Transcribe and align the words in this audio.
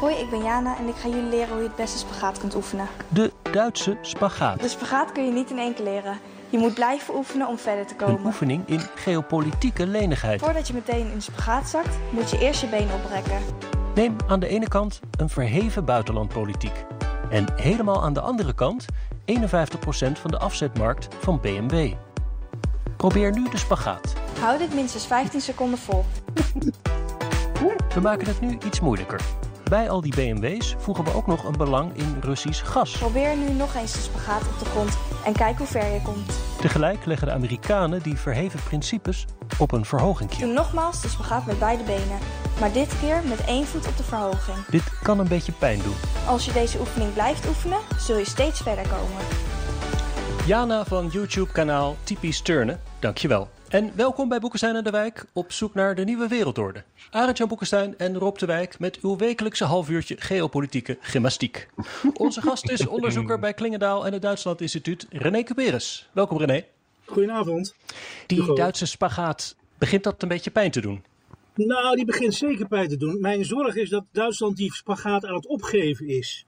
Hoi, 0.00 0.14
ik 0.14 0.30
ben 0.30 0.42
Jana 0.42 0.76
en 0.78 0.88
ik 0.88 0.94
ga 0.94 1.08
jullie 1.08 1.28
leren 1.28 1.48
hoe 1.48 1.58
je 1.62 1.66
het 1.66 1.76
beste 1.76 1.98
spagaat 1.98 2.38
kunt 2.38 2.54
oefenen. 2.54 2.86
De 3.08 3.32
Duitse 3.52 3.96
spagaat. 4.00 4.60
De 4.60 4.68
spagaat 4.68 5.12
kun 5.12 5.24
je 5.24 5.32
niet 5.32 5.50
in 5.50 5.58
één 5.58 5.74
keer 5.74 5.84
leren. 5.84 6.18
Je 6.50 6.58
moet 6.58 6.74
blijven 6.74 7.14
oefenen 7.16 7.48
om 7.48 7.58
verder 7.58 7.86
te 7.86 7.92
Een 7.92 7.98
komen. 8.06 8.24
oefening 8.26 8.62
in 8.68 8.80
geopolitieke 8.94 9.86
lenigheid. 9.86 10.40
Voordat 10.40 10.66
je 10.68 10.74
meteen 10.74 11.06
in 11.10 11.14
de 11.14 11.20
spagaat 11.20 11.68
zakt, 11.68 11.96
moet 12.10 12.30
je 12.30 12.38
eerst 12.38 12.60
je 12.60 12.66
been 12.66 12.88
oprekken. 12.92 13.38
Neem 13.94 14.16
aan 14.28 14.40
de 14.40 14.46
ene 14.48 14.68
kant 14.68 15.00
een 15.18 15.28
verheven 15.28 15.84
buitenlandpolitiek. 15.84 16.84
En 17.30 17.46
helemaal 17.56 18.02
aan 18.02 18.12
de 18.12 18.20
andere 18.20 18.52
kant 18.54 18.84
51% 19.24 20.20
van 20.20 20.30
de 20.30 20.38
afzetmarkt 20.38 21.08
van 21.18 21.40
BMW. 21.40 21.92
Probeer 22.96 23.32
nu 23.32 23.48
de 23.48 23.58
spagaat. 23.58 24.12
Hou 24.40 24.58
dit 24.58 24.74
minstens 24.74 25.06
15 25.06 25.40
seconden 25.40 25.78
vol. 25.78 26.04
We 27.94 28.00
maken 28.00 28.26
het 28.26 28.40
nu 28.40 28.58
iets 28.66 28.80
moeilijker. 28.80 29.20
Bij 29.68 29.90
al 29.90 30.00
die 30.00 30.14
BMW's 30.14 30.74
voegen 30.78 31.04
we 31.04 31.14
ook 31.14 31.26
nog 31.26 31.44
een 31.44 31.56
belang 31.56 31.96
in 31.96 32.16
Russisch 32.20 32.64
gas. 32.64 32.96
Probeer 32.98 33.36
nu 33.36 33.50
nog 33.50 33.74
eens 33.74 33.92
de 33.92 33.98
spagaat 33.98 34.40
op 34.40 34.58
de 34.58 34.64
grond 34.64 34.98
en 35.24 35.32
kijk 35.32 35.58
hoe 35.58 35.66
ver 35.66 35.92
je 35.92 36.02
komt. 36.02 36.32
Tegelijk 36.60 37.04
leggen 37.04 37.26
de 37.26 37.32
Amerikanen 37.32 38.02
die 38.02 38.16
verheven 38.16 38.60
principes 38.64 39.24
op 39.58 39.72
een 39.72 39.84
verhogingje. 39.84 40.44
Doe 40.44 40.52
nogmaals 40.52 41.02
de 41.02 41.08
spagaat 41.08 41.46
met 41.46 41.58
beide 41.58 41.82
benen, 41.82 42.18
maar 42.60 42.72
dit 42.72 42.98
keer 43.00 43.22
met 43.28 43.44
één 43.44 43.66
voet 43.66 43.86
op 43.86 43.96
de 43.96 44.02
verhoging. 44.02 44.56
Dit 44.70 44.98
kan 45.02 45.18
een 45.18 45.28
beetje 45.28 45.52
pijn 45.52 45.82
doen. 45.82 45.96
Als 46.26 46.44
je 46.44 46.52
deze 46.52 46.78
oefening 46.78 47.12
blijft 47.12 47.48
oefenen, 47.48 47.78
zul 47.98 48.16
je 48.16 48.26
steeds 48.26 48.60
verder 48.60 48.84
komen. 48.88 49.24
Jana 50.46 50.84
van 50.84 51.08
YouTube-kanaal 51.08 51.96
Typisch 52.02 52.40
Turnen, 52.40 52.80
dankjewel. 52.98 53.48
En 53.74 53.96
welkom 53.96 54.28
bij 54.28 54.38
Boekenstein 54.38 54.76
en 54.76 54.84
de 54.84 54.90
Wijk 54.90 55.24
op 55.32 55.52
zoek 55.52 55.74
naar 55.74 55.94
de 55.94 56.04
nieuwe 56.04 56.28
wereldorde. 56.28 56.82
Arend-Jan 57.10 57.48
Boekenstein 57.48 57.98
en 57.98 58.18
Rob 58.18 58.36
de 58.36 58.46
Wijk 58.46 58.78
met 58.78 59.00
uw 59.00 59.16
wekelijkse 59.16 59.64
halfuurtje 59.64 60.16
geopolitieke 60.18 60.98
gymnastiek. 61.00 61.68
Onze 62.14 62.40
gast 62.40 62.70
is 62.70 62.86
onderzoeker 62.86 63.38
bij 63.38 63.54
Klingendaal 63.54 64.06
en 64.06 64.12
het 64.12 64.22
Duitsland 64.22 64.60
Instituut 64.60 65.06
René 65.10 65.42
Cuperus. 65.42 66.08
Welkom 66.12 66.38
René. 66.38 66.64
Goedenavond. 67.04 67.74
Die. 68.26 68.54
Duitse 68.54 68.86
spagaat, 68.86 69.56
begint 69.78 70.04
dat 70.04 70.22
een 70.22 70.28
beetje 70.28 70.50
pijn 70.50 70.70
te 70.70 70.80
doen? 70.80 71.04
Nou, 71.54 71.96
die 71.96 72.04
begint 72.04 72.34
zeker 72.34 72.68
pijn 72.68 72.88
te 72.88 72.96
doen. 72.96 73.20
Mijn 73.20 73.44
zorg 73.44 73.76
is 73.76 73.90
dat 73.90 74.04
Duitsland 74.12 74.56
die 74.56 74.74
spagaat 74.74 75.26
aan 75.26 75.34
het 75.34 75.46
opgeven 75.46 76.08
is. 76.08 76.46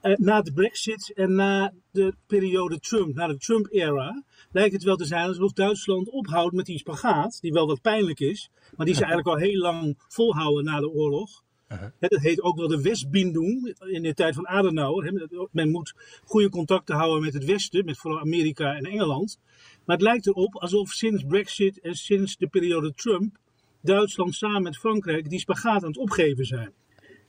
Eh, 0.00 0.16
na 0.16 0.42
de 0.42 0.52
Brexit 0.52 1.12
en 1.14 1.34
na 1.34 1.72
de 1.90 2.14
periode 2.26 2.78
Trump, 2.78 3.14
na 3.14 3.26
de 3.26 3.38
Trump-era, 3.38 4.22
lijkt 4.56 4.72
het 4.72 4.82
wel 4.82 4.96
te 4.96 5.04
zijn 5.04 5.28
alsof 5.28 5.52
Duitsland 5.52 6.10
ophoudt 6.10 6.54
met 6.54 6.66
die 6.66 6.78
spagaat, 6.78 7.40
die 7.40 7.52
wel 7.52 7.66
wat 7.66 7.80
pijnlijk 7.80 8.20
is, 8.20 8.50
maar 8.76 8.86
die 8.86 8.94
ze 8.94 9.04
eigenlijk 9.04 9.36
al 9.36 9.42
heel 9.48 9.60
lang 9.60 9.94
volhouden 10.08 10.64
na 10.64 10.80
de 10.80 10.90
oorlog. 10.90 11.44
Hè, 11.66 12.08
dat 12.08 12.20
heet 12.20 12.42
ook 12.42 12.56
wel 12.56 12.68
de 12.68 12.82
Westbindung 12.82 13.76
in 13.78 14.02
de 14.02 14.14
tijd 14.14 14.34
van 14.34 14.48
Adenauer. 14.48 15.30
Men 15.52 15.70
moet 15.70 15.94
goede 16.24 16.48
contacten 16.48 16.96
houden 16.96 17.24
met 17.24 17.34
het 17.34 17.44
Westen, 17.44 17.84
met 17.84 17.98
vooral 17.98 18.20
Amerika 18.20 18.74
en 18.74 18.84
Engeland. 18.84 19.38
Maar 19.84 19.96
het 19.96 20.04
lijkt 20.04 20.26
erop 20.26 20.54
alsof 20.54 20.90
sinds 20.90 21.24
Brexit 21.24 21.80
en 21.80 21.94
sinds 21.94 22.36
de 22.36 22.46
periode 22.46 22.94
Trump 22.94 23.38
Duitsland 23.80 24.34
samen 24.34 24.62
met 24.62 24.78
Frankrijk 24.78 25.28
die 25.28 25.38
spagaat 25.38 25.82
aan 25.82 25.88
het 25.88 25.98
opgeven 25.98 26.44
zijn. 26.44 26.72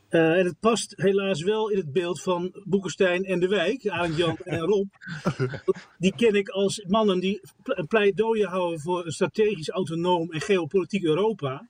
Eh, 0.09 0.37
en 0.39 0.45
het 0.45 0.59
past 0.59 0.93
helaas 0.95 1.41
wel 1.43 1.69
in 1.69 1.77
het 1.77 1.91
beeld 1.91 2.21
van 2.21 2.61
Boekenstein 2.63 3.23
en 3.25 3.39
de 3.39 3.47
Wijk, 3.47 3.87
Arend 3.87 4.17
Jan 4.17 4.37
en 4.43 4.59
Rob. 4.71 4.87
Die 5.97 6.13
ken 6.15 6.35
ik 6.35 6.49
als 6.49 6.83
mannen 6.87 7.19
die 7.19 7.41
een 7.63 7.87
pleidooi 7.87 8.43
houden 8.45 8.79
voor 8.79 9.05
een 9.05 9.11
strategisch 9.11 9.69
autonoom 9.69 10.31
en 10.31 10.41
geopolitiek 10.41 11.03
Europa. 11.03 11.67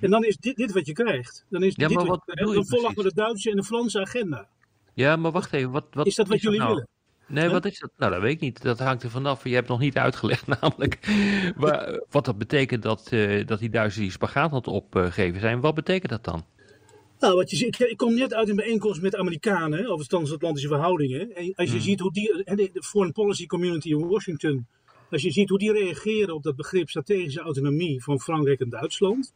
En 0.00 0.10
dan 0.10 0.24
is 0.24 0.36
dit, 0.36 0.56
dit 0.56 0.72
wat 0.72 0.86
je 0.86 0.92
krijgt. 0.92 1.44
Dan 1.48 1.62
is 1.62 1.72
Ja, 1.76 1.88
dit 1.88 1.96
maar 1.96 2.06
wat 2.06 2.22
wat 2.24 2.26
je 2.26 2.32
krijgt. 2.32 2.50
je 2.50 2.56
Dan 2.56 2.66
volgen 2.66 2.88
we 2.88 2.94
precies? 2.94 3.14
de 3.14 3.20
Duitse 3.20 3.50
en 3.50 3.56
de 3.56 3.64
Franse 3.64 4.00
agenda. 4.00 4.48
Ja, 4.94 5.16
maar 5.16 5.32
wacht 5.32 5.52
even. 5.52 5.70
Wat, 5.70 5.84
wat 5.90 6.06
Is 6.06 6.14
dat 6.14 6.28
wat 6.28 6.40
jullie 6.40 6.58
nou? 6.58 6.70
willen? 6.70 6.88
Nee, 7.28 7.48
wat 7.48 7.64
is 7.64 7.78
dat? 7.78 7.90
Nou, 7.96 8.12
dat 8.12 8.20
weet 8.20 8.32
ik 8.32 8.40
niet. 8.40 8.62
Dat 8.62 8.78
hangt 8.78 9.02
er 9.02 9.10
vanaf. 9.10 9.44
Je 9.44 9.54
hebt 9.54 9.68
nog 9.68 9.78
niet 9.78 9.96
uitgelegd 9.96 10.46
namelijk 10.60 10.98
wat 12.10 12.24
dat 12.24 12.38
betekent 12.38 12.82
dat, 12.82 13.08
eh, 13.10 13.46
dat 13.46 13.58
die 13.58 13.70
Duitsers 13.70 14.02
die 14.04 14.10
spagaat 14.12 14.50
het 14.50 14.66
opgeven 14.66 15.40
zijn. 15.40 15.60
Wat 15.60 15.74
betekent 15.74 16.10
dat 16.12 16.24
dan? 16.24 16.44
Nou, 17.20 17.34
wat 17.34 17.50
je 17.50 17.56
ziet, 17.56 17.80
ik, 17.80 17.88
ik 17.88 17.96
kom 17.96 18.14
net 18.14 18.34
uit 18.34 18.48
een 18.48 18.56
bijeenkomst 18.56 19.02
met 19.02 19.16
Amerikanen 19.16 19.86
over 19.86 20.06
transatlantische 20.06 20.68
verhoudingen. 20.68 21.34
En 21.34 21.52
als 21.54 21.72
je 21.72 21.80
ziet 21.80 22.00
hoe 22.00 22.12
die, 22.12 22.44
de 22.44 22.82
Foreign 22.82 23.12
Policy 23.12 23.46
Community 23.46 23.88
in 23.88 24.08
Washington, 24.08 24.66
als 25.10 25.22
je 25.22 25.30
ziet 25.30 25.48
hoe 25.48 25.58
die 25.58 25.72
reageren 25.72 26.34
op 26.34 26.42
dat 26.42 26.56
begrip 26.56 26.88
strategische 26.88 27.40
autonomie 27.40 28.02
van 28.02 28.20
Frankrijk 28.20 28.60
en 28.60 28.68
Duitsland, 28.68 29.34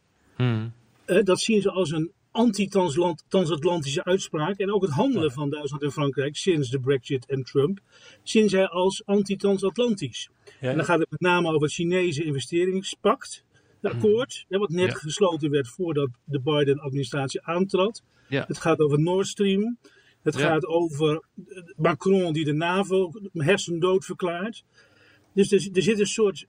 hè, 1.05 1.23
dat 1.23 1.39
zien 1.39 1.61
ze 1.61 1.71
als 1.71 1.91
een 1.91 2.11
anti-transatlantische 2.31 4.03
uitspraak. 4.03 4.57
En 4.57 4.73
ook 4.73 4.81
het 4.81 4.91
handelen 4.91 5.31
van 5.31 5.49
Duitsland 5.49 5.83
en 5.83 5.91
Frankrijk 5.91 6.35
sinds 6.35 6.69
de 6.69 6.79
Brexit 6.79 7.25
en 7.25 7.43
Trump, 7.43 7.79
zien 8.23 8.49
zij 8.49 8.67
als 8.67 9.05
anti-transatlantisch. 9.05 10.29
En 10.59 10.75
dan 10.75 10.85
gaat 10.85 10.99
het 10.99 11.11
met 11.11 11.19
name 11.19 11.47
over 11.47 11.61
het 11.61 11.73
Chinese 11.73 12.23
investeringspact. 12.23 13.43
Het 13.81 13.93
akkoord, 13.93 14.45
hè, 14.49 14.57
wat 14.57 14.69
net 14.69 14.87
Ja. 14.91 14.93
gesloten 14.93 15.49
werd 15.49 15.67
voordat 15.67 16.09
de 16.23 16.39
Biden-administratie 16.39 17.41
aantrad. 17.43 18.03
Ja. 18.27 18.43
Het 18.47 18.57
gaat 18.57 18.79
over 18.79 18.99
Nord 18.99 19.27
Stream. 19.27 19.77
Het 20.21 20.35
Ja. 20.37 20.47
gaat 20.47 20.65
over 20.65 21.23
eh, 21.47 21.61
Macron 21.75 22.33
die 22.33 22.45
de 22.45 22.53
NAVO 22.53 23.11
hersendood 23.33 24.05
verklaart. 24.05 24.63
Dus 25.33 25.51
er, 25.51 25.69
er 25.73 25.81
zit 25.81 25.99
een 25.99 26.05
soort 26.05 26.45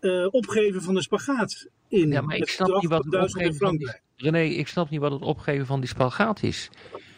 eh, 0.00 0.26
opgeven 0.30 0.82
van 0.82 0.94
de 0.94 1.02
spagaat 1.02 1.66
in. 1.88 2.10
Ja, 2.10 2.20
maar 2.20 2.36
ik 2.36 2.48
snap 2.48 2.68
niet 2.68 2.90
wat 2.90 2.90
van 2.90 3.00
het 3.00 3.10
Duitsland 3.10 3.44
en 3.46 3.50
opgeven 3.52 3.66
van 3.66 3.76
die. 3.76 4.00
René, 4.16 4.42
ik 4.42 4.68
snap 4.68 4.90
niet 4.90 5.00
wat 5.00 5.12
het 5.12 5.22
opgeven 5.22 5.66
van 5.66 5.80
die 5.80 5.88
spagaat 5.88 6.42
is. 6.42 6.70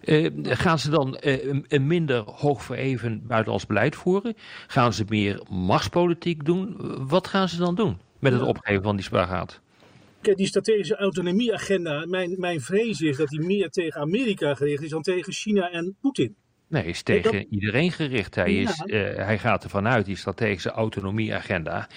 Eh, 0.04 0.30
gaan 0.42 0.78
ze 0.78 0.90
dan 0.90 1.16
een, 1.20 1.64
een 1.68 1.86
minder 1.86 2.22
hoog 2.22 2.62
vereven 2.62 3.26
buitenlands 3.26 3.66
beleid 3.66 3.96
voeren? 3.96 4.34
Gaan 4.66 4.92
ze 4.92 5.04
meer 5.08 5.42
machtspolitiek 5.50 6.44
doen? 6.44 6.76
Wat 7.08 7.26
gaan 7.28 7.48
ze 7.48 7.56
dan 7.58 7.74
doen 7.74 7.98
met 8.22 8.32
het 8.32 8.42
opgeven 8.42 8.82
van 8.82 8.96
die 8.96 9.04
spagaat? 9.04 9.60
Kijk, 10.20 10.36
die 10.36 10.46
strategische 10.46 10.96
autonomieagenda, 10.96 12.06
mijn, 12.06 12.34
mijn 12.38 12.60
vrees 12.60 13.00
is 13.00 13.16
dat 13.16 13.28
die 13.28 13.40
meer 13.40 13.68
tegen 13.70 14.00
Amerika 14.00 14.54
gericht 14.54 14.82
is 14.82 14.90
dan 14.90 15.02
tegen 15.02 15.32
China 15.32 15.70
en 15.70 15.96
Poetin. 16.00 16.34
Nee, 16.68 16.84
is 16.84 17.02
tegen 17.02 17.32
dat- 17.32 17.44
iedereen 17.50 17.92
gericht. 17.92 18.34
Hij, 18.34 18.54
is, 18.54 18.82
Ja. 18.86 18.94
eh, 19.14 19.24
hij 19.24 19.38
gaat 19.38 19.64
ervan 19.64 19.88
uit, 19.88 20.06
die 20.06 20.16
strategische 20.16 20.70
autonomieagenda, 20.70 21.88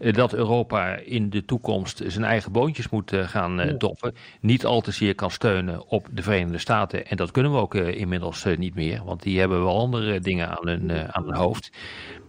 eh, 0.00 0.12
dat 0.12 0.32
Europa 0.34 0.96
in 0.96 1.30
de 1.30 1.44
toekomst 1.44 2.02
zijn 2.06 2.24
eigen 2.24 2.52
boontjes 2.52 2.88
moet 2.88 3.12
eh, 3.12 3.28
gaan 3.28 3.60
eh, 3.60 3.78
doppen. 3.78 4.14
Niet 4.40 4.64
al 4.64 4.80
te 4.80 4.90
zeer 4.90 5.14
kan 5.14 5.30
steunen 5.30 5.86
op 5.88 6.08
de 6.12 6.22
Verenigde 6.22 6.58
Staten. 6.58 7.06
En 7.06 7.16
dat 7.16 7.30
kunnen 7.30 7.52
we 7.52 7.58
ook 7.58 7.74
inmiddels 7.74 8.44
niet 8.58 8.74
meer, 8.74 9.04
want 9.04 9.22
die 9.22 9.38
hebben 9.38 9.64
wel 9.64 9.78
andere 9.78 10.20
dingen 10.20 10.48
aan 10.48 10.68
hun, 10.68 11.14
aan 11.14 11.24
hun 11.24 11.34
hoofd. 11.36 11.70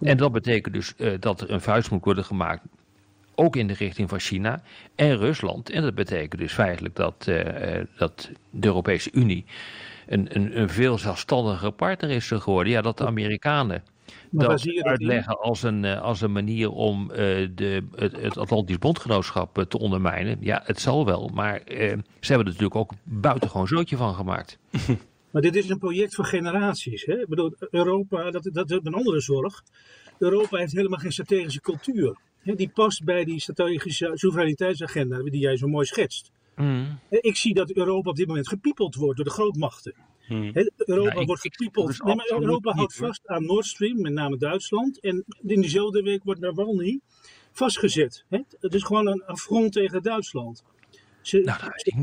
En 0.02 0.18
dat 0.18 0.32
betekent 0.32 0.74
dus 0.74 0.94
dat 1.20 1.42
er 1.42 1.52
een 1.52 1.62
vuist 1.62 1.92
moet 1.92 2.04
worden 2.06 2.26
gemaakt 2.26 2.64
ook 3.36 3.56
in 3.56 3.68
de 3.68 3.74
richting 3.74 4.10
van 4.10 4.20
China 4.20 4.62
en 4.96 5.18
Rusland. 5.18 5.70
En 5.70 5.82
dat 5.82 5.96
betekent 5.96 6.42
dus 6.42 6.54
feitelijk 6.54 6.96
dat, 6.96 7.26
eh, 7.28 7.78
eh, 7.80 7.88
dat 7.98 8.30
de 8.50 8.68
Europese 8.68 9.10
Unie 9.14 9.46
een, 10.08 10.36
een, 10.36 10.60
een 10.60 10.70
veel 10.70 10.98
zelfstandiger 10.98 11.72
partner 11.72 12.10
is 12.10 12.28
geworden. 12.28 12.74
Ja, 12.74 12.82
dat 12.82 12.98
de 12.98 13.06
Amerikanen 13.06 13.84
dat 14.32 14.62
zie 14.62 14.74
je 14.74 14.84
dat 14.84 14.86
in? 14.86 14.92
uitleggen 14.92 15.40
als 15.40 15.64
een, 15.64 15.86
eh, 15.86 16.02
als 16.02 16.22
een 16.22 16.32
manier 16.32 16.72
om 16.72 17.08
de, 17.08 17.84
het, 17.96 18.22
het 18.22 18.38
Atlantisch 18.38 18.80
Bondgenootschap 18.80 19.66
te 19.70 19.80
ondermijnen. 19.80 20.38
Ja, 20.40 20.62
het 20.66 20.80
zal 20.80 21.06
wel, 21.06 21.30
maar 21.34 21.62
ze 21.66 22.04
hebben 22.20 22.40
er 22.40 22.44
natuurlijk 22.44 22.76
ook 22.76 22.92
buitengewoon 23.04 23.68
zootje 23.68 23.98
van 23.98 24.16
gemaakt. 24.16 24.58
Maar 25.36 25.44
dit 25.44 25.56
is 25.56 25.70
een 25.70 25.78
project 25.78 26.16
voor 26.16 26.26
generaties. 26.26 27.06
Hè? 27.06 27.22
Ik 27.22 27.28
bedoel, 27.28 27.56
Europa, 27.72 28.32
dat, 28.32 28.50
dat 28.54 28.72
is 28.72 28.80
een 28.84 28.94
andere 28.94 29.20
zorg. 29.20 29.64
Europa 30.18 30.58
heeft 30.58 30.72
helemaal 30.72 31.00
geen 31.00 31.12
strategische 31.12 31.62
cultuur. 31.62 32.18
Die 32.54 32.70
past 32.70 33.04
bij 33.04 33.26
die 33.26 33.40
strategische 33.40 34.12
soevereiniteitsagenda 34.14 35.22
die 35.24 35.40
jij 35.40 35.58
zo 35.58 35.68
mooi 35.68 35.86
schetst. 35.86 36.32
Mm. 36.56 37.00
Hè, 37.10 37.18
Ik 37.18 37.36
zie 37.36 37.54
dat 37.54 37.72
Europa 37.72 38.10
op 38.10 38.16
dit 38.16 38.28
moment 38.28 38.48
gepiepeld 38.48 38.96
wordt 38.96 39.16
door 39.16 39.26
de 39.26 39.32
grootmachten. 39.32 39.94
Hè, 40.28 40.70
Europa 40.76 41.20
ik- 41.20 41.28
wordt 41.28 41.42
gepiepeld. 41.42 42.04
Nee, 42.04 42.16
maar 42.16 42.32
Europa 42.32 42.72
houdt 42.74 42.96
vast 42.96 43.28
aan 43.28 43.46
Nord 43.46 43.66
Stream, 43.66 44.02
met 44.02 44.14
name 44.14 44.38
Duitsland. 44.38 45.00
En 45.00 45.24
in 45.46 45.62
diezelfde 45.62 46.02
week 46.02 46.24
wordt 46.24 46.40
Navalny 46.40 47.00
vastgezet. 47.52 48.26
Hè? 48.30 48.40
Het 48.60 48.74
is 48.74 48.84
gewoon 48.84 49.08
een 49.08 49.24
affront 49.26 49.72
tegen 49.74 50.02
Duitsland. 50.04 50.64
Ze, 51.22 51.40
Nou, 51.40 51.60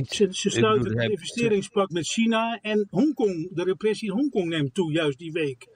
ze, 0.08 0.28
ze 0.30 0.50
sluiten 0.50 0.88
bedoel, 0.88 1.02
een 1.04 1.10
investeringspact 1.10 1.92
met 1.92 2.06
China 2.06 2.58
en 2.62 2.86
Hongkong. 2.90 3.48
De 3.52 3.62
repressie 3.64 4.08
in 4.08 4.14
Hongkong 4.14 4.48
neemt 4.48 4.74
toe, 4.74 4.92
juist 4.92 5.18
die 5.18 5.32
week. 5.32 5.68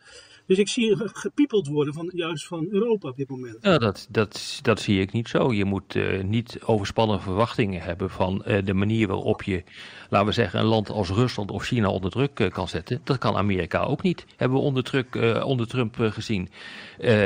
Dus 0.47 0.59
ik 0.59 0.69
zie 0.69 0.97
ge- 0.97 1.11
gepiepeld 1.13 1.67
worden 1.67 1.95
van, 1.95 2.11
juist 2.15 2.47
van 2.47 2.67
Europa 2.71 3.09
op 3.09 3.17
dit 3.17 3.29
moment. 3.29 3.59
Ja, 3.61 3.79
dat, 3.79 4.07
dat, 4.11 4.59
dat 4.63 4.81
zie 4.81 5.01
ik 5.01 5.13
niet 5.13 5.29
zo. 5.29 5.53
Je 5.53 5.65
moet 5.65 5.97
eh, 5.97 6.23
niet 6.23 6.59
overspannen 6.65 7.21
verwachtingen 7.21 7.81
hebben 7.83 8.11
van 8.11 8.45
eh, 8.45 8.65
de 8.65 8.75
manier 8.75 9.07
waarop 9.07 9.43
je, 9.43 9.63
laten 10.09 10.27
we 10.27 10.33
zeggen, 10.33 10.61
een 10.61 10.67
land 10.67 10.91
als 10.91 11.11
Rusland 11.11 11.51
of 11.51 11.65
China 11.65 11.89
onder 11.89 12.11
druk 12.11 12.41
eh, 12.41 12.51
kan 12.51 12.69
zetten. 12.69 13.01
Dat 13.05 13.19
kan 13.19 13.37
Amerika 13.37 13.81
ook 13.83 14.03
niet. 14.03 14.27
Hebben 14.37 14.59
we 14.59 14.65
onder, 14.65 14.83
druk, 14.85 15.15
onder 15.45 15.67
Trump 15.67 15.97
gezien. 15.99 16.49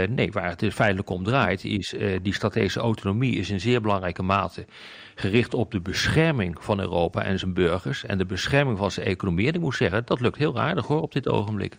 Nee, 0.08 0.32
waar 0.32 0.48
het 0.48 0.58
dus 0.58 0.74
feitelijk 0.74 1.10
om 1.10 1.24
draait, 1.24 1.64
is 1.64 1.94
die 2.22 2.34
strategische 2.34 2.80
autonomie 2.80 3.36
is 3.36 3.50
in 3.50 3.60
zeer 3.60 3.80
belangrijke 3.80 4.22
mate 4.22 4.66
gericht 5.14 5.54
op 5.54 5.70
de 5.70 5.80
bescherming 5.80 6.64
van 6.64 6.80
Europa 6.80 7.22
en 7.22 7.38
zijn 7.38 7.54
burgers 7.54 8.04
en 8.04 8.18
de 8.18 8.26
bescherming 8.26 8.78
van 8.78 8.90
zijn 8.90 9.06
economie. 9.06 9.46
En 9.46 9.54
ik 9.54 9.60
moet 9.60 9.74
zeggen, 9.74 10.02
dat 10.04 10.20
lukt 10.20 10.38
heel 10.38 10.58
aardig 10.58 10.86
hoor 10.86 11.00
op 11.00 11.12
dit 11.12 11.28
ogenblik. 11.28 11.76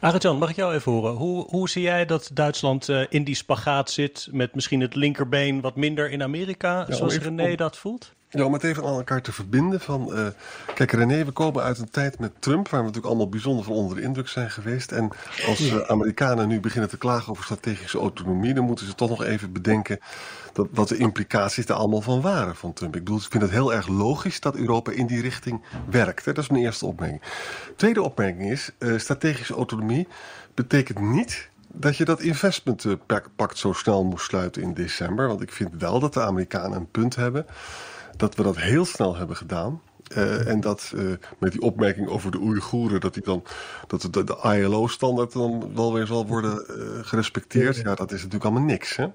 Arjan, 0.00 0.38
mag 0.38 0.50
ik 0.50 0.56
jou 0.56 0.74
even 0.74 0.92
horen? 0.92 1.12
Hoe, 1.12 1.46
hoe 1.48 1.68
zie 1.68 1.82
jij 1.82 2.06
dat 2.06 2.30
Duitsland 2.32 2.88
eh, 2.88 3.06
in 3.08 3.24
die 3.24 3.34
spagaat 3.34 3.90
zit 3.90 4.28
met 4.30 4.54
misschien 4.54 4.80
het 4.80 4.94
linkerbeen 4.94 5.60
wat 5.60 5.76
minder 5.76 6.10
in 6.10 6.22
Amerika, 6.22 6.86
zoals 6.88 7.14
even 7.14 7.36
René 7.36 7.54
dat 7.54 7.76
voelt? 7.76 8.12
Ja, 8.32 8.44
om 8.44 8.52
het 8.52 8.64
even 8.64 8.84
aan 8.84 8.94
elkaar 8.94 9.22
te 9.22 9.32
verbinden. 9.32 9.80
Van, 9.80 10.14
eh, 10.14 10.26
kijk, 10.74 10.92
René, 10.92 11.24
we 11.24 11.30
komen 11.30 11.62
uit 11.62 11.78
een 11.78 11.90
tijd 11.90 12.18
met 12.18 12.32
Trump, 12.38 12.68
waar 12.68 12.80
we 12.80 12.86
natuurlijk 12.86 13.12
allemaal 13.12 13.28
bijzonder 13.28 13.64
van 13.64 13.74
onder 13.74 13.96
de 13.96 14.02
indruk 14.02 14.28
zijn 14.28 14.50
geweest. 14.50 14.92
En 14.92 15.10
als 15.46 15.70
eh, 15.70 15.78
Amerikanen 15.78 16.48
nu 16.48 16.60
beginnen 16.60 16.90
te 16.90 16.98
klagen 16.98 17.30
over 17.30 17.44
strategische 17.44 17.98
autonomie, 17.98 18.54
dan 18.54 18.64
moeten 18.64 18.86
ze 18.86 18.94
toch 18.94 19.08
nog 19.08 19.24
even 19.24 19.52
bedenken 19.52 19.98
dat, 20.52 20.68
wat 20.70 20.88
de 20.88 20.96
implicaties 20.96 21.66
daar 21.66 21.76
allemaal 21.76 22.00
van 22.00 22.20
waren 22.20 22.56
van 22.56 22.72
Trump. 22.72 22.96
Ik 22.96 23.04
bedoel, 23.04 23.18
ik 23.18 23.30
vind 23.30 23.42
het 23.42 23.52
heel 23.52 23.74
erg 23.74 23.88
logisch 23.88 24.40
dat 24.40 24.56
Europa 24.56 24.92
in 24.92 25.06
die 25.06 25.20
richting 25.20 25.62
werkt. 25.90 26.24
Hè. 26.24 26.32
Dat 26.32 26.44
is 26.44 26.50
mijn 26.50 26.64
eerste 26.64 26.86
opmerking. 26.86 27.22
Tweede 27.76 28.02
opmerking 28.02 28.50
is, 28.50 28.70
eh, 28.78 28.98
strategische 28.98 29.54
autonomie 29.54 30.08
betekent 30.54 31.00
niet 31.00 31.48
dat 31.72 31.96
je 31.96 32.04
dat 32.04 32.20
investmentpact 32.20 33.58
zo 33.58 33.72
snel 33.72 34.04
moest 34.04 34.24
sluiten 34.24 34.62
in 34.62 34.74
december. 34.74 35.28
Want 35.28 35.42
ik 35.42 35.52
vind 35.52 35.70
wel 35.78 36.00
dat 36.00 36.14
de 36.14 36.22
Amerikanen 36.22 36.78
een 36.78 36.90
punt 36.90 37.16
hebben 37.16 37.46
dat 38.20 38.34
we 38.34 38.42
dat 38.42 38.56
heel 38.56 38.84
snel 38.84 39.16
hebben 39.16 39.36
gedaan. 39.36 39.80
Eh, 40.14 40.46
en 40.46 40.60
dat 40.60 40.92
eh, 40.96 41.04
met 41.38 41.52
die 41.52 41.60
opmerking 41.60 42.08
over 42.08 42.30
de 42.30 42.38
Oeigoeren, 42.38 43.00
dat, 43.00 43.14
die 43.14 43.22
dan, 43.22 43.42
dat 43.86 44.08
de, 44.10 44.24
de 44.24 44.38
ILO-standaard 44.42 45.32
dan 45.32 45.74
wel 45.74 45.92
weer 45.92 46.06
zal 46.06 46.26
worden 46.26 46.66
eh, 46.68 46.74
gerespecteerd. 47.02 47.76
Ja, 47.76 47.94
dat 47.94 48.12
is 48.12 48.16
natuurlijk 48.16 48.44
allemaal 48.44 48.68
niks. 48.68 48.96
Hè? 48.96 49.06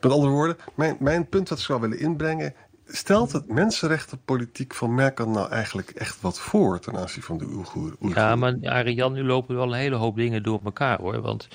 Met 0.00 0.12
andere 0.12 0.32
woorden, 0.32 0.56
mijn, 0.74 0.96
mijn 1.00 1.28
punt 1.28 1.48
dat 1.48 1.58
ik 1.58 1.64
zou 1.64 1.80
willen 1.80 1.98
inbrengen. 1.98 2.54
Stelt 2.86 3.32
het 3.32 3.48
mensenrechtenpolitiek 3.48 4.74
van 4.74 4.94
Merkel 4.94 5.28
nou 5.28 5.50
eigenlijk 5.50 5.90
echt 5.90 6.20
wat 6.20 6.40
voor 6.40 6.80
ten 6.80 6.96
aanzien 6.96 7.22
van 7.22 7.38
de 7.38 7.44
Oeigoeren? 7.44 7.96
Ja, 8.00 8.36
maar 8.36 8.56
Arjan, 8.62 9.12
nu 9.12 9.24
lopen 9.24 9.56
wel 9.56 9.72
een 9.72 9.78
hele 9.78 9.96
hoop 9.96 10.16
dingen 10.16 10.42
door 10.42 10.60
elkaar 10.64 11.00
hoor. 11.00 11.20
Want 11.20 11.48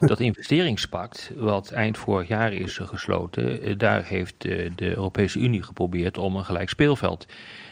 dat 0.00 0.20
investeringspact, 0.20 1.30
wat 1.36 1.70
eind 1.70 1.98
vorig 1.98 2.28
jaar 2.28 2.52
is 2.52 2.76
gesloten, 2.82 3.62
eh, 3.62 3.78
daar 3.78 4.04
heeft 4.04 4.44
eh, 4.44 4.70
de 4.74 4.88
Europese 4.96 5.38
Unie 5.38 5.62
geprobeerd 5.62 6.18
om 6.18 6.36
een 6.36 6.44
gelijk 6.44 6.68
speelveld 6.68 7.26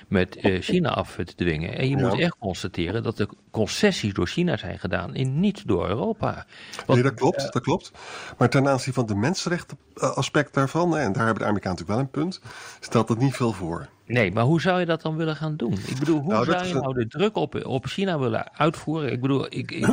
met 0.09 0.37
eh, 0.37 0.61
China 0.63 0.89
af 0.91 1.15
te 1.15 1.35
dwingen. 1.35 1.79
En 1.79 1.89
je 1.89 1.97
Ja. 1.97 2.09
moet 2.09 2.19
echt 2.19 2.37
constateren 2.39 3.03
dat 3.03 3.17
de 3.17 3.29
concessies 3.51 4.13
door 4.15 4.27
China 4.27 4.57
zijn 4.57 4.79
gedaan 4.79 5.15
en 5.15 5.41
niet 5.41 5.67
door 5.69 5.89
Europa. 5.89 6.47
Want- 6.77 6.89
Nee, 6.89 7.03
dat 7.03 7.15
klopt, 7.15 7.53
dat 7.53 7.63
klopt. 7.63 7.93
Maar 8.39 8.49
ten 8.49 8.69
aanzien 8.69 8.93
van 8.95 9.07
de 9.07 9.15
mensenrechten 9.15 9.79
aspect 9.95 10.55
daarvan, 10.55 10.97
en 10.97 11.13
daar 11.13 11.25
hebben 11.25 11.43
de 11.43 11.49
Amerikanen 11.49 11.79
natuurlijk 11.79 11.89
wel 11.89 11.99
een 11.99 12.31
punt, 12.31 12.41
stelt 12.81 13.09
dat 13.09 13.19
niet 13.19 13.35
veel 13.37 13.53
voor. 13.53 13.89
Nee, 14.07 14.33
maar 14.33 14.45
hoe 14.45 14.61
zou 14.61 14.81
je 14.81 14.87
dat 14.87 15.03
dan 15.03 15.17
willen 15.17 15.37
gaan 15.37 15.57
doen? 15.57 15.73
Ik 15.73 15.99
bedoel, 15.99 16.21
hoe 16.21 16.33
Nou, 16.33 16.45
zou 16.45 16.67
je 16.67 16.75
nou 16.75 16.95
de 16.95 17.07
druk 17.07 17.37
op, 17.37 17.65
op 17.65 17.87
China 17.87 18.19
willen 18.19 18.57
uitvoeren? 18.59 19.13
Ik 19.13 19.21
bedoel, 19.21 19.47
ik, 19.49 19.71
ik, 19.71 19.87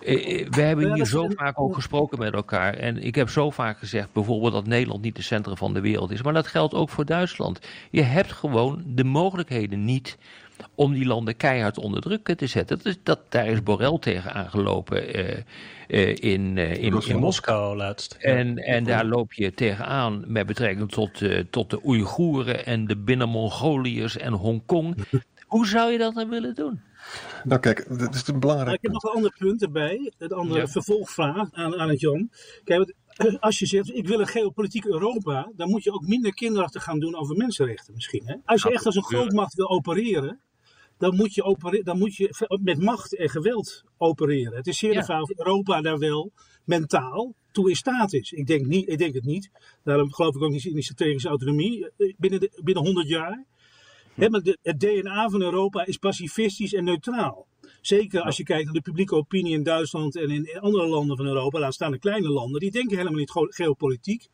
we 0.00 0.60
hebben 0.60 0.94
hier 0.94 1.06
zo 1.06 1.28
vaak 1.28 1.60
ook 1.60 1.74
gesproken 1.74 2.18
met 2.18 2.32
elkaar. 2.32 2.74
En 2.74 3.02
ik 3.02 3.14
heb 3.14 3.28
zo 3.28 3.50
vaak 3.50 3.78
gezegd 3.78 4.12
bijvoorbeeld 4.12 4.52
dat 4.52 4.66
Nederland 4.66 5.02
niet 5.02 5.16
de 5.16 5.22
centrum 5.22 5.56
van 5.56 5.74
de 5.74 5.80
wereld 5.80 6.10
is. 6.10 6.22
Maar 6.22 6.32
dat 6.32 6.46
geldt 6.46 6.74
ook 6.74 6.88
voor 6.88 7.04
Duitsland. 7.04 7.60
Je 7.90 8.02
hebt 8.02 8.32
gewoon 8.32 8.82
de 8.86 9.04
mogelijkheden 9.04 9.84
niet 9.84 10.18
om 10.74 10.92
die 10.92 11.06
landen 11.06 11.36
keihard 11.36 11.78
onder 11.78 12.00
druk 12.00 12.34
te 12.36 12.46
zetten. 12.46 12.76
Dat 12.76 12.86
is, 12.86 12.98
dat, 13.02 13.20
daar 13.28 13.46
is 13.46 13.62
Borrell 13.62 13.98
tegen 13.98 14.34
aangelopen 14.34 15.14
eh, 15.14 15.38
eh, 15.88 16.08
in, 16.08 16.58
eh, 16.58 16.70
in, 16.70 16.80
in 16.80 16.92
Rusland. 16.92 17.06
In 17.06 17.18
Moskou. 17.18 17.76
Laatst. 17.76 18.16
En, 18.20 18.56
en 18.56 18.84
daar 18.84 19.04
loop 19.04 19.32
je 19.32 19.54
tegenaan 19.54 20.24
met 20.26 20.46
betrekking 20.46 20.90
tot, 20.90 21.22
eh, 21.22 21.44
tot 21.50 21.70
de 21.70 21.80
Oeigoeren 21.84 22.66
en 22.66 22.86
de 22.86 22.96
Binnen-Mongoliërs 22.96 24.16
en 24.16 24.32
Hongkong. 24.32 24.96
Hoe 25.46 25.66
zou 25.66 25.92
je 25.92 25.98
dat 25.98 26.14
dan 26.14 26.28
willen 26.28 26.54
doen? 26.54 26.80
Nou 27.44 27.60
kijk, 27.60 27.98
dat 27.98 28.14
is 28.14 28.26
een 28.26 28.32
Maar 28.32 28.40
belangrijk 28.40 28.76
ik 28.76 28.82
heb 28.82 28.92
nog 28.92 29.02
een 29.02 29.10
ander 29.14 29.34
punt 29.38 29.62
erbij. 29.62 30.12
Het 30.18 30.32
andere 30.32 30.60
Ja. 30.60 30.66
vervolgvraag 30.66 31.48
aan, 31.52 31.76
aan 31.76 31.88
het 31.88 32.00
Jan. 32.00 32.30
Kijk, 32.64 32.94
eh, 33.06 33.34
als 33.40 33.58
je 33.58 33.66
zegt, 33.66 33.94
ik 33.94 34.06
wil 34.08 34.20
een 34.20 34.26
geopolitiek 34.26 34.84
Europa, 34.86 35.52
dan 35.56 35.68
moet 35.70 35.84
je 35.84 35.92
ook 35.92 36.06
minder 36.06 36.34
kinderachtig 36.34 36.82
gaan 36.82 36.98
doen 36.98 37.16
over 37.16 37.36
mensenrechten 37.36 37.94
misschien. 37.94 38.22
Hè? 38.26 38.34
Als 38.44 38.62
je 38.62 38.70
echt 38.72 38.86
als 38.86 38.96
een 38.96 39.02
grootmacht 39.04 39.54
wil 39.54 39.68
opereren, 39.70 40.40
dan 40.98 41.16
moet 41.16 41.34
je, 41.34 41.42
opere- 41.42 41.82
dan 41.82 41.98
moet 41.98 42.16
je 42.16 42.58
met 42.62 42.82
macht 42.82 43.16
en 43.16 43.28
geweld 43.30 43.84
opereren. 43.96 44.56
Het 44.56 44.66
is 44.66 44.78
zeer 44.78 44.92
Ja. 44.92 44.98
de 44.98 45.04
vraag 45.04 45.22
of 45.22 45.30
Europa 45.38 45.80
daar 45.80 45.98
wel 45.98 46.32
mentaal 46.64 47.34
toe 47.52 47.68
in 47.68 47.76
staat 47.76 48.12
is. 48.12 48.32
Ik 48.32 48.46
denk, 48.46 48.66
niet, 48.66 48.88
ik 48.88 48.98
denk 48.98 49.14
het 49.14 49.24
niet. 49.24 49.50
Daarom 49.84 50.12
geloof 50.12 50.34
ik 50.34 50.42
ook 50.42 50.50
niet 50.50 50.64
in 50.64 50.74
die 50.74 50.82
strategische 50.82 51.28
autonomie 51.28 51.90
eh, 51.96 52.14
binnen, 52.16 52.40
de, 52.40 52.60
binnen 52.64 52.84
100 52.84 53.08
jaar. 53.08 53.44
Maar 54.18 54.40
de, 54.42 54.58
het 54.62 54.80
DNA 54.80 55.28
van 55.28 55.42
Europa 55.42 55.86
is 55.86 55.96
pacifistisch 55.96 56.74
en 56.74 56.84
neutraal. 56.84 57.46
Zeker 57.80 58.22
als 58.22 58.36
je 58.36 58.42
kijkt 58.42 58.64
naar 58.64 58.74
de 58.74 58.80
publieke 58.80 59.14
opinie 59.14 59.54
in 59.54 59.62
Duitsland 59.62 60.16
en 60.16 60.30
in 60.30 60.60
andere 60.60 60.86
landen 60.86 61.16
van 61.16 61.26
Europa, 61.26 61.58
laat 61.58 61.74
staan 61.74 61.90
de 61.90 61.98
kleine 61.98 62.28
landen, 62.28 62.60
die 62.60 62.70
denken 62.70 62.96
helemaal 62.96 63.18
niet 63.18 63.30
ge- 63.30 63.52
geopolitiek. 63.54 64.28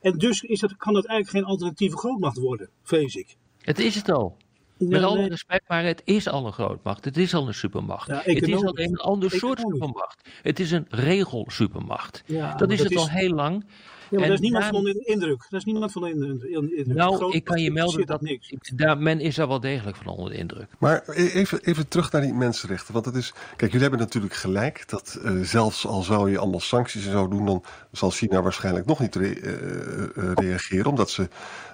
En 0.00 0.18
dus 0.18 0.42
is 0.42 0.60
dat, 0.60 0.76
kan 0.76 0.94
dat 0.94 1.06
eigenlijk 1.06 1.38
geen 1.38 1.52
alternatieve 1.52 1.96
grootmacht 1.96 2.38
worden, 2.38 2.70
vrees 2.82 3.14
ik. 3.14 3.36
Het 3.60 3.78
is 3.78 3.94
het 3.94 4.10
al. 4.10 4.36
Met 4.78 5.02
alle 5.02 5.18
nee. 5.18 5.28
respect, 5.28 5.68
maar 5.68 5.84
het 5.84 6.02
is 6.04 6.28
al 6.28 6.46
een 6.46 6.52
grootmacht. 6.52 7.04
Het 7.04 7.16
is 7.16 7.34
al 7.34 7.48
een 7.48 7.54
supermacht. 7.54 8.06
Ja, 8.08 8.20
het 8.24 8.48
is 8.48 8.64
alleen 8.64 8.90
een 8.90 8.96
ander 8.96 9.30
soort 9.30 9.58
supermacht. 9.58 10.28
Het 10.42 10.60
is 10.60 10.70
een 10.70 10.86
regelsupermacht. 10.88 12.22
Ja, 12.26 12.54
dat 12.54 12.70
is 12.70 12.78
dat 12.78 12.88
het 12.88 12.98
al 12.98 13.08
heel 13.08 13.34
lang. 13.34 13.64
Ja, 14.10 14.16
maar 14.16 14.20
En 14.22 14.28
daar 14.28 14.36
is 14.36 14.40
niemand 14.40 14.62
daar- 14.62 14.72
van 14.72 14.78
onder 14.80 14.92
de 14.94 15.04
indruk. 15.04 15.46
Daar 15.50 15.60
is 15.60 15.64
niemand 15.66 15.92
van 15.92 16.02
onder 16.04 16.38
de 16.40 16.50
indruk. 16.76 16.86
Nou, 16.96 17.32
ik 17.32 17.44
kan 17.44 17.60
je 17.62 17.70
melden 17.70 18.06
dat 18.06 18.20
niks. 18.20 18.50
ik- 18.50 18.78
daar, 18.78 18.98
men 18.98 19.20
is 19.20 19.34
daar 19.34 19.48
wel 19.48 19.60
degelijk 19.60 19.96
van 19.96 20.06
onder 20.06 20.32
de 20.32 20.38
indruk. 20.38 20.66
Maar 20.78 21.02
e- 21.06 21.26
even, 21.26 21.60
even 21.64 21.88
terug 21.88 22.12
naar 22.12 22.22
die 22.22 22.34
mensenrechten. 22.34 22.92
Want 22.94 23.04
het 23.04 23.14
is. 23.14 23.32
Kijk, 23.56 23.60
jullie 23.72 23.80
hebben 23.80 23.98
natuurlijk 23.98 24.34
gelijk 24.34 24.88
dat 24.88 25.18
eh, 25.24 25.32
zelfs 25.42 25.86
al 25.86 26.02
zou 26.02 26.30
je 26.30 26.38
allemaal 26.38 26.60
sancties 26.60 27.04
en 27.06 27.10
zo 27.12 27.28
doen, 27.28 27.46
dan 27.46 27.62
zal 27.92 28.10
China 28.10 28.42
waarschijnlijk 28.42 28.86
nog 28.86 29.00
niet 29.00 29.14
re- 29.14 29.28
eh, 29.32 30.02
eh, 30.02 30.32
reageren. 30.34 30.86
Omdat 30.86 31.10
ze 31.10 31.28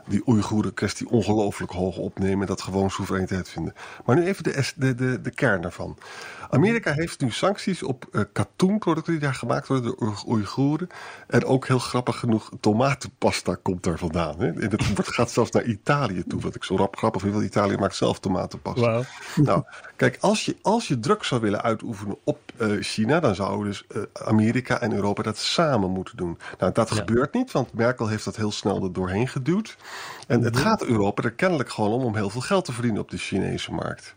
die 0.08 0.22
Oeigoeren 0.26 0.74
kwestie 0.74 1.08
ongelooflijk 1.08 1.72
hoog 1.72 1.96
opnemen 1.96 2.40
en 2.40 2.46
dat 2.46 2.62
gewoon 2.62 2.90
soevereiniteit 2.90 3.48
vinden. 3.48 3.74
Maar 4.04 4.16
nu 4.16 4.24
even 4.24 4.44
de, 4.44 4.72
de, 4.76 4.94
de, 4.94 5.20
de 5.20 5.30
kern 5.30 5.60
daarvan. 5.62 5.96
Amerika 6.50 6.92
heeft 6.92 7.20
nu 7.20 7.30
sancties 7.30 7.82
op 7.82 8.04
eh 8.12 8.20
katoenproducten 8.32 9.12
die 9.12 9.22
daar 9.22 9.34
gemaakt 9.34 9.66
worden 9.68 9.84
door 9.84 10.08
Oei- 10.08 10.22
Oeigoeren. 10.26 10.88
En 11.26 11.44
ook 11.44 11.66
heel 11.66 11.78
grappig 11.78 12.18
genoeg, 12.18 12.50
tomatenpasta 12.60 13.54
komt 13.62 13.82
daar 13.82 13.98
vandaan. 13.98 14.38
Hè? 14.40 14.46
En 14.46 14.70
het 14.70 14.86
wordt- 14.94 15.12
gaat 15.14 15.30
zelfs 15.30 15.50
naar 15.50 15.64
Italië 15.64 16.24
toe, 16.28 16.40
wat 16.40 16.54
ik 16.54 16.64
zo 16.64 16.76
rap 16.76 16.96
grappig 16.96 17.20
vind, 17.20 17.34
want 17.34 17.44
Italië 17.46 17.76
maakt 17.76 17.96
zelf 17.96 18.18
tomatenpasta. 18.20 19.02
Nou, 19.36 19.62
kijk, 19.96 20.16
als 20.20 20.44
je, 20.44 20.56
als 20.62 20.88
je 20.88 20.98
druk 21.00 21.24
zou 21.24 21.40
willen 21.40 21.62
uitoefenen 21.62 22.16
op 22.24 22.38
eh, 22.56 22.68
China, 22.80 23.20
dan 23.20 23.34
zouden 23.34 23.66
dus 23.66 23.84
eh, 23.86 24.02
Amerika 24.12 24.80
en 24.80 24.92
Europa 24.92 25.22
dat 25.22 25.38
samen 25.38 25.90
moeten 25.90 26.16
doen. 26.16 26.38
Nou, 26.58 26.72
dat 26.72 26.88
Ja. 26.88 26.94
gebeurt 26.96 27.34
niet, 27.34 27.52
want 27.52 27.72
Merkel 27.72 28.08
heeft 28.08 28.24
dat 28.24 28.36
heel 28.36 28.50
snel 28.52 28.82
er 28.84 28.92
doorheen 28.92 29.28
geduwd. 29.28 29.76
En 30.26 30.42
het 30.42 30.56
gaat 30.56 30.84
Europa 30.84 31.22
er 31.22 31.30
kennelijk 31.32 31.70
gewoon 31.70 31.90
om 31.92 32.02
om 32.04 32.14
heel 32.16 32.30
veel 32.30 32.40
geld 32.40 32.64
te 32.64 32.72
verdienen 32.72 33.00
op 33.00 33.10
de 33.10 33.16
Chinese 33.18 33.72
markt. 33.72 34.14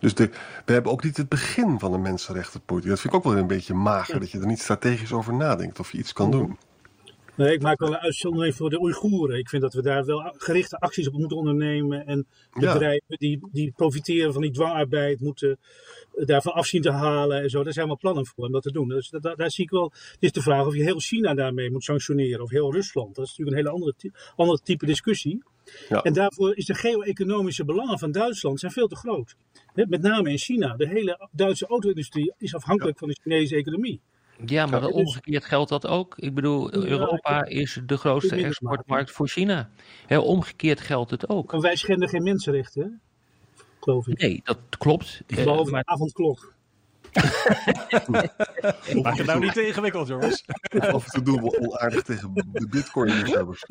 Dus 0.00 0.14
de, 0.14 0.30
we 0.64 0.72
hebben 0.72 0.92
ook 0.92 1.04
niet 1.04 1.16
het 1.16 1.28
begin 1.28 1.78
van 1.78 1.92
een 1.92 2.02
mensenrechtenpolitiek. 2.02 2.90
Dat 2.90 3.00
vind 3.00 3.14
ik 3.14 3.18
ook 3.18 3.32
wel 3.32 3.36
een 3.42 3.46
beetje 3.46 3.74
mager, 3.74 4.20
dat 4.20 4.30
je 4.30 4.38
er 4.38 4.46
niet 4.46 4.60
strategisch 4.60 5.12
over 5.12 5.34
nadenkt 5.34 5.78
of 5.80 5.92
je 5.92 5.98
iets 5.98 6.12
kan 6.12 6.30
doen. 6.30 6.58
Nee, 7.34 7.52
ik 7.52 7.62
maak 7.62 7.78
wel 7.78 7.88
een 7.88 7.98
uitzondering 7.98 8.54
voor 8.54 8.70
de 8.70 8.80
Oeigoeren. 8.80 9.38
Ik 9.38 9.48
vind 9.48 9.62
dat 9.62 9.74
we 9.74 9.82
daar 9.82 10.04
wel 10.04 10.34
gerichte 10.36 10.78
acties 10.78 11.08
op 11.08 11.12
moeten 11.12 11.36
ondernemen. 11.36 12.06
En 12.06 12.26
Ja. 12.52 12.72
bedrijven 12.72 13.16
die, 13.18 13.48
die 13.52 13.72
profiteren 13.76 14.32
van 14.32 14.42
die 14.42 14.50
dwangarbeid 14.50 15.20
moeten 15.20 15.58
daarvan 16.14 16.52
afzien 16.52 16.82
te 16.82 16.90
halen 16.90 17.42
en 17.42 17.50
zo. 17.50 17.62
Daar 17.64 17.72
zijn 17.72 17.86
wel 17.86 17.96
plannen 17.96 18.26
voor 18.26 18.44
om 18.46 18.52
dat 18.52 18.62
te 18.62 18.72
doen. 18.72 18.88
Dus 18.88 19.08
daar, 19.10 19.36
daar 19.36 19.50
zie 19.50 19.64
ik 19.64 19.70
wel. 19.70 19.92
Het 19.94 20.16
is 20.20 20.32
de 20.32 20.42
vraag 20.42 20.66
of 20.66 20.74
je 20.74 20.82
heel 20.82 20.98
China 21.00 21.34
daarmee 21.34 21.70
moet 21.70 21.84
sanctioneren 21.84 22.42
of 22.42 22.50
heel 22.50 22.72
Rusland. 22.72 23.14
Dat 23.14 23.24
is 23.24 23.30
natuurlijk 23.30 23.56
een 23.56 23.62
hele 23.64 23.74
andere, 23.76 23.94
ty- 23.96 24.10
andere 24.36 24.60
type 24.62 24.86
discussie. 24.86 25.42
Ja. 25.88 26.02
En 26.02 26.12
daarvoor 26.12 26.56
is 26.56 26.64
de 26.64 26.74
geo-economische 26.74 27.64
belangen 27.64 27.98
van 27.98 28.12
Duitsland 28.12 28.60
zijn 28.60 28.72
veel 28.72 28.88
te 28.88 28.96
groot. 28.96 29.36
Hè, 29.72 29.84
Met 29.86 30.02
name 30.02 30.30
in 30.30 30.38
China. 30.38 30.76
De 30.76 30.88
hele 30.88 31.28
Duitse 31.32 31.66
auto-industrie 31.66 32.32
is 32.38 32.54
afhankelijk 32.54 32.98
van 32.98 33.08
de 33.08 33.18
Chinese 33.22 33.56
economie. 33.56 34.00
Ja, 34.46 34.66
maar 34.66 34.80
Ja, 34.80 34.86
dus- 34.86 34.94
omgekeerd 34.96 35.44
geldt 35.44 35.70
dat 35.70 35.86
ook. 35.86 36.14
Ik 36.18 36.34
bedoel, 36.34 36.80
Ja, 36.80 36.86
Europa 36.86 37.44
is 37.44 37.80
de 37.86 37.96
grootste 37.96 38.36
exportmarkt 38.36 39.10
voor 39.10 39.28
China. 39.28 39.70
Hè, 40.06 40.18
omgekeerd 40.18 40.80
geldt 40.80 41.10
het 41.10 41.28
ook. 41.28 41.52
Maar 41.52 41.60
wij 41.60 41.76
schenden 41.76 42.08
geen 42.08 42.22
mensenrechten, 42.22 43.00
geloof 43.80 44.06
ik. 44.06 44.18
Nee, 44.18 44.40
dat 44.44 44.58
klopt. 44.78 45.22
Eh, 45.26 45.36
Behalve 45.44 45.70
maar 45.70 45.82
de 45.82 45.90
avondklok. 45.90 46.54
Maak 49.02 49.16
het 49.16 49.26
nou 49.26 49.40
niet 49.40 49.52
te 49.52 49.66
ingewikkeld, 49.66 50.08
jongens. 50.08 50.44
Af 50.78 51.04
en 51.04 51.10
toe 51.10 51.22
doen 51.22 51.42
we 51.42 51.58
onaardig 51.58 52.02
tegen 52.02 52.32
de 52.52 52.68
bitcoin-liefhebbers. 52.68 53.64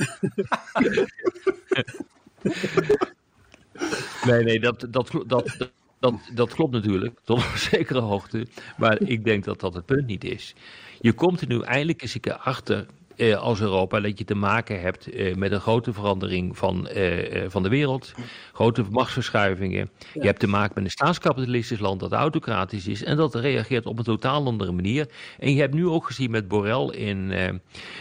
Nee, 4.25 4.43
nee, 4.43 4.59
dat, 4.59 4.87
dat, 4.89 5.11
dat, 5.11 5.23
dat, 5.27 5.71
dat, 5.99 6.13
dat 6.33 6.53
klopt 6.53 6.73
natuurlijk, 6.73 7.19
tot 7.23 7.37
een 7.37 7.57
zekere 7.57 7.99
hoogte. 7.99 8.47
Maar 8.77 9.01
ik 9.01 9.23
denk 9.23 9.43
dat 9.43 9.59
dat 9.59 9.73
het 9.73 9.85
punt 9.85 10.05
niet 10.05 10.23
is. 10.23 10.55
Je 10.99 11.13
komt 11.13 11.41
er 11.41 11.47
nu 11.47 11.61
eindelijk 11.61 12.01
eens 12.01 12.13
een 12.13 12.21
keer 12.21 12.37
achter 12.37 12.85
eh, 13.19 13.37
als 13.37 13.61
Europa 13.61 13.99
dat 13.99 14.17
je 14.17 14.23
te 14.23 14.35
maken 14.35 14.81
hebt 14.81 15.09
eh, 15.09 15.35
met 15.35 15.51
een 15.51 15.59
grote 15.59 15.93
verandering 15.93 16.57
van, 16.57 16.87
eh, 16.87 17.43
van 17.47 17.63
de 17.63 17.69
wereld, 17.69 18.11
grote 18.53 18.83
machtsverschuivingen. 18.89 19.89
Je 20.13 20.25
hebt 20.25 20.39
te 20.39 20.47
maken 20.47 20.71
met 20.75 20.83
een 20.83 20.91
staatskapitalistisch 20.91 21.79
land 21.79 21.99
dat 21.99 22.11
autocratisch 22.11 22.87
is 22.87 23.03
en 23.03 23.17
dat 23.17 23.35
reageert 23.35 23.85
op 23.85 23.97
een 23.97 24.03
totaal 24.03 24.45
andere 24.45 24.71
manier. 24.71 25.09
En 25.39 25.53
je 25.53 25.59
hebt 25.59 25.73
nu 25.73 25.87
ook 25.87 26.05
gezien 26.05 26.31
met 26.31 26.47
Borrell 26.47 26.85
in, 26.85 27.33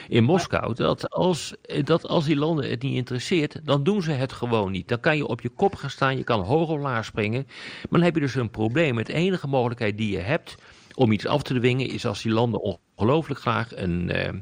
in 0.08 0.24
Moskou 0.24 0.74
dat 0.74 1.10
als, 1.10 1.54
dat 1.84 2.06
als 2.06 2.24
die 2.24 2.36
landen 2.36 2.70
het 2.70 2.82
niet 2.82 2.94
interesseert, 2.94 3.60
dan 3.64 3.82
doen 3.82 4.02
ze 4.02 4.10
het 4.10 4.32
gewoon 4.32 4.72
niet. 4.72 4.88
Dan 4.88 5.00
kan 5.00 5.16
je 5.16 5.26
op 5.26 5.40
je 5.40 5.48
kop 5.48 5.74
gaan 5.74 5.90
staan, 5.90 6.16
je 6.16 6.24
kan 6.24 6.40
hoog 6.40 6.68
of 6.68 6.80
laag 6.80 7.04
springen, 7.04 7.44
maar 7.46 7.86
dan 7.90 8.02
heb 8.02 8.14
je 8.14 8.20
dus 8.20 8.34
een 8.34 8.50
probleem. 8.50 8.96
Het 8.96 9.08
enige 9.08 9.46
mogelijkheid 9.46 9.96
die 9.96 10.10
je 10.10 10.18
hebt 10.18 10.56
om 10.98 11.12
iets 11.12 11.26
af 11.26 11.42
te 11.42 11.54
dwingen 11.54 11.88
is 11.88 12.06
als 12.06 12.22
die 12.22 12.32
landen 12.32 12.80
ongelooflijk 12.96 13.40
graag 13.40 13.76
een, 13.76 14.10
eh, 14.10 14.32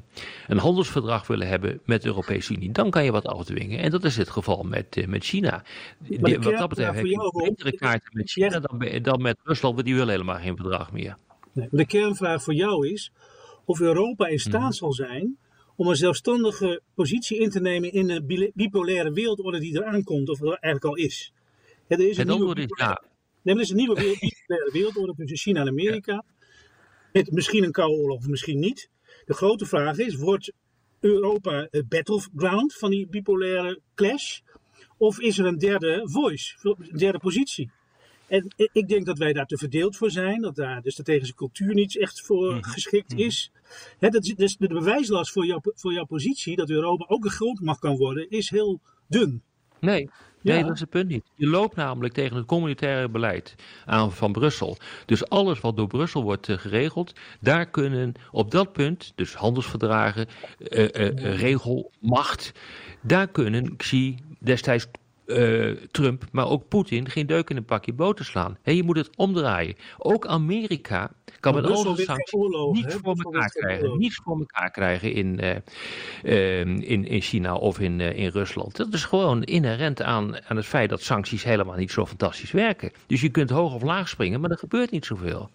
een 0.47 0.59
handelsverdrag 0.59 1.27
willen 1.27 1.49
hebben 1.49 1.81
met 1.85 2.03
de 2.03 2.09
Europese 2.09 2.55
Unie. 2.55 2.73
Dan 2.73 2.91
kan 2.91 3.05
je 3.05 3.11
wat 3.13 3.25
afdwingen. 3.25 3.79
En 3.79 3.91
dat 3.91 4.05
is 4.05 4.17
het 4.17 4.31
geval 4.31 4.63
met, 4.63 4.97
eh, 4.97 5.07
met 5.07 5.25
China. 5.25 5.65
Die- 5.99 6.19
wat 6.39 6.43
dat 6.43 6.69
betreft 6.69 6.95
heb 6.95 7.05
je 7.07 7.33
betere 7.47 7.73
kaarten 7.77 8.09
met 8.13 8.31
China 8.31 8.61
dan, 8.61 9.03
dan 9.03 9.23
met 9.23 9.37
Rusland, 9.45 9.75
want 9.75 9.87
die 9.87 9.95
willen 9.95 10.11
helemaal 10.13 10.39
geen 10.39 10.57
verdrag 10.57 10.93
meer. 10.93 11.17
Nee, 11.53 11.69
de 11.71 11.87
kernvraag 11.87 12.43
voor 12.43 12.55
jou 12.55 12.89
is 12.89 13.13
of 13.65 13.81
Europa 13.81 14.27
in 14.27 14.39
staat 14.39 14.61
Mhm. 14.61 14.71
zal 14.73 14.93
zijn 14.93 15.37
om 15.77 15.89
een 15.89 15.97
zelfstandige 15.97 16.81
positie 16.95 17.39
in 17.39 17.51
te 17.51 17.61
nemen 17.61 17.93
in 17.93 18.07
de 18.07 18.23
bi- 18.23 18.51
bipolaire 18.55 19.13
wereldorde 19.13 19.59
die 19.59 19.77
eraan 19.77 20.05
komt, 20.05 20.29
of 20.29 20.41
er 20.41 20.47
eigenlijk 20.49 20.85
al 20.85 20.95
is. 20.95 21.33
Ja, 21.89 21.97
er 21.97 22.09
is 22.09 22.17
een 22.17 22.23
Het 22.23 22.33
antwoord 22.33 22.59
is 22.59 22.67
ja. 22.79 23.03
Nee, 23.43 23.55
er 23.55 23.61
is 23.61 23.71
een 23.71 23.77
nieuwe 23.77 23.95
bipolaire 23.95 24.71
wereldorde 24.73 25.15
tussen 25.17 25.37
China 25.39 25.61
en 25.61 25.69
Amerika. 25.69 26.25
Met 27.17 27.33
misschien 27.33 27.65
een 27.65 27.73
koude 27.73 27.97
oorlog 27.97 28.19
of 28.19 28.27
misschien 28.27 28.59
niet. 28.59 28.89
De 29.25 29.35
grote 29.35 29.67
vraag 29.67 29.99
is, 29.99 30.15
wordt 30.15 30.53
Europa 31.01 31.67
het 31.71 31.89
battleground 31.89 32.75
van 32.75 32.91
die 32.91 33.07
bipolaire 33.07 33.81
clash? 33.95 34.41
Of 34.97 35.21
is 35.21 35.39
er 35.39 35.47
een 35.47 35.59
derde 35.59 36.01
voice, 36.05 36.55
een 36.63 36.99
derde 36.99 37.19
positie? 37.19 37.71
En 38.29 38.55
ik 38.73 38.89
denk 38.89 39.07
dat 39.07 39.19
wij 39.19 39.33
daar 39.33 39.47
te 39.47 39.57
verdeeld 39.59 39.97
voor 39.97 40.11
zijn. 40.11 40.41
Dat 40.41 40.57
daar 40.57 40.83
de 40.83 40.91
strategische 40.91 41.35
cultuur 41.35 41.75
niet 41.75 41.99
echt 41.99 42.21
voor 42.21 42.55
Mhm. 42.55 42.63
geschikt 42.63 43.13
is. 43.15 43.51
Hè, 43.99 44.09
dat 44.09 44.25
is 44.25 44.35
dus 44.35 44.57
de 44.57 44.69
bewijslast 44.69 45.33
voor 45.33 45.47
jouw, 45.47 45.61
voor 45.63 45.93
jouw 45.93 46.07
positie, 46.07 46.57
dat 46.57 46.71
Europa 46.71 47.05
ook 47.09 47.25
een 47.25 47.31
grootmacht 47.31 47.81
kan 47.81 47.97
worden, 47.97 48.31
is 48.31 48.51
heel 48.51 48.81
dun. 49.07 49.43
Nee, 49.81 50.11
nee 50.47 50.59
Ja. 50.59 50.63
dat 50.63 50.75
is 50.75 50.81
het 50.81 50.91
punt 50.91 51.09
niet. 51.09 51.25
Je 51.35 51.47
loopt 51.47 51.77
namelijk 51.77 52.15
tegen 52.15 52.37
het 52.37 52.47
communitaire 52.47 53.09
beleid 53.09 53.55
aan 53.85 54.13
van 54.13 54.33
Brussel. 54.33 54.77
Dus 55.07 55.29
alles 55.29 55.61
wat 55.61 55.77
door 55.77 55.87
Brussel 55.87 56.23
wordt 56.23 56.49
eh, 56.49 56.59
geregeld, 56.59 57.13
daar 57.41 57.67
kunnen 57.67 58.13
op 58.31 58.51
dat 58.51 58.73
punt, 58.73 59.13
dus 59.15 59.35
handelsverdragen, 59.35 60.27
eh, 60.59 61.09
eh, 61.09 61.39
regelmacht, 61.39 62.53
daar 63.01 63.29
kunnen 63.29 63.77
Xi 63.77 64.19
destijds. 64.39 64.87
Eh, 65.27 65.71
Trump, 65.91 66.25
maar 66.33 66.49
ook 66.49 66.69
Poetin 66.69 67.09
geen 67.09 67.27
deuk 67.27 67.51
in 67.51 67.57
een 67.57 67.65
pakje 67.65 67.93
boter 67.93 68.25
slaan. 68.25 68.57
Hé, 68.63 68.73
je 68.73 68.83
moet 68.83 68.97
het 68.97 69.17
omdraaien. 69.17 69.75
Ook 69.99 70.27
Amerika 70.27 71.11
kan 71.41 71.53
Maar 71.53 71.63
met 71.63 71.71
al 71.71 71.95
zijn 71.95 71.97
sancties 71.97 72.41
niets 72.73 72.95
voor 72.95 73.03
Brussel 73.03 73.33
elkaar 73.33 73.51
krijgen. 73.51 73.99
Niets 73.99 74.21
voor 74.25 74.39
elkaar 74.39 74.71
krijgen 74.71 75.13
in, 75.13 75.41
eh, 75.41 75.57
eh, 76.23 76.61
in, 76.67 77.07
in 77.07 77.21
China 77.21 77.55
of 77.55 77.81
in, 77.81 78.01
eh, 78.01 78.19
in 78.19 78.29
Rusland. 78.29 78.77
Dat 78.77 78.93
is 78.93 79.05
gewoon 79.05 79.43
inherent 79.43 80.03
aan, 80.03 80.49
aan 80.49 80.57
het 80.57 80.67
feit 80.67 80.89
dat 80.89 81.03
sancties 81.03 81.45
helemaal 81.45 81.77
niet 81.77 81.91
zo 81.91 82.07
fantastisch 82.07 82.51
werken. 82.51 82.91
Dus 83.07 83.21
je 83.21 83.29
kunt 83.29 83.51
hoog 83.51 83.75
of 83.75 83.83
laag 83.83 84.09
springen, 84.09 84.41
maar 84.41 84.51
er 84.51 84.59
gebeurt 84.59 84.91
niet 84.91 85.05
zoveel. 85.05 85.51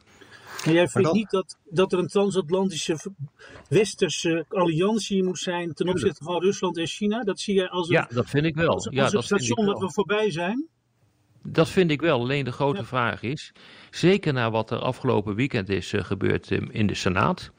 En 0.64 0.74
jij 0.74 0.88
vindt 0.88 1.12
niet 1.14 1.30
dat, 1.30 1.58
dat 1.70 1.94
er 1.94 2.00
een 2.00 2.08
transatlantische 2.08 2.98
westerse 3.70 4.46
alliantie 4.50 5.24
moet 5.24 5.40
zijn 5.40 5.74
ten 5.74 5.90
opzichte 5.90 6.24
van 6.24 6.42
Rusland 6.42 6.78
en 6.78 6.88
China? 6.88 7.24
Dat 7.24 7.40
zie 7.40 7.54
jij 7.56 7.70
als 7.70 7.88
een, 7.90 7.94
Ja, 7.96 8.08
dat 8.14 8.30
vind 8.30 8.46
ik 8.46 8.56
wel. 8.56 8.70
als, 8.70 8.88
Ja, 8.92 9.02
als 9.04 9.12
een 9.14 9.20
dat 9.20 9.26
station 9.26 9.66
dat 9.66 9.80
we 9.80 9.92
voorbij 9.92 10.32
zijn? 10.32 10.68
Dat 11.44 11.70
vind 11.70 11.92
ik 11.92 12.02
wel. 12.02 12.20
Alleen 12.20 12.46
de 12.46 12.52
grote 12.52 12.80
Ja. 12.80 12.86
vraag 12.86 13.22
is, 13.22 13.52
zeker 13.90 14.34
na 14.34 14.52
wat 14.52 14.72
er 14.72 14.78
afgelopen 14.80 15.36
weekend 15.36 15.70
is 15.70 15.94
eh, 15.94 16.04
gebeurd 16.04 16.52
eh, 16.52 16.60
in 16.72 16.88
de 16.88 16.96
Senaat, 16.96 17.52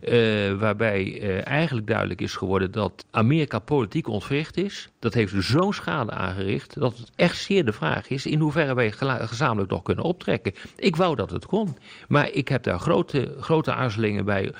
eh, 0.00 0.52
waarbij 0.58 1.20
eh, 1.20 1.46
eigenlijk 1.46 1.86
duidelijk 1.86 2.20
is 2.20 2.34
geworden 2.34 2.70
dat 2.70 3.04
Amerika 3.10 3.58
politiek 3.58 4.08
ontwricht 4.08 4.56
is. 4.56 4.88
Dat 4.98 5.14
heeft 5.14 5.34
zo'n 5.38 5.72
schade 5.72 6.10
aangericht 6.10 6.80
dat 6.80 6.96
het 6.96 7.10
echt 7.16 7.38
zeer 7.38 7.64
de 7.64 7.72
vraag 7.72 8.08
is 8.08 8.26
in 8.26 8.40
hoeverre 8.40 8.74
wij 8.74 8.92
gezamenlijk 9.20 9.70
nog 9.70 9.82
kunnen 9.82 10.04
optrekken. 10.04 10.52
Ik 10.76 10.96
wou 10.96 11.16
dat 11.16 11.30
het 11.30 11.46
kon, 11.46 11.76
maar 12.08 12.30
ik 12.30 12.48
heb 12.48 12.62
daar 12.62 12.78
grote, 12.78 13.34
grote 13.40 13.74
aarzelingen 13.74 14.24
bij 14.24 14.52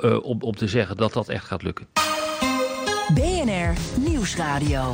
eh, 0.00 0.24
om, 0.24 0.38
om 0.40 0.54
te 0.54 0.68
zeggen 0.68 0.96
dat 0.96 1.12
dat 1.12 1.28
echt 1.28 1.46
gaat 1.46 1.62
lukken. 1.62 1.86
BNR 3.14 3.72
Nieuwsradio. 4.08 4.92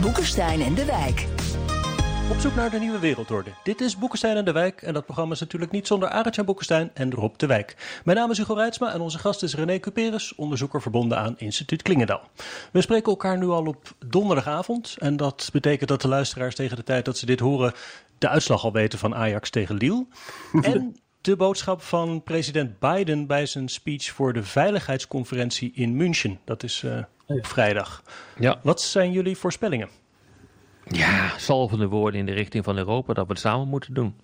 Boekenstein 0.00 0.60
en 0.60 0.74
de 0.74 0.84
Wijk. 0.84 1.35
Op 2.30 2.38
zoek 2.38 2.54
naar 2.54 2.70
de 2.70 2.78
nieuwe 2.78 2.98
wereldorde. 2.98 3.50
Dit 3.62 3.80
is 3.80 3.98
Boekenstein 3.98 4.36
en 4.36 4.44
de 4.44 4.52
Wijk. 4.52 4.82
En 4.82 4.94
dat 4.94 5.04
programma 5.04 5.32
is 5.34 5.40
natuurlijk 5.40 5.72
niet 5.72 5.86
zonder 5.86 6.08
Arend-Jan 6.08 6.44
Boekenstein 6.44 6.90
en 6.94 7.12
Rob 7.12 7.36
de 7.36 7.46
Wijk. 7.46 8.00
Mijn 8.04 8.16
naam 8.16 8.30
is 8.30 8.38
Hugo 8.38 8.54
Reitsma 8.54 8.92
en 8.92 9.00
onze 9.00 9.18
gast 9.18 9.42
is 9.42 9.54
René 9.54 9.78
Cuperus, 9.78 10.34
onderzoeker 10.34 10.82
verbonden 10.82 11.18
aan 11.18 11.38
Instituut 11.38 11.82
Klingendaal. 11.82 12.28
We 12.72 12.80
spreken 12.80 13.10
elkaar 13.10 13.38
nu 13.38 13.46
al 13.46 13.66
op 13.66 13.94
donderdagavond. 14.06 14.96
En 14.98 15.16
dat 15.16 15.48
betekent 15.52 15.88
dat 15.88 16.00
de 16.00 16.08
luisteraars 16.08 16.54
tegen 16.54 16.76
de 16.76 16.82
tijd 16.82 17.04
dat 17.04 17.18
ze 17.18 17.26
dit 17.26 17.40
horen... 17.40 17.72
de 18.18 18.28
uitslag 18.28 18.64
al 18.64 18.72
weten 18.72 18.98
van 18.98 19.14
Ajax 19.14 19.50
tegen 19.50 19.76
Lille. 19.76 20.06
en 20.60 20.96
de 21.20 21.36
boodschap 21.36 21.82
van 21.82 22.22
president 22.22 22.78
Biden 22.78 23.26
bij 23.26 23.46
zijn 23.46 23.68
speech 23.68 24.10
voor 24.10 24.32
de 24.32 24.42
veiligheidsconferentie 24.42 25.72
in 25.74 25.96
München. 25.96 26.38
Dat 26.44 26.62
is 26.62 26.82
eh, 26.82 26.98
op 27.26 27.46
vrijdag. 27.46 28.02
Ja. 28.38 28.60
Wat 28.62 28.82
zijn 28.82 29.12
jullie 29.12 29.36
voorspellingen? 29.36 29.88
Ja, 30.90 31.32
salvende 31.38 31.86
woorden 31.86 32.20
in 32.20 32.26
de 32.26 32.32
richting 32.32 32.64
van 32.64 32.76
Europa 32.78 33.12
dat 33.12 33.26
we 33.26 33.32
het 33.32 33.40
samen 33.42 33.68
moeten 33.68 33.94
doen. 33.94 34.14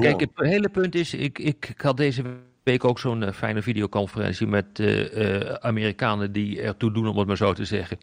Kijk, 0.00 0.20
het 0.20 0.30
hele 0.34 0.68
punt 0.68 0.94
is, 0.94 1.14
ik, 1.14 1.38
ik, 1.38 1.66
ik 1.68 1.80
had 1.80 1.96
deze 1.96 2.22
week 2.62 2.84
ook 2.84 2.98
zo'n 2.98 3.22
eh, 3.22 3.32
fijne 3.32 3.62
videoconferentie 3.62 4.46
met 4.46 4.66
eh, 4.80 5.40
eh, 5.40 5.54
Amerikanen 5.54 6.32
die 6.32 6.60
ertoe 6.60 6.92
doen, 6.92 7.06
om 7.08 7.18
het 7.18 7.26
maar 7.26 7.36
zo 7.36 7.52
te 7.52 7.64
zeggen. 7.64 7.98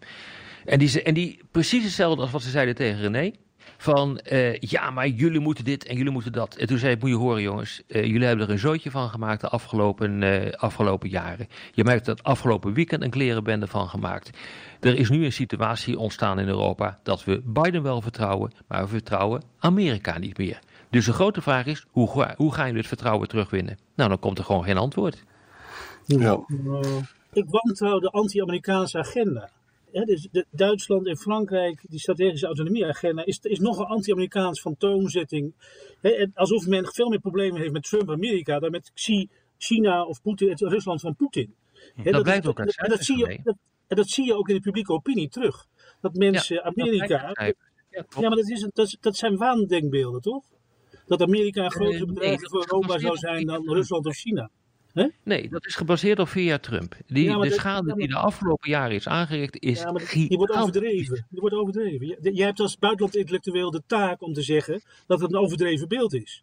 En 0.65 0.79
die, 0.79 0.87
ze- 0.87 1.03
en 1.03 1.13
die 1.13 1.39
precies 1.51 1.83
hetzelfde 1.83 2.21
als 2.21 2.31
wat 2.31 2.41
ze 2.41 2.49
zeiden 2.49 2.75
tegen 2.75 3.01
René. 3.01 3.31
Van 3.83 4.17
eh, 4.17 4.55
ja, 4.59 4.89
maar 4.89 5.07
jullie 5.07 5.39
moeten 5.39 5.63
dit 5.63 5.85
en 5.85 5.95
jullie 5.97 6.11
moeten 6.11 6.31
dat. 6.31 6.55
En 6.55 6.67
toen 6.67 6.77
zei 6.77 6.93
ik, 6.93 7.01
moet 7.01 7.09
je 7.09 7.15
horen 7.15 7.41
jongens, 7.41 7.81
eh, 7.87 8.05
jullie 8.05 8.27
hebben 8.27 8.45
er 8.45 8.51
een 8.51 8.59
zootje 8.59 8.91
van 8.91 9.09
gemaakt 9.09 9.41
de 9.41 9.49
afgelopen, 9.49 10.23
eh, 10.23 10.51
afgelopen 10.51 11.09
jaren. 11.09 11.47
Je 11.71 11.83
merkt 11.83 12.05
dat 12.05 12.23
afgelopen 12.23 12.73
weekend 12.73 13.03
een 13.03 13.09
klerenbende 13.09 13.67
van 13.67 13.87
gemaakt. 13.89 14.29
Er 14.79 14.95
is 14.97 15.09
nu 15.09 15.25
een 15.25 15.33
situatie 15.33 15.99
ontstaan 15.99 16.39
in 16.39 16.47
Europa 16.47 16.99
dat 17.03 17.23
we 17.23 17.41
Biden 17.45 17.83
wel 17.83 18.01
vertrouwen, 18.01 18.51
maar 18.67 18.81
we 18.81 18.87
vertrouwen 18.87 19.43
Amerika 19.59 20.17
niet 20.17 20.37
meer. 20.37 20.59
Dus 20.89 21.05
de 21.05 21.13
grote 21.13 21.41
vraag 21.41 21.65
is, 21.65 21.85
hoe, 21.91 22.09
ga- 22.11 22.33
hoe 22.37 22.53
ga 22.53 22.65
je 22.65 22.73
het 22.73 22.87
vertrouwen 22.87 23.27
terugwinnen? 23.27 23.77
Nou, 23.95 24.09
dan 24.09 24.19
komt 24.19 24.37
er 24.37 24.43
gewoon 24.43 24.63
geen 24.63 24.77
antwoord. 24.77 25.23
Ja. 26.05 26.39
Ik 27.33 27.45
wantrouw 27.49 27.99
de 27.99 28.09
anti-Amerikaanse 28.09 28.97
agenda. 28.99 29.49
Dus 30.01 30.27
de, 30.31 30.45
Duitsland 30.51 31.07
en 31.07 31.17
Frankrijk, 31.17 31.81
die 31.89 31.99
strategische 31.99 32.45
autonomie-agenda, 32.45 33.25
is, 33.25 33.39
is 33.39 33.59
nogal 33.59 33.85
anti-Amerikaans 33.85 34.61
van 34.61 34.77
toonzetting. 34.77 35.53
Hè, 36.01 36.09
en 36.09 36.31
alsof 36.33 36.67
men 36.67 36.85
veel 36.93 37.09
meer 37.09 37.19
problemen 37.19 37.61
heeft 37.61 37.73
met 37.73 37.83
Trump-Amerika 37.83 38.59
dan 38.59 38.71
met 38.71 38.91
Xi, 38.93 39.29
China 39.57 40.05
of 40.05 40.21
Poetin, 40.21 40.49
het 40.49 40.61
Rusland 40.61 41.01
van 41.01 41.15
Poetin. 41.15 41.53
Hè, 41.95 42.11
Dat 42.11 42.23
blijft 42.23 42.43
is- 42.43 42.49
ook 42.49 42.59
uit 42.59 42.77
en 42.77 42.89
dat, 42.89 43.03
zie 43.03 43.17
je, 43.17 43.39
dat, 43.43 43.55
en 43.87 43.95
dat 43.95 44.09
zie 44.09 44.25
je 44.25 44.33
ook 44.35 44.49
in 44.49 44.55
de 44.55 44.61
publieke 44.61 44.93
opinie 44.93 45.29
terug. 45.29 45.65
Dat 46.01 46.13
mensen 46.15 46.55
Ja, 46.55 46.63
dat 46.63 46.77
Amerika. 46.77 47.31
blijkt. 47.33 47.57
Ja, 47.89 48.05
maar 48.29 48.37
dat, 48.37 48.49
is, 48.49 48.61
een- 48.61 48.71
dat, 48.73 48.97
dat 48.99 49.15
zijn 49.15 49.37
waandenkbeelden, 49.37 50.21
toch? 50.21 50.43
Dat 51.07 51.21
Amerika 51.21 51.63
een 51.63 51.71
grotere 51.71 51.97
nee, 51.97 52.05
bedreiging 52.05 52.41
dat 52.41 52.49
voor 52.51 52.65
Europa 52.79 52.99
zou 52.99 53.17
zijn 53.17 53.45
dan 53.45 53.69
Rusland 53.73 54.05
of 54.05 54.15
China. 54.15 54.49
Nee, 55.23 55.49
dat 55.49 55.65
is 55.65 55.75
gebaseerd 55.75 56.19
op 56.19 56.27
via 56.27 56.57
Trump. 56.59 56.95
Die, 57.07 57.23
Ja, 57.23 57.37
de 57.39 57.49
dat- 57.49 57.57
schade 57.57 57.77
ja, 57.77 57.83
maar- 57.83 57.95
die 57.95 58.07
de 58.07 58.15
afgelopen 58.15 58.69
jaren 58.69 58.95
is 58.95 59.07
aangericht 59.07 59.61
is 59.61 59.79
Ja, 59.79 59.91
maar 59.91 60.09
die 60.13 60.37
wordt 60.37 60.53
overdreven. 60.55 61.25
Die 61.29 61.39
wordt 61.39 61.55
overdreven. 61.55 62.07
Je- 62.07 62.33
Jij 62.33 62.45
hebt 62.45 62.59
als 62.59 62.77
buitenland 62.77 63.15
intellectueel 63.15 63.71
de 63.71 63.81
taak 63.87 64.21
om 64.21 64.33
te 64.33 64.41
zeggen 64.41 64.81
dat 65.07 65.21
het 65.21 65.33
een 65.33 65.39
overdreven 65.39 65.87
beeld 65.87 66.13
is. 66.13 66.41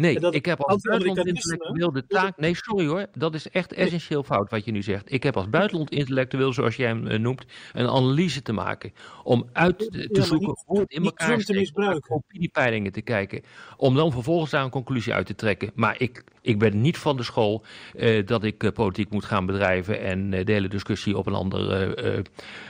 Nee, 0.00 0.30
ik 0.30 0.44
heb 0.44 0.60
als 0.60 0.82
buitenland 0.82 1.26
intellectueel 1.26 1.92
de 1.92 2.06
taak. 2.06 2.38
Nee, 2.38 2.54
sorry 2.54 2.86
hoor. 2.86 3.06
Dat 3.12 3.34
is 3.34 3.50
echt 3.50 3.72
essentieel 3.72 4.22
fout 4.22 4.50
wat 4.50 4.64
je 4.64 4.72
nu 4.72 4.82
zegt. 4.82 5.12
Ik 5.12 5.22
heb 5.22 5.36
als 5.36 5.48
buitenland 5.50 5.90
intellectueel, 5.90 6.52
zoals 6.52 6.76
jij 6.76 6.86
hem 6.86 7.06
eh, 7.06 7.18
noemt, 7.18 7.44
een 7.72 7.88
analyse 7.88 8.42
te 8.42 8.52
maken. 8.52 8.92
Om 9.24 9.48
uit 9.52 9.78
te 9.78 10.08
Ja, 10.12 10.22
zoeken 10.22 10.56
hoe 10.64 10.80
het 10.80 10.90
in 10.90 11.04
elkaar 11.04 11.40
steekt. 11.40 11.78
Opiniepeilingen 12.08 12.92
te 12.92 13.02
kijken. 13.02 13.42
Om 13.76 13.94
dan 13.94 14.12
vervolgens 14.12 14.50
daar 14.50 14.64
een 14.64 14.70
conclusie 14.70 15.14
uit 15.14 15.26
te 15.26 15.34
trekken. 15.34 15.70
Maar 15.74 15.94
ik, 16.00 16.24
ik 16.42 16.58
ben 16.58 16.80
niet 16.80 16.98
van 16.98 17.16
de 17.16 17.22
school 17.22 17.62
eh, 17.94 18.26
dat 18.26 18.44
ik 18.44 18.64
eh, 18.64 18.70
politiek 18.72 19.10
moet 19.10 19.24
gaan 19.24 19.46
bedrijven. 19.46 20.00
en 20.00 20.32
eh, 20.32 20.44
de 20.44 20.52
hele 20.52 20.68
discussie 20.68 21.16
op 21.18 21.26
een, 21.26 21.34
andere, 21.34 21.94
eh, 21.94 22.18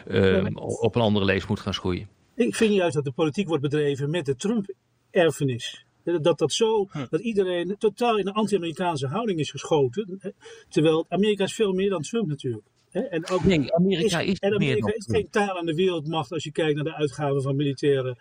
eh, 0.06 0.46
eh, 0.46 0.56
op 0.56 0.94
een 0.94 1.02
andere 1.02 1.24
lees 1.24 1.46
moet 1.46 1.60
gaan 1.60 1.74
schoeien. 1.74 2.08
Ik 2.34 2.54
vind 2.54 2.74
juist 2.74 2.94
dat 2.94 3.04
de 3.04 3.12
politiek 3.12 3.48
wordt 3.48 3.62
bedreven 3.62 4.10
met 4.10 4.26
de 4.26 4.36
Trump-erfenis. 4.36 5.84
Dat 6.04 6.38
dat 6.38 6.52
zo, 6.52 6.88
dat 7.10 7.20
iedereen 7.20 7.76
totaal 7.78 8.18
in 8.18 8.26
een 8.26 8.32
anti-Amerikaanse 8.32 9.06
houding 9.06 9.38
is 9.38 9.50
geschoten. 9.50 10.34
Terwijl 10.68 11.06
Amerika 11.08 11.44
is 11.44 11.54
veel 11.54 11.72
meer 11.72 11.90
dan 11.90 12.02
Trump 12.02 12.28
natuurlijk. 12.28 12.66
En 12.90 13.28
ook 13.28 13.44
Nee, 13.44 13.74
Amerika 13.74 14.20
is, 14.20 14.38
en 14.38 14.50
niet 14.50 14.58
meer 14.58 14.70
Amerika 14.70 14.94
is 14.94 15.06
geen 15.10 15.30
taal 15.30 15.58
aan 15.58 15.66
de 15.66 15.74
wereldmacht 15.74 16.32
als 16.32 16.44
je 16.44 16.52
kijkt 16.52 16.74
naar 16.74 16.84
de 16.84 16.94
uitgaven 16.94 17.42
van 17.42 17.56
militaire 17.56 18.16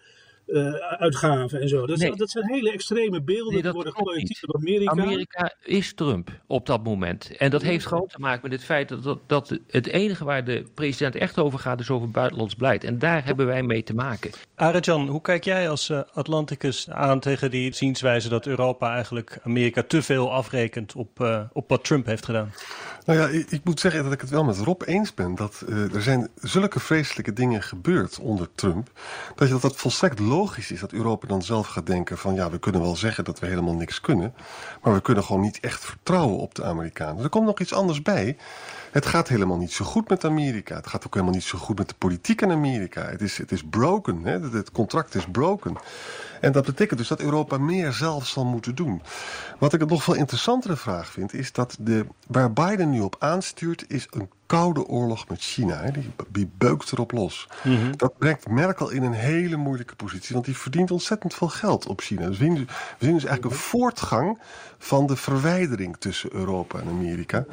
eh, 0.54 0.74
uitgaven 0.98 1.62
en 1.62 1.70
zo. 1.70 1.86
Dat, 1.86 1.98
Nee. 1.98 2.16
dat 2.16 2.30
zijn 2.30 2.46
hele 2.48 2.72
extreme 2.72 3.22
beelden 3.22 3.54
Nee, 3.54 3.62
dat 3.62 3.74
die 3.74 3.82
worden 3.84 3.94
geprojecteerd 3.94 4.42
door 4.42 4.56
Amerika. 4.56 4.92
Amerika 4.92 5.54
is 5.64 5.94
Trump 5.94 6.30
op 6.48 6.66
dat 6.66 6.84
moment. 6.84 7.38
En 7.38 7.50
dat 7.50 7.62
heeft 7.62 7.86
gewoon 7.86 8.08
te 8.08 8.20
maken 8.20 8.40
met 8.42 8.52
het 8.52 8.64
feit 8.64 8.90
dat, 8.90 9.04
dat, 9.04 9.20
dat 9.28 9.60
het 9.68 9.88
enige 9.88 10.26
waar 10.26 10.46
de 10.46 10.64
president 10.74 11.16
echt 11.16 11.38
over 11.38 11.60
gaat 11.60 11.80
is 11.80 11.90
over 11.90 12.12
buitenlands 12.12 12.56
beleid. 12.56 12.84
En 12.84 13.00
daar 13.00 13.26
hebben 13.26 13.46
wij 13.46 13.64
mee 13.64 13.84
te 13.84 13.94
maken. 13.94 14.32
Arjan, 14.56 15.08
hoe 15.08 15.22
kijk 15.22 15.44
jij 15.44 15.70
als 15.70 15.90
eh, 15.90 16.00
Atlanticus 16.14 16.90
aan 16.90 17.20
tegen 17.20 17.52
die 17.52 17.74
zienswijze 17.74 18.30
dat 18.30 18.46
Europa 18.46 18.94
eigenlijk 18.94 19.40
Amerika 19.44 19.84
te 19.88 20.02
veel 20.02 20.32
afrekent 20.32 20.96
op, 20.96 21.22
eh, 21.22 21.42
op 21.54 21.70
wat 21.70 21.84
Trump 21.84 22.06
heeft 22.06 22.26
gedaan? 22.26 22.52
Nou 23.06 23.20
ja, 23.20 23.28
ik, 23.28 23.52
ik 23.52 23.64
moet 23.64 23.80
zeggen 23.80 24.04
dat 24.04 24.14
ik 24.14 24.22
het 24.22 24.30
wel 24.30 24.44
met 24.44 24.58
Rob 24.58 24.82
eens 24.86 25.14
ben. 25.14 25.36
Dat 25.36 25.64
eh, 25.68 25.96
er 25.96 26.02
zijn 26.02 26.30
zulke 26.36 26.80
vreselijke 26.80 27.34
dingen 27.34 27.62
gebeurd 27.62 28.20
onder 28.20 28.48
Trump. 28.56 28.90
Dat, 29.36 29.48
je, 29.48 29.54
dat 29.54 29.62
het 29.62 29.76
volstrekt 29.76 30.20
logisch 30.20 30.39
is 30.48 30.80
dat 30.80 30.92
Europa 30.92 31.28
dan 31.28 31.42
zelf 31.42 31.68
gaat 31.68 31.86
denken 31.86 32.18
van... 32.18 32.34
ja, 32.34 32.50
we 32.50 32.60
kunnen 32.60 32.82
wel 32.82 32.96
zeggen 32.96 33.24
dat 33.24 33.40
we 33.40 33.48
helemaal 33.48 33.74
niks 33.74 34.02
kunnen. 34.02 34.34
Maar 34.82 34.94
we 34.94 35.02
kunnen 35.02 35.24
gewoon 35.24 35.42
niet 35.42 35.60
echt 35.60 35.86
vertrouwen 35.86 36.38
op 36.38 36.56
de 36.56 36.64
Amerikanen. 36.64 37.24
Er 37.24 37.30
komt 37.30 37.46
nog 37.46 37.60
iets 37.60 37.74
anders 37.74 38.02
bij. 38.02 38.38
Het 38.92 39.06
gaat 39.06 39.28
helemaal 39.28 39.58
niet 39.58 39.72
zo 39.72 39.86
goed 39.86 40.10
met 40.10 40.26
Amerika. 40.26 40.76
Het 40.76 40.88
gaat 40.88 41.06
ook 41.06 41.14
helemaal 41.14 41.34
niet 41.34 41.44
zo 41.44 41.58
goed 41.58 41.78
met 41.78 41.90
de 41.90 41.96
politiek 41.98 42.42
in 42.42 42.52
Amerika. 42.52 43.06
Het 43.06 43.22
is, 43.22 43.38
het 43.38 43.52
is 43.52 43.64
broken. 43.70 44.24
Hè? 44.24 44.40
Het, 44.40 44.54
het 44.54 44.72
contract 44.72 45.16
is 45.16 45.26
broken. 45.32 45.76
En 46.42 46.52
dat 46.52 46.66
betekent 46.66 47.00
dus 47.00 47.08
dat 47.08 47.22
Europa 47.22 47.58
meer 47.58 47.94
zelf 47.94 48.28
zal 48.28 48.46
moeten 48.46 48.76
doen. 48.76 49.02
Wat 49.60 49.74
ik 49.74 49.82
een 49.82 49.88
nog 49.88 50.04
veel 50.04 50.14
interessantere 50.14 50.76
vraag 50.76 51.12
vind, 51.12 51.34
is 51.34 51.52
dat 51.52 51.78
de, 51.80 52.06
waar 52.28 52.54
Biden 52.54 52.90
nu 52.90 53.00
op 53.00 53.16
aanstuurt, 53.20 53.86
is 53.88 54.08
een 54.10 54.30
koude 54.50 54.86
oorlog 54.88 55.28
met 55.28 55.42
China. 55.42 55.82
Hè? 55.82 55.92
Die, 55.92 56.12
die 56.30 56.52
beukt 56.58 56.92
erop 56.92 57.12
los. 57.12 57.48
Dat 57.96 58.18
brengt 58.18 58.50
Merkel 58.50 58.90
in 58.90 59.04
een 59.04 59.14
hele 59.14 59.56
moeilijke 59.56 59.96
positie, 59.96 60.34
want 60.34 60.46
die 60.46 60.58
verdient 60.58 60.92
ontzettend 60.92 61.34
veel 61.34 61.48
geld 61.48 61.88
op 61.88 62.02
China. 62.02 62.28
Dus 62.28 62.38
we 62.38 62.44
zien, 62.44 62.54
we 62.98 63.06
zien 63.06 63.14
dus 63.14 63.26
eigenlijk 63.26 63.56
een 63.56 63.62
voortgang 63.62 64.40
van 64.78 65.08
de 65.08 65.16
verwijdering 65.16 65.98
tussen 66.00 66.34
Europa 66.34 66.80
en 66.80 66.88
Amerika. 66.88 67.46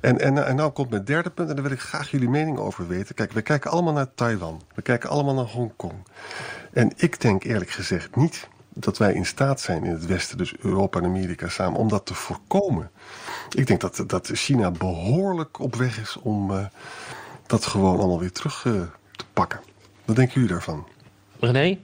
En, 0.00 0.20
en, 0.20 0.46
en 0.46 0.56
nou 0.56 0.70
komt 0.70 0.90
mijn 0.90 1.04
derde 1.04 1.30
punt, 1.30 1.48
en 1.48 1.54
daar 1.54 1.64
wil 1.64 1.72
ik 1.72 1.80
graag 1.80 2.10
jullie 2.10 2.28
mening 2.28 2.58
over 2.58 2.88
weten. 2.88 3.14
Kijk, 3.14 3.32
we 3.32 3.42
kijken 3.42 3.70
allemaal 3.70 3.92
naar 3.92 4.14
Taiwan. 4.14 4.62
We 4.74 4.82
kijken 4.82 5.10
allemaal 5.10 5.34
naar 5.34 5.44
Hongkong. 5.44 5.94
En 6.72 6.92
ik 6.96 7.20
denk 7.20 7.44
eerlijk 7.44 7.70
gezegd 7.70 8.16
niet 8.16 8.48
dat 8.68 8.98
wij 8.98 9.12
in 9.14 9.26
staat 9.26 9.60
zijn 9.60 9.84
in 9.84 9.92
het 9.92 10.06
Westen, 10.06 10.38
dus 10.38 10.56
Europa 10.58 10.98
en 10.98 11.04
Amerika 11.04 11.48
samen, 11.48 11.80
om 11.80 11.88
dat 11.88 12.06
te 12.06 12.14
voorkomen. 12.14 12.90
Ik 13.54 13.66
denk 13.66 13.80
dat, 13.80 14.04
dat 14.06 14.30
China 14.32 14.70
behoorlijk 14.70 15.58
op 15.58 15.74
weg 15.74 16.00
is 16.00 16.16
om 16.16 16.50
eh, 16.50 16.66
dat 17.46 17.66
gewoon 17.66 17.98
allemaal 17.98 18.20
weer 18.20 18.32
terug 18.32 18.64
eh, 18.64 18.82
te 19.16 19.24
pakken. 19.32 19.60
Wat 20.04 20.16
denken 20.16 20.34
jullie 20.34 20.48
daarvan? 20.48 20.86
René? 21.40 21.78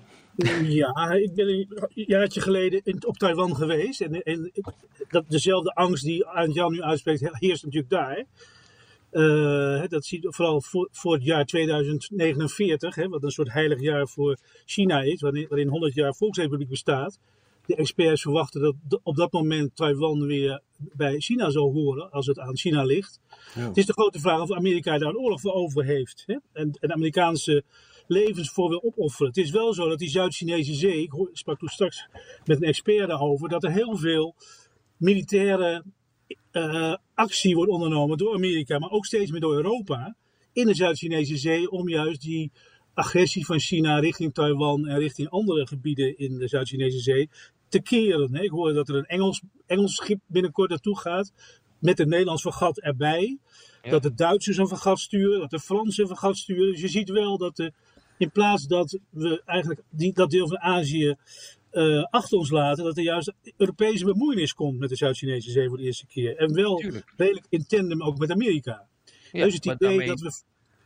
Ja, 0.63 1.11
ik 1.11 1.35
ben 1.35 1.49
een 1.49 1.69
jaartje 1.95 2.41
geleden 2.41 2.81
in, 2.85 3.07
op 3.07 3.17
Taiwan 3.17 3.57
geweest. 3.57 4.01
En, 4.01 4.23
en 4.23 4.53
dat, 5.09 5.25
dezelfde 5.29 5.75
angst 5.75 6.05
die 6.05 6.27
Jan 6.53 6.73
nu 6.73 6.83
uitspreekt, 6.83 7.29
heerst 7.33 7.65
natuurlijk 7.65 7.91
daar. 7.91 8.25
Eh, 9.13 9.83
dat 9.89 10.05
zie 10.05 10.23
je 10.23 10.33
vooral 10.33 10.61
voor, 10.61 10.89
voor 10.93 11.15
het 11.15 11.25
jaar 11.25 11.45
2049, 11.45 12.95
hè, 12.95 13.09
wat 13.09 13.23
een 13.23 13.31
soort 13.31 13.53
heilig 13.53 13.81
jaar 13.81 14.09
voor 14.09 14.37
China 14.65 15.03
is, 15.03 15.21
waarin, 15.21 15.47
waarin 15.49 15.69
100 15.69 15.95
jaar 15.95 16.15
Volksrepubliek 16.15 16.69
bestaat. 16.69 17.19
De 17.67 17.75
experts 17.77 18.23
verwachten 18.23 18.61
dat 18.61 19.01
op 19.03 19.17
dat 19.17 19.33
moment 19.33 19.77
Taiwan 19.77 20.27
weer 20.27 20.61
bij 20.79 21.21
China 21.21 21.51
zal 21.51 21.73
horen, 21.73 22.11
als 22.11 22.27
het 22.27 22.39
aan 22.39 22.57
China 22.57 22.85
ligt. 22.85 23.21
Ja. 23.55 23.67
Het 23.67 23.77
is 23.77 23.87
de 23.87 23.93
grote 23.93 24.21
vraag 24.21 24.41
of 24.41 24.53
Amerika 24.53 24.99
daar 24.99 25.09
een 25.09 25.19
oorlog 25.19 25.41
voor 25.41 25.53
over 25.53 25.85
heeft. 25.85 26.23
Hè? 26.27 26.37
En, 26.53 26.71
en 26.81 26.93
Amerikaanse 26.93 27.65
levens 28.07 28.51
voor 28.51 28.69
wil 28.69 28.83
opofferen. 28.85 29.27
Het 29.27 29.37
is 29.37 29.51
wel 29.51 29.75
zo 29.75 29.89
dat 29.89 29.99
die 29.99 30.09
Zuid-Chinese 30.09 30.75
zee, 30.75 31.03
ik 31.03 31.13
sprak 31.33 31.59
toen 31.59 31.69
straks 31.69 32.09
met 32.45 32.57
een 32.57 32.69
expert 32.69 33.09
daarover, 33.09 33.49
dat 33.49 33.65
er 33.65 33.73
heel 33.73 33.97
veel 33.97 34.35
militaire 34.97 35.85
eh, 36.51 36.95
actie 37.15 37.55
wordt 37.55 37.71
ondernomen 37.71 38.19
door 38.19 38.35
Amerika, 38.35 38.79
maar 38.79 38.91
ook 38.91 39.07
steeds 39.07 39.31
meer 39.31 39.41
door 39.41 39.55
Europa 39.55 40.17
in 40.53 40.67
de 40.67 40.75
Zuid-Chinese 40.75 41.37
zee 41.37 41.71
om 41.71 41.89
juist 41.89 42.21
die 42.21 42.53
agressie 42.95 43.47
van 43.47 43.59
China 43.61 43.99
richting 43.99 44.35
Taiwan 44.35 44.87
en 44.87 44.99
richting 44.99 45.29
andere 45.29 45.67
gebieden 45.67 46.19
in 46.19 46.39
de 46.39 46.49
Zuid-Chinese 46.49 46.99
zee 46.99 47.31
te 47.69 47.83
keren. 47.83 48.35
Ik 48.35 48.51
hoorde 48.51 48.75
dat 48.75 48.89
er 48.89 48.95
een 48.95 49.07
Engels, 49.07 49.43
Engels 49.67 49.95
schip 49.95 50.21
binnenkort 50.27 50.71
naartoe 50.71 50.99
gaat 50.99 51.33
met 51.79 51.99
een 51.99 52.09
Nederlands 52.09 52.43
vergat 52.43 52.81
erbij. 52.81 53.39
Ja. 53.83 53.91
Dat 53.91 54.03
de 54.03 54.15
Duitsers 54.15 54.57
een 54.57 54.69
vergat 54.69 55.01
sturen, 55.01 55.41
dat 55.41 55.51
de 55.51 55.61
Fransen 55.61 56.03
een 56.03 56.09
vergat 56.09 56.37
sturen. 56.37 56.73
Dus 56.73 56.81
je 56.81 56.89
ziet 56.89 57.09
wel 57.09 57.39
dat 57.39 57.57
de, 57.57 57.73
in 58.19 58.31
plaats 58.31 58.67
dat 58.67 58.99
we 59.11 59.43
eigenlijk 59.45 59.81
die, 59.91 60.13
dat 60.13 60.31
deel 60.31 60.49
van 60.49 60.59
Azië 60.59 61.17
eh, 61.71 62.03
achter 62.03 62.39
ons 62.39 62.51
laten, 62.51 62.85
dat 62.85 62.97
er 62.97 63.03
juist 63.03 63.33
Europese 63.57 64.05
bemoeienis 64.05 64.55
komt 64.55 64.79
met 64.79 64.89
de 64.89 64.97
Zuid-Chinese 64.97 65.51
zee 65.51 65.69
voor 65.69 65.77
de 65.77 65.83
eerste 65.83 66.07
keer. 66.07 66.37
En 66.37 66.55
wel 66.55 66.77
Tuurlijk. 66.77 67.13
redelijk 67.17 67.47
in 67.49 67.67
tandem 67.67 68.03
ook 68.03 68.19
met 68.19 68.31
Amerika. 68.31 68.87
Ja, 69.33 69.45
dus 69.45 69.55
het 69.55 69.65
idee 69.65 69.77
daarmee- 69.79 70.07
dat, 70.07 70.21
we, 70.21 70.33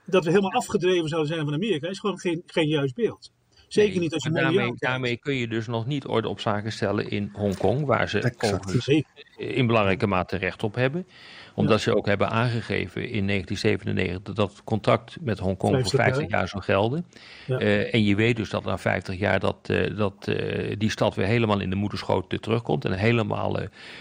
dat 0.07 0.25
we 0.25 0.31
helemaal 0.31 0.53
afgedreven 0.53 1.09
zouden 1.09 1.33
zijn 1.33 1.45
van 1.45 1.55
Amerika 1.55 1.89
is 1.89 1.99
gewoon 1.99 2.19
geen, 2.19 2.43
geen 2.47 2.69
juist 2.69 2.95
beeld. 2.95 3.31
Zeker 3.69 3.93
Nee, 3.93 4.01
niet 4.01 4.15
als 4.15 4.23
je 4.23 4.31
daarmee, 4.31 4.73
daarmee 4.77 5.17
kun 5.17 5.35
je 5.35 5.49
dus 5.49 5.67
nog 5.67 5.87
niet 5.87 6.07
orde 6.07 6.29
op 6.29 6.41
zaken 6.41 6.73
stellen 6.73 7.11
in 7.11 7.31
Hongkong, 7.33 7.87
waar 7.87 8.09
ze 8.09 8.21
Exact. 8.21 8.89
in 9.37 9.67
belangrijke 9.67 10.07
mate 10.07 10.37
recht 10.37 10.63
op 10.63 10.75
hebben. 10.75 11.07
Omdat 11.55 11.81
ze 11.81 11.97
ook 11.97 12.07
hebben 12.07 12.31
aangegeven 12.31 13.09
in 13.09 13.27
1997 13.27 14.35
dat 14.35 14.51
het 14.51 14.65
contract 14.65 15.17
met 15.21 15.39
Hongkong 15.39 15.73
voor 15.73 15.91
50 15.91 15.99
jaar. 15.99 16.15
50 16.15 16.31
jaar 16.31 16.49
zou 16.49 16.63
gelden. 16.63 17.07
Ja. 17.47 17.59
Eh, 17.59 17.95
en 17.95 18.05
je 18.05 18.15
weet 18.15 18.37
dus 18.37 18.51
dat 18.51 18.65
na 18.65 18.79
50 18.79 19.19
jaar 19.19 19.41
dat, 19.41 19.57
eh, 19.63 19.97
dat 19.97 20.29
eh, 20.29 20.75
die 20.79 20.91
stad 20.91 21.15
weer 21.15 21.27
helemaal 21.27 21.61
in 21.61 21.71
de 21.71 21.77
moederschoot 21.77 22.43
terugkomt 22.43 22.85
en 22.85 22.93
helemaal 22.93 23.59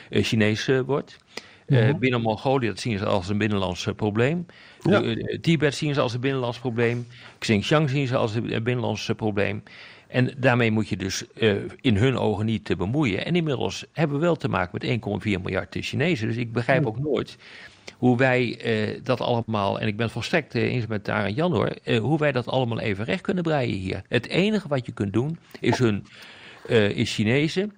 Chinees 0.10 0.70
wordt. 0.86 1.18
Eh, 1.66 1.90
Mhm. 1.90 2.00
Binnen 2.00 2.22
Mongolië, 2.22 2.68
dat 2.68 2.80
zien 2.80 2.98
ze 2.98 3.06
als 3.06 3.30
een 3.30 3.38
binnenlands 3.38 3.88
eh, 3.88 3.94
probleem. 3.94 4.46
Ja. 4.82 5.02
Eh, 5.02 5.40
Tibet 5.40 5.76
zien 5.76 5.94
ze 5.94 6.02
als 6.02 6.14
een 6.14 6.20
binnenlands 6.20 6.60
probleem. 6.60 7.08
Xinjiang 7.40 7.90
zien 7.90 8.08
ze 8.08 8.16
als 8.16 8.36
een 8.36 8.64
binnenlands 8.64 9.12
probleem. 9.16 9.64
En 10.08 10.34
daarmee 10.38 10.72
moet 10.72 10.90
je 10.90 10.98
dus 10.98 11.24
in 11.82 11.98
hun 11.98 12.18
ogen 12.18 12.46
niet 12.46 12.66
te 12.66 12.76
bemoeien. 12.76 13.26
En 13.26 13.36
inmiddels 13.36 13.86
hebben 13.92 14.18
we 14.18 14.22
wel 14.26 14.36
te 14.36 14.48
maken 14.48 14.70
met 14.72 14.84
1,4 14.84 15.42
miljard 15.42 15.78
Chinezen. 15.80 16.28
Dus 16.28 16.38
ik 16.38 16.54
begrijp 16.54 16.86
ook 16.86 17.00
nooit 17.00 17.38
hoe 17.98 18.18
wij 18.18 18.60
dat 19.04 19.22
allemaal, 19.22 19.80
en 19.80 19.88
ik 19.88 19.98
ben 19.98 20.10
volstrekt 20.10 20.56
eens 20.56 20.88
met 20.88 21.06
daar 21.06 21.26
en 21.26 21.34
Jan 21.34 21.52
hoor, 21.54 21.76
hoe 22.02 22.18
wij 22.18 22.32
dat 22.32 22.48
allemaal 22.48 22.80
even 22.80 23.06
recht 23.06 23.22
kunnen 23.22 23.44
breien 23.44 23.78
hier. 23.78 24.02
Het 24.08 24.28
enige 24.28 24.68
wat 24.68 24.86
je 24.86 24.92
kunt 24.92 25.14
doen 25.14 25.38
is 25.60 25.78
hun, 25.78 26.06
is 26.96 27.14
Chinezen 27.14 27.74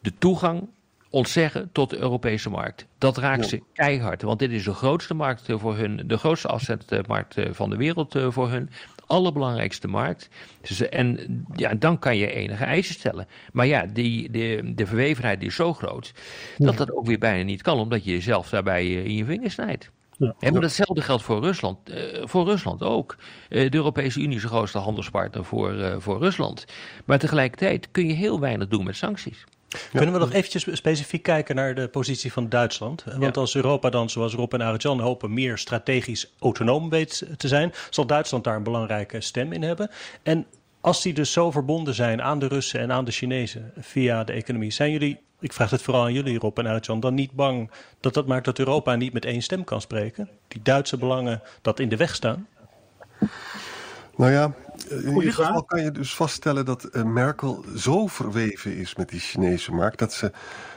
de 0.00 0.12
toegang 0.18 0.68
ontzeggen 1.14 1.68
tot 1.72 1.90
de 1.90 1.98
Europese 1.98 2.50
markt. 2.50 2.86
Dat 2.98 3.16
raakt 3.16 3.46
ze 3.46 3.62
keihard, 3.72 4.22
want 4.22 4.38
dit 4.38 4.50
is 4.50 4.64
de 4.64 4.74
grootste 4.74 5.14
markt 5.14 5.48
eh, 5.48 5.58
voor 5.58 5.76
hun, 5.76 6.02
de 6.06 6.16
grootste 6.16 6.48
afzetmarkt 6.48 7.36
eh, 7.36 7.52
van 7.52 7.70
de 7.70 7.76
wereld 7.76 8.14
eh, 8.14 8.30
voor 8.30 8.50
hun. 8.50 8.70
Allerbelangrijkste 9.06 9.88
markt. 9.88 10.28
Dus, 10.60 10.88
en 10.88 11.44
ja, 11.54 11.74
dan 11.74 11.98
kan 11.98 12.16
je 12.16 12.32
enige 12.32 12.64
eisen 12.64 12.94
stellen. 12.94 13.26
Maar 13.52 13.66
ja, 13.66 13.86
die, 13.86 14.30
de, 14.30 14.72
de 14.74 14.86
verwevenheid 14.86 15.42
is 15.42 15.54
zo 15.54 15.74
groot 15.74 16.12
dat 16.56 16.76
dat 16.76 16.92
ook 16.92 17.06
weer 17.06 17.18
bijna 17.18 17.44
niet 17.44 17.62
kan, 17.62 17.78
omdat 17.78 18.04
je 18.04 18.10
jezelf 18.10 18.48
daarbij 18.48 18.92
in 18.92 19.14
je 19.14 19.24
vingers 19.24 19.54
snijdt. 19.54 19.90
Ja. 20.18 20.34
Maar 20.40 20.60
datzelfde 20.60 21.02
geldt 21.02 21.22
voor 21.22 21.40
Rusland, 21.40 21.78
voor 22.22 22.44
Rusland 22.44 22.82
ook. 22.82 23.16
De 23.48 23.74
Europese 23.74 24.20
Unie 24.20 24.36
is 24.36 24.42
de 24.42 24.48
grootste 24.48 24.78
handelspartner 24.78 25.44
voor, 25.44 25.96
voor 25.98 26.18
Rusland. 26.18 26.64
Maar 27.04 27.18
tegelijkertijd 27.18 27.90
kun 27.90 28.06
je 28.06 28.14
heel 28.14 28.40
weinig 28.40 28.68
doen 28.68 28.84
met 28.84 28.96
sancties. 28.96 29.44
Kunnen 29.92 30.12
we 30.12 30.18
nog 30.20 30.32
eventjes 30.32 30.66
specifiek 30.72 31.22
kijken 31.22 31.54
naar 31.54 31.74
de 31.74 31.88
positie 31.88 32.32
van 32.32 32.48
Duitsland? 32.48 33.04
Want 33.04 33.34
Ja. 33.34 33.40
als 33.40 33.54
Europa 33.54 33.90
dan, 33.90 34.10
zoals 34.10 34.34
Rob 34.34 34.54
en 34.54 34.60
Arjan 34.60 35.00
hopen, 35.00 35.34
meer 35.34 35.58
strategisch 35.58 36.32
autonoom 36.38 36.90
weet 36.90 37.26
te 37.36 37.48
zijn, 37.48 37.72
zal 37.90 38.06
Duitsland 38.06 38.44
daar 38.44 38.56
een 38.56 38.62
belangrijke 38.62 39.20
stem 39.20 39.52
in 39.52 39.62
hebben. 39.62 39.90
En 40.22 40.46
als 40.80 41.02
die 41.02 41.12
dus 41.12 41.32
zo 41.32 41.50
verbonden 41.50 41.94
zijn 41.94 42.22
aan 42.22 42.38
de 42.38 42.48
Russen 42.48 42.80
en 42.80 42.92
aan 42.92 43.04
de 43.04 43.10
Chinezen 43.10 43.72
via 43.78 44.24
de 44.24 44.32
economie, 44.32 44.70
zijn 44.70 44.90
jullie 44.90 45.18
ik 45.40 45.52
vraag 45.52 45.70
het 45.70 45.82
vooral 45.82 46.02
aan 46.02 46.12
jullie, 46.12 46.38
Rob 46.38 46.58
en 46.58 46.66
Uitjan, 46.66 47.00
dan 47.00 47.14
niet 47.14 47.32
bang 47.32 47.70
dat 48.00 48.14
dat 48.14 48.26
maakt 48.26 48.44
dat 48.44 48.58
Europa 48.58 48.94
niet 48.94 49.12
met 49.12 49.24
één 49.24 49.42
stem 49.42 49.64
kan 49.64 49.80
spreken? 49.80 50.28
Die 50.48 50.62
Duitse 50.62 50.96
belangen 50.96 51.42
dat 51.62 51.80
in 51.80 51.88
de 51.88 51.96
weg 51.96 52.14
staan? 52.14 52.46
Nou 54.16 54.30
ja, 54.32 54.52
in 54.88 55.14
ieder 55.14 55.32
geval 55.32 55.64
kan 55.64 55.82
je 55.82 55.90
dus 55.90 56.14
vaststellen 56.14 56.64
dat 56.64 56.88
uh, 56.92 57.02
Merkel 57.02 57.64
zo 57.76 58.06
verweven 58.06 58.76
is 58.76 58.94
met 58.94 59.08
die 59.08 59.20
Chinese 59.20 59.72
markt 59.72 59.98
dat 59.98 60.12
ze 60.12 60.32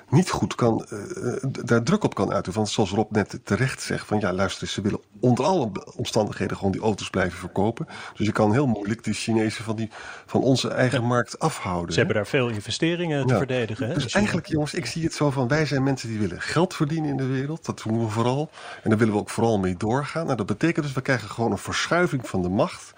niet 0.10 0.30
goed 0.30 0.56
kan, 0.56 0.86
uh, 0.90 1.34
daar 1.64 1.84
druk 1.84 2.04
op 2.04 2.16
kan 2.16 2.34
uiten. 2.34 2.54
Want 2.54 2.70
zoals 2.70 2.92
Rob 2.92 3.12
net 3.12 3.40
terecht 3.44 3.82
zegt, 3.82 4.08
van 4.08 4.20
ja, 4.20 4.34
luister, 4.34 4.68
ze 4.68 4.82
willen 4.82 5.00
onder 5.20 5.46
alle 5.46 5.72
omstandigheden 5.96 6.58
gewoon 6.58 6.72
die 6.72 6.82
auto's 6.82 7.10
blijven 7.10 7.40
verkopen. 7.40 7.88
Dus 8.14 8.26
je 8.26 8.32
kan 8.32 8.52
heel 8.52 8.68
moeilijk 8.68 9.04
die 9.04 9.14
Chinezen 9.14 9.64
van, 9.64 9.76
die, 9.76 9.90
van 10.26 10.42
onze 10.42 10.70
eigen 10.70 11.04
markt 11.04 11.40
afhouden. 11.40 11.92
Ze 11.92 11.98
hebben 11.98 12.16
daar 12.16 12.28
veel 12.28 12.50
investeringen 12.50 13.28
te 13.28 13.38
verdedigen. 13.38 13.88
Hè? 13.88 13.94
Dus 13.94 14.14
eigenlijk, 14.14 14.48
jongens, 14.48 14.74
ik 14.74 14.86
zie 14.86 15.04
het 15.04 15.14
zo 15.14 15.32
van, 15.32 15.48
wij 15.48 15.66
zijn 15.66 15.84
mensen 15.84 16.10
die 16.10 16.20
willen 16.20 16.42
geld 16.42 16.76
verdienen 16.76 17.10
in 17.10 17.18
de 17.18 17.26
wereld. 17.26 17.66
Dat 17.66 17.82
doen 17.84 18.00
we 18.00 18.10
vooral. 18.10 18.50
En 18.84 18.90
daar 18.90 19.00
willen 19.00 19.14
we 19.14 19.20
ook 19.20 19.30
vooral 19.30 19.60
mee 19.60 19.78
doorgaan. 19.78 20.26
Nou, 20.26 20.38
dat 20.38 20.46
betekent 20.46 20.86
dus, 20.86 20.96
we 20.96 21.02
krijgen 21.02 21.30
gewoon 21.30 21.52
een 21.52 21.58
verschuiving 21.58 22.28
van 22.28 22.42
de 22.42 22.50
macht. 22.50 22.94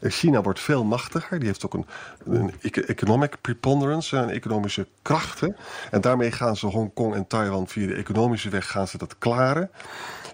China 0.00 0.42
wordt 0.42 0.60
veel 0.60 0.84
machtiger. 0.84 1.38
Die 1.38 1.48
heeft 1.48 1.64
ook 1.64 1.74
een, 1.74 1.86
een 2.24 2.52
economic 2.86 3.40
preponderance, 3.40 4.16
een 4.16 4.30
economische 4.30 4.86
krachten. 5.02 5.56
En 5.90 6.00
daarmee 6.00 6.32
gaan 6.32 6.56
ze 6.56 6.66
Hongkong 6.66 7.14
en 7.14 7.26
Taiwan 7.26 7.68
via 7.68 7.86
de 7.86 7.94
economische 7.94 8.48
weg 8.48 8.70
gaan 8.70 8.88
ze 8.88 8.98
dat 8.98 9.18
klaren. 9.18 9.70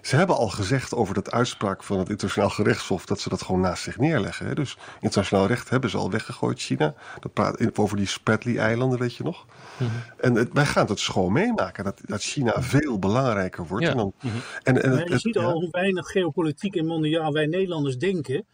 Ze 0.05 0.15
hebben 0.15 0.35
al 0.35 0.49
gezegd 0.49 0.93
over 0.93 1.13
dat 1.13 1.31
uitspraak 1.31 1.83
van 1.83 1.99
het 1.99 2.09
internationaal 2.09 2.49
gerechtshof 2.49 3.05
dat 3.05 3.19
ze 3.19 3.29
dat 3.29 3.41
gewoon 3.41 3.61
naast 3.61 3.83
zich 3.83 3.97
neerleggen. 3.97 4.55
Dus 4.55 4.77
internationaal 4.99 5.47
recht 5.47 5.69
hebben 5.69 5.89
ze 5.89 5.97
al 5.97 6.11
weggegooid, 6.11 6.59
China. 6.59 6.93
Dat 7.19 7.33
praat 7.33 7.77
over 7.77 7.97
die 7.97 8.07
Spratly-eilanden, 8.07 8.99
weet 8.99 9.15
je 9.15 9.23
nog. 9.23 9.45
Mhm. 9.77 9.89
En 10.17 10.49
wij 10.53 10.65
gaan 10.65 10.87
het 10.87 10.99
schoon 10.99 11.33
meemaken 11.33 11.83
dat, 11.83 12.01
dat 12.05 12.21
China 12.21 12.61
veel 12.61 12.99
belangrijker 12.99 13.67
wordt. 13.67 13.85
En, 13.85 13.97
dan, 13.97 14.13
mhm. 14.21 14.35
en, 14.63 14.83
en, 14.83 15.05
je 15.09 15.19
ziet 15.19 15.37
al 15.37 15.51
hoe 15.51 15.67
weinig 15.71 16.07
geopolitiek 16.07 16.75
en 16.75 16.85
mondiaal 16.85 17.31
wij 17.31 17.45
Nederlanders 17.45 17.97
denken. 17.97 18.45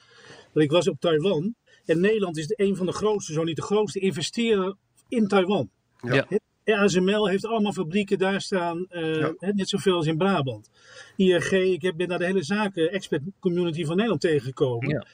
Want 0.53 0.65
ik 0.65 0.71
was 0.71 0.87
op 0.87 0.99
Taiwan. 0.99 1.55
En 1.85 1.99
Nederland 1.99 2.37
is 2.37 2.53
een 2.55 2.75
van 2.75 2.85
de 2.85 2.91
grootste, 2.91 3.33
zo 3.33 3.43
niet 3.43 3.55
de 3.55 3.61
grootste 3.61 3.99
investeerder 3.99 4.75
in 5.07 5.27
Taiwan. 5.27 5.69
Ja. 6.01 6.27
ASML 6.65 7.27
heeft 7.27 7.45
allemaal 7.45 7.73
fabrieken 7.73 8.17
daar 8.17 8.41
staan, 8.41 8.85
uh, 8.89 9.27
net 9.39 9.69
zoveel 9.69 9.95
als 9.95 10.05
in 10.05 10.17
Brabant. 10.17 10.69
IRG, 11.15 11.51
ik 11.51 11.81
heb, 11.81 11.97
ben 11.97 12.07
naar 12.07 12.19
de 12.19 12.25
hele 12.25 12.43
zaken 12.43 12.91
expert 12.91 13.21
community 13.39 13.83
van 13.83 13.95
Nederland 13.95 14.21
tegengekomen. 14.21 14.89
Ja. 14.89 15.05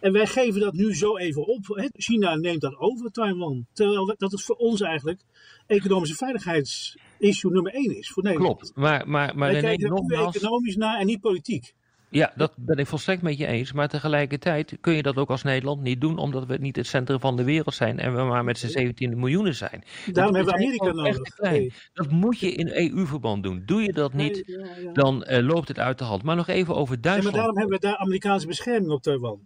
En 0.00 0.12
wij 0.12 0.26
geven 0.26 0.60
dat 0.60 0.74
nu 0.74 0.94
zo 0.94 1.16
even 1.16 1.46
op. 1.46 1.90
China 1.92 2.34
neemt 2.34 2.60
dat 2.60 2.76
over, 2.76 3.10
Taiwan. 3.10 3.66
Terwijl 3.72 4.14
dat 4.16 4.30
het 4.30 4.42
voor 4.42 4.56
ons 4.56 4.80
eigenlijk 4.80 5.20
economische 5.66 6.16
veiligheidsissue 6.16 7.52
nummer 7.52 7.72
één 7.72 7.96
is 7.96 8.10
voor 8.10 8.22
Nederland. 8.22 8.58
Klopt, 8.58 8.76
maar, 8.76 9.08
maar, 9.08 9.36
maar 9.36 9.52
wij 9.52 9.60
kijken 9.60 9.84
er 9.84 9.90
nogmaals... 9.90 10.36
economisch 10.36 10.76
naar 10.76 10.98
en 10.98 11.06
niet 11.06 11.20
politiek. 11.20 11.74
Ja, 12.08 12.32
dat 12.36 12.52
ben 12.56 12.76
ik 12.76 12.86
volstrekt 12.86 13.22
met 13.22 13.38
je 13.38 13.46
eens. 13.46 13.72
Maar 13.72 13.88
tegelijkertijd 13.88 14.76
kun 14.80 14.92
je 14.92 15.02
dat 15.02 15.16
ook 15.16 15.30
als 15.30 15.42
Nederland 15.42 15.82
niet 15.82 16.00
doen, 16.00 16.18
omdat 16.18 16.46
we 16.46 16.56
niet 16.56 16.76
het 16.76 16.86
centrum 16.86 17.20
van 17.20 17.36
de 17.36 17.44
wereld 17.44 17.74
zijn 17.74 17.98
en 17.98 18.14
we 18.14 18.22
maar 18.22 18.44
met 18.44 18.58
z'n 18.58 18.68
17 18.68 19.18
miljoenen 19.18 19.54
zijn. 19.54 19.84
Daarom 20.12 20.34
hebben 20.34 20.54
we 20.54 20.60
Amerika 20.60 20.92
nodig. 20.92 21.38
Nee. 21.38 21.72
Dat 21.92 22.10
moet 22.10 22.38
je 22.38 22.52
in 22.52 22.68
EU-verband 22.68 23.42
doen. 23.42 23.62
Doe 23.66 23.82
je 23.82 23.92
dat 23.92 24.12
niet, 24.12 24.58
dan 24.92 25.26
uh, 25.28 25.38
loopt 25.38 25.68
het 25.68 25.78
uit 25.78 25.98
de 25.98 26.04
hand. 26.04 26.22
Maar 26.22 26.36
nog 26.36 26.48
even 26.48 26.74
over 26.74 27.00
Duitsland. 27.00 27.24
maar 27.24 27.44
daarom 27.44 27.58
hebben 27.58 27.80
we 27.80 27.86
daar 27.86 27.96
Amerikaanse 27.96 28.46
bescherming 28.46 28.92
op 28.92 29.02
Taiwan. 29.02 29.40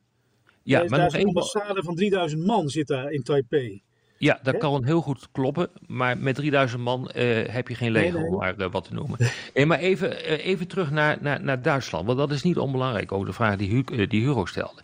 Ja, 0.62 0.84
maar 0.88 0.98
nog 0.98 1.14
een 1.14 1.26
ambassade 1.26 1.82
van 1.82 1.94
3000 1.94 2.46
man 2.46 2.68
zit 2.68 2.86
daar 2.86 3.10
in 3.10 3.22
Taipei. 3.22 3.82
Ja, 4.22 4.38
dat 4.42 4.56
kan 4.56 4.84
heel 4.84 5.00
goed 5.00 5.28
kloppen. 5.32 5.68
Maar 5.86 6.18
met 6.18 6.34
3000 6.34 6.82
man 6.82 7.10
uh, 7.14 7.46
heb 7.46 7.68
je 7.68 7.74
geen 7.74 7.90
leger 7.90 8.26
om 8.26 8.36
maar 8.36 8.54
uh, 8.58 8.66
wat 8.70 8.84
te 8.84 8.94
noemen. 8.94 9.18
Nee, 9.54 9.66
maar 9.66 9.78
even, 9.78 10.10
uh, 10.10 10.46
even 10.46 10.68
terug 10.68 10.90
naar, 10.90 11.18
naar, 11.20 11.42
naar 11.42 11.62
Duitsland. 11.62 12.06
Want 12.06 12.18
dat 12.18 12.30
is 12.30 12.42
niet 12.42 12.58
onbelangrijk. 12.58 13.12
Ook 13.12 13.26
de 13.26 13.32
vraag 13.32 13.56
die, 13.56 13.70
Hu 13.70 14.06
die 14.06 14.22
Hugo 14.22 14.44
stelde. 14.44 14.82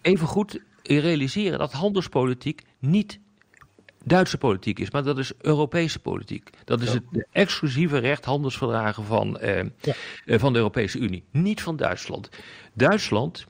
Even 0.00 0.26
goed 0.26 0.60
realiseren 0.82 1.58
dat 1.58 1.72
handelspolitiek 1.72 2.62
niet 2.78 3.20
Duitse 4.04 4.38
politiek 4.38 4.78
is, 4.78 4.90
maar 4.90 5.02
dat 5.02 5.18
is 5.18 5.32
Europese 5.40 5.98
politiek. 5.98 6.50
Dat 6.64 6.80
is 6.80 6.92
het 6.92 7.26
exclusieve 7.32 7.98
recht 7.98 8.24
handelsverdragen 8.24 9.04
van, 9.04 9.38
ja. 9.80 10.38
van 10.38 10.52
de 10.52 10.58
Europese 10.58 10.98
Unie, 10.98 11.24
niet 11.30 11.62
van 11.62 11.76
Duitsland. 11.76 12.28
Duitsland 12.72 13.46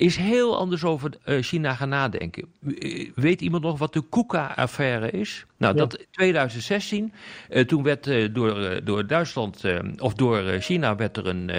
is 0.00 0.16
heel 0.16 0.58
anders 0.58 0.84
over 0.84 1.10
eh, 1.24 1.42
China 1.42 1.74
gaan 1.74 1.88
nadenken. 1.88 2.44
Eh, 2.78 3.10
weet 3.14 3.40
iemand 3.40 3.62
nog 3.62 3.78
wat 3.78 3.92
de 3.92 4.04
KUKA-affaire 4.10 5.10
is? 5.10 5.44
Nou, 5.56 5.76
dat 5.76 6.06
2016, 6.10 7.12
uh, 7.50 7.64
toen 7.64 7.82
werd 7.82 8.06
uh, 8.06 8.28
door, 8.32 8.80
door 8.84 9.06
Duitsland, 9.06 9.64
of 9.98 10.14
door 10.14 10.42
China, 10.60 10.96
werd 10.96 11.16
er 11.16 11.26
een, 11.26 11.50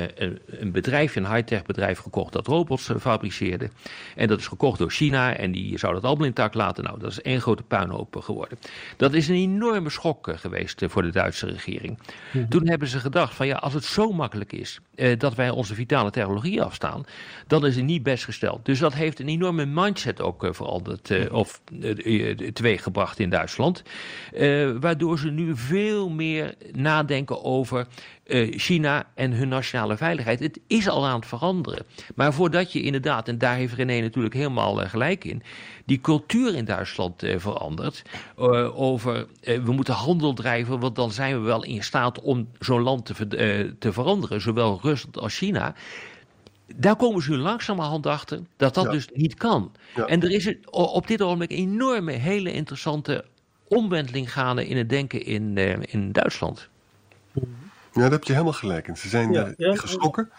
een 0.46 0.72
bedrijf, 0.72 1.16
een 1.16 1.34
high-tech 1.34 1.64
bedrijf 1.64 2.00
gekocht 2.00 2.34
dat 2.34 2.48
robots 2.48 2.92
fabriceerde. 3.00 3.70
En 4.16 4.28
dat 4.28 4.40
is 4.40 4.48
gekocht 4.48 4.80
door 4.80 4.92
China 4.92 5.36
en 5.36 5.52
die 5.52 5.78
zou 5.78 5.94
dat 5.94 6.04
allemaal 6.04 6.26
intact 6.26 6.56
laten. 6.56 6.84
Nou, 6.84 7.00
dat 7.00 7.12
is 7.12 7.22
één 7.22 7.42
grote 7.42 7.64
puinhoop 7.64 8.16
geworden. 8.16 8.58
Dat 8.98 9.14
is 9.14 9.28
een 9.28 9.36
enorme 9.36 9.90
schok 9.90 10.32
geweest 10.36 10.84
voor 10.88 11.02
de 11.02 11.12
Duitse 11.12 11.46
regering. 11.46 12.00
Mhm. 12.32 12.48
Toen 12.48 12.68
hebben 12.68 12.88
ze 12.88 13.00
gedacht 13.00 13.36
van 13.36 13.48
ja, 13.48 13.56
als 13.56 13.74
het 13.74 13.86
zo 13.86 14.12
makkelijk 14.12 14.54
is 14.54 14.80
dat 15.18 15.36
wij 15.36 15.50
onze 15.50 15.76
vitale 15.76 16.12
technologie 16.12 16.62
afstaan, 16.62 17.06
dan 17.48 17.66
is 17.66 17.76
het 17.76 17.86
niet 17.86 18.04
best 18.04 18.24
gesteld. 18.32 18.66
Dus 18.66 18.80
dat 18.80 18.94
heeft 18.94 19.20
een 19.20 19.28
enorme 19.28 19.66
mindset 19.66 20.22
ook 20.22 20.48
veranderd, 20.52 21.30
of 21.32 21.62
teweeggebracht 22.54 23.20
in 23.20 23.30
Duitsland. 23.30 23.84
Waardoor 24.80 25.20
ze 25.20 25.30
nu 25.30 25.58
veel 25.58 26.10
meer 26.10 26.56
nadenken 26.72 27.44
over 27.44 27.88
China 28.50 29.08
en 29.16 29.32
hun 29.32 29.48
nationale 29.48 29.98
veiligheid. 29.98 30.40
Het 30.40 30.60
is 30.68 30.90
al 30.90 31.06
aan 31.06 31.20
het 31.20 31.28
veranderen. 31.28 31.86
Maar 32.16 32.34
voordat 32.34 32.74
je 32.74 32.82
inderdaad, 32.82 33.28
en 33.28 33.38
daar 33.38 33.56
heeft 33.56 33.74
René 33.74 34.00
natuurlijk 34.02 34.34
helemaal 34.34 34.76
gelijk 34.76 35.24
in, 35.24 35.44
die 35.86 36.02
cultuur 36.02 36.56
in 36.56 36.66
Duitsland 36.66 37.24
verandert. 37.38 38.02
over 38.76 39.28
we 39.42 39.72
moeten 39.72 39.94
handel 39.94 40.34
drijven, 40.34 40.80
want 40.80 40.96
dan 40.96 41.12
zijn 41.12 41.40
we 41.40 41.46
wel 41.46 41.64
in 41.64 41.84
staat 41.84 42.22
om 42.22 42.48
zo'n 42.60 42.82
land 42.82 43.06
te, 43.06 43.76
te 43.80 43.94
veranderen, 43.94 44.42
zowel 44.42 44.80
Rusland 44.82 45.18
als 45.18 45.38
China 45.38 45.76
daar 46.76 46.96
komen 46.96 47.22
ze 47.22 47.38
langzamerhand 47.38 48.06
achter 48.06 48.40
dat 48.58 48.74
dat 48.74 48.92
dus 48.92 49.08
niet 49.14 49.36
kan. 49.36 49.72
Ja. 49.96 50.06
En 50.06 50.22
er 50.22 50.32
is 50.32 50.56
op 50.72 51.08
dit 51.08 51.22
ogenblik 51.22 51.52
een 51.52 51.58
enorme, 51.58 52.12
hele 52.12 52.52
interessante 52.52 53.26
omwenteling 53.68 54.32
gaande 54.34 54.68
in 54.68 54.78
het 54.78 54.90
denken 54.90 55.26
in, 55.26 55.56
uh, 55.56 55.76
in 55.82 56.12
Duitsland. 56.12 56.70
Ja, 57.94 58.02
daar 58.02 58.12
heb 58.12 58.24
je 58.24 58.32
helemaal 58.32 58.54
gelijk 58.54 58.88
in. 58.88 58.98
Ze 58.98 59.10
zijn 59.10 59.32
ja, 59.32 59.54
ja, 59.58 59.76
geschrokken. 59.76 60.32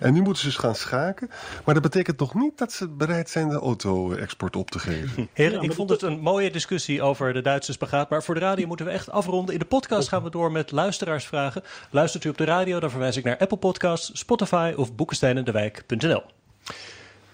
En 0.00 0.12
nu 0.12 0.22
moeten 0.22 0.42
ze 0.42 0.48
dus 0.48 0.56
gaan 0.56 0.74
schaken. 0.74 1.30
Maar 1.64 1.74
dat 1.74 1.82
betekent 1.82 2.18
nog 2.18 2.34
niet 2.34 2.58
dat 2.58 2.72
ze 2.72 2.88
bereid 2.88 3.30
zijn 3.30 3.48
de 3.48 3.58
auto-export 3.58 4.56
op 4.56 4.70
te 4.70 4.78
geven. 4.78 5.28
Heren, 5.32 5.62
ik 5.62 5.72
vond 5.72 5.90
het 5.90 6.02
een 6.02 6.20
mooie 6.20 6.50
discussie 6.50 7.02
over 7.02 7.32
de 7.32 7.42
Duitse 7.42 7.72
spagaat. 7.72 8.10
Maar 8.10 8.22
voor 8.22 8.34
de 8.34 8.40
radio 8.40 8.66
moeten 8.66 8.86
we 8.86 8.92
echt 8.92 9.10
afronden. 9.10 9.52
In 9.54 9.60
de 9.60 9.66
podcast 9.66 10.08
gaan 10.08 10.22
we 10.22 10.30
door 10.30 10.52
met 10.52 10.70
luisteraarsvragen. 10.70 11.62
Luistert 11.90 12.24
u 12.24 12.28
op 12.28 12.38
de 12.38 12.44
radio, 12.44 12.80
dan 12.80 12.90
verwijs 12.90 13.16
ik 13.16 13.24
naar 13.24 13.38
Apple 13.38 13.58
Podcasts, 13.58 14.10
Spotify 14.18 14.72
of 14.76 14.94
boekensteinendewijk.nl. 14.94 16.22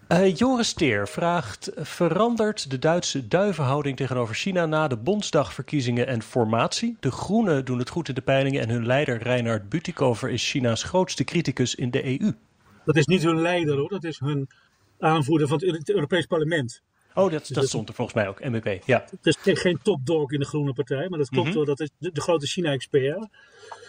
Uh, 0.08 0.34
Joris 0.34 0.72
Teer 0.72 1.08
vraagt: 1.08 1.70
verandert 1.76 2.70
de 2.70 2.78
Duitse 2.78 3.28
duivenhouding 3.28 3.96
tegenover 3.96 4.34
China 4.34 4.66
na 4.66 4.88
de 4.88 4.96
Bondsdagverkiezingen 4.96 6.06
en 6.06 6.22
formatie? 6.22 6.96
De 7.00 7.10
Groenen 7.10 7.64
doen 7.64 7.78
het 7.78 7.88
goed 7.88 8.08
in 8.08 8.14
de 8.14 8.20
peilingen 8.20 8.60
en 8.60 8.68
hun 8.68 8.86
leider 8.86 9.22
Reinhard 9.22 9.68
Butikover 9.68 10.30
is 10.30 10.50
China's 10.50 10.82
grootste 10.82 11.24
criticus 11.24 11.74
in 11.74 11.90
de 11.90 12.20
EU. 12.20 12.32
Dat 12.84 12.96
is 12.96 13.06
niet 13.06 13.22
hun 13.22 13.40
leider 13.40 13.76
hoor, 13.76 13.88
dat 13.88 14.04
is 14.04 14.18
hun 14.18 14.48
aanvoerder 14.98 15.48
van 15.48 15.62
het 15.64 15.90
Europees 15.90 16.26
Parlement. 16.26 16.82
Oh, 17.14 17.30
dat, 17.30 17.48
dat 17.52 17.68
stond 17.68 17.88
er 17.88 17.94
volgens 17.94 18.16
mij 18.16 18.28
ook, 18.28 18.44
MVP. 18.44 18.86
Ja. 18.86 19.04
Het 19.22 19.26
is 19.46 19.60
geen 19.60 19.78
topdog 19.82 20.32
in 20.32 20.38
de 20.38 20.46
Groene 20.46 20.72
Partij, 20.72 21.08
maar 21.08 21.18
dat 21.18 21.28
klopt 21.28 21.48
mhm. 21.48 21.56
wel. 21.56 21.64
Dat 21.64 21.80
is 21.80 21.90
de, 21.98 22.20
grote 22.20 22.46
China-expert. 22.46 23.28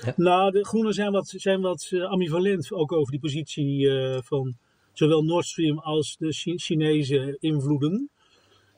Ja. 0.06 0.14
Nou, 0.16 0.52
de 0.52 0.66
Groenen 0.66 0.94
zijn 0.94 1.12
wat, 1.12 1.34
zijn 1.36 1.62
wat 1.62 1.88
eh, 1.90 2.04
ambivalent 2.04 2.72
ook 2.72 2.92
over 2.92 3.12
die 3.12 3.20
positie 3.20 3.80
uh, 3.80 4.18
van 4.24 4.58
zowel 4.98 5.24
Nord 5.24 5.46
Stream 5.46 5.80
als 5.80 6.16
de 6.20 6.34
Chinese 6.56 7.38
invloeden. 7.40 8.10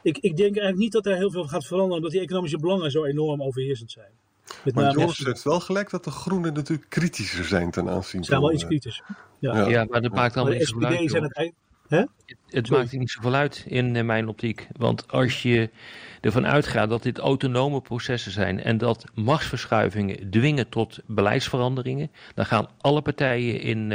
Ik, 0.02 0.18
ik 0.18 0.38
denk 0.38 0.58
eigenlijk 0.58 0.78
niet 0.78 0.92
dat 0.92 1.06
er 1.06 1.16
heel 1.16 1.32
veel 1.32 1.44
gaat 1.44 1.66
veranderen, 1.66 1.96
omdat 1.96 2.12
die 2.12 2.22
economische 2.22 2.58
belangen 2.58 2.92
zo 2.92 3.04
enorm 3.06 3.42
overheersend 3.42 3.92
zijn. 3.92 4.12
Met 4.64 4.76
maar 4.76 4.92
Joris 4.92 5.18
heeft 5.18 5.44
wel 5.44 5.60
gelijk 5.60 5.90
dat 5.90 6.04
de 6.04 6.12
groenen 6.12 6.54
natuurlijk 6.54 6.90
kritischer 6.90 7.46
zijn 7.46 7.72
ten 7.72 7.90
aanzien 7.90 8.12
van... 8.12 8.24
Ze 8.24 8.30
zijn 8.30 8.42
wel 8.42 8.54
iets 8.54 8.62
eh, 8.62 8.70
kritisch. 8.70 9.02
Ja, 9.40 9.68
ja. 9.68 9.86
maar 9.90 10.02
dat 10.02 10.14
maakt 10.14 10.34
dan 10.34 10.50
niet 10.50 10.68
zoveel 10.68 11.30
uit. 11.34 11.54
Het, 11.88 12.10
het, 12.26 12.38
het 12.50 12.70
maakt 12.70 12.92
niet 12.92 13.10
zoveel 13.10 13.34
uit 13.34 13.66
in 13.68 14.06
mijn 14.06 14.28
optiek. 14.28 14.68
Want 14.78 15.12
als 15.12 15.42
je 15.42 15.70
ervan 16.22 16.48
uitgaat 16.48 16.90
dat 16.90 17.04
dit 17.04 17.18
autonome 17.18 17.82
processen 17.82 18.32
zijn 18.32 18.64
en 18.64 18.78
dat 18.78 19.06
machtsverschuivingen 19.14 20.30
dwingen 20.30 20.70
tot 20.70 21.00
beleidsveranderingen, 21.06 22.12
dan 22.34 22.46
gaan 22.46 22.70
alle 22.78 23.02
partijen 23.02 23.62
in, 23.62 23.92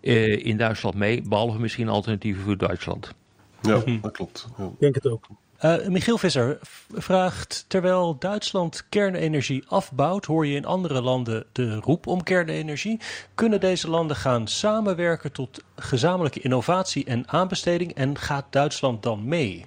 uh, 0.00 0.44
in 0.46 0.56
Duitsland 0.56 0.94
mee, 0.94 1.22
behalve 1.22 1.60
misschien 1.60 1.88
alternatieven 1.88 2.42
voor 2.42 2.56
Duitsland. 2.56 3.14
Ja, 3.62 3.82
dat 4.02 4.12
klopt. 4.12 4.48
Ik 4.58 4.78
denk 4.78 4.94
het 4.94 5.06
ook. 5.06 5.26
Uh, 5.64 5.86
Michiel 5.86 6.18
Visser 6.18 6.58
vraagt: 6.92 7.64
Terwijl 7.68 8.18
Duitsland 8.18 8.88
kernenergie 8.88 9.64
afbouwt, 9.68 10.24
hoor 10.24 10.46
je 10.46 10.54
in 10.54 10.64
andere 10.64 11.02
landen 11.02 11.44
de 11.52 11.74
roep 11.74 12.06
om 12.06 12.22
kernenergie. 12.22 13.00
Kunnen 13.34 13.60
deze 13.60 13.90
landen 13.90 14.16
gaan 14.16 14.46
samenwerken 14.48 15.32
tot 15.32 15.62
gezamenlijke 15.76 16.40
innovatie 16.40 17.04
en 17.04 17.28
aanbesteding? 17.28 17.94
En 17.94 18.18
gaat 18.18 18.44
Duitsland 18.50 19.02
dan 19.02 19.28
mee? 19.28 19.66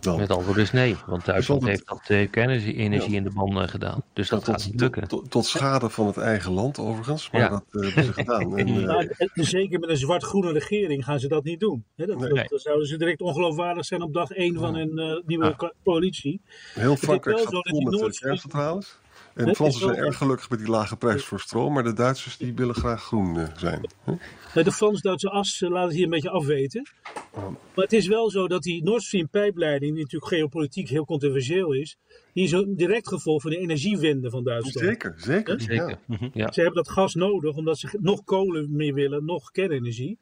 Dan. 0.00 0.20
Het 0.20 0.30
antwoord 0.30 0.56
is 0.56 0.72
nee, 0.72 0.96
want 1.06 1.24
Duitsland 1.24 1.64
heeft 1.64 1.86
dat 1.86 2.08
uh, 2.08 2.30
kernenergie 2.30 3.14
in 3.14 3.24
de 3.24 3.30
banden 3.30 3.68
gedaan. 3.68 4.02
Dus 4.12 4.28
dat, 4.28 4.44
gaat 4.44 4.66
niet 4.66 4.80
lukken. 4.80 5.08
Tot, 5.08 5.30
tot, 5.30 5.46
schade 5.46 5.90
van 5.90 6.06
het 6.06 6.16
eigen 6.16 6.52
land 6.52 6.78
overigens, 6.78 7.30
maar 7.30 7.50
dat 7.50 7.64
uh, 7.70 7.82
hebben 7.82 8.04
ze 8.04 8.12
gedaan. 8.12 8.58
En, 8.58 8.68
uh, 8.68 9.44
zeker 9.44 9.80
met 9.80 9.88
een 9.90 9.96
zwart-groene 9.96 10.52
regering 10.52 11.04
gaan 11.04 11.20
ze 11.20 11.28
dat 11.28 11.44
niet 11.44 11.60
doen. 11.60 11.84
dat, 11.96 12.18
nee. 12.18 12.48
dat, 12.48 12.60
zouden 12.60 12.86
ze 12.86 12.96
direct 12.96 13.20
ongeloofwaardig 13.20 13.84
zijn 13.84 14.02
op 14.02 14.14
dag 14.14 14.30
1 14.30 14.54
van 14.54 14.74
een 14.74 15.22
nieuwe 15.26 15.72
coalitie. 15.84 16.40
Heel 16.74 16.96
Frankrijk 16.96 17.38
gaat 17.38 17.68
vol 17.68 17.80
met 17.80 18.18
kerncentrales. 18.18 18.99
En 19.34 19.46
de 19.46 19.54
Fransen 19.54 19.80
zijn 19.80 19.96
erg 19.96 20.16
gelukkig 20.16 20.50
met 20.50 20.58
die 20.58 20.68
lage 20.68 20.96
prijs 20.96 21.24
voor 21.24 21.40
stroom, 21.40 21.72
maar 21.72 21.82
de 21.82 21.92
Duitsers 21.92 22.36
die 22.36 22.54
willen 22.54 22.74
graag 22.74 23.02
groen 23.02 23.36
uh, 23.36 23.48
zijn. 23.56 23.88
De 24.54 24.72
Frans-Duitse 24.72 25.30
as 25.30 25.60
uh, 25.60 25.70
laat 25.70 25.84
het 25.84 25.94
hier 25.94 26.04
een 26.04 26.10
beetje 26.10 26.30
afweten. 26.30 26.88
Maar 27.34 27.84
het 27.84 27.92
is 27.92 28.06
wel 28.06 28.30
zo 28.30 28.48
dat 28.48 28.62
die 28.62 28.82
Nord 28.84 29.02
Stream 29.02 29.28
pijpleiding, 29.28 29.92
die 29.92 30.02
natuurlijk 30.02 30.32
geopolitiek 30.32 30.88
heel 30.88 31.04
controversieel 31.04 31.72
is, 31.72 31.96
die 32.32 32.44
is 32.44 32.52
een 32.52 32.76
direct 32.76 33.08
gevolg 33.08 33.42
van 33.42 33.50
de 33.50 33.58
energiewende 33.58 34.30
van 34.30 34.44
Duitsland. 34.44 34.86
Zeker, 34.86 35.14
zeker. 35.16 35.60
zeker. 35.60 35.98
Mhm. 36.06 36.28
Ja. 36.32 36.52
Ze 36.52 36.60
hebben 36.60 36.84
dat 36.84 36.92
gas 36.92 37.14
nodig 37.14 37.56
omdat 37.56 37.78
ze 37.78 37.98
nog 38.00 38.24
kolen 38.24 38.76
meer 38.76 38.94
willen, 38.94 39.24
nog 39.24 39.50
kernenergie. 39.50 40.18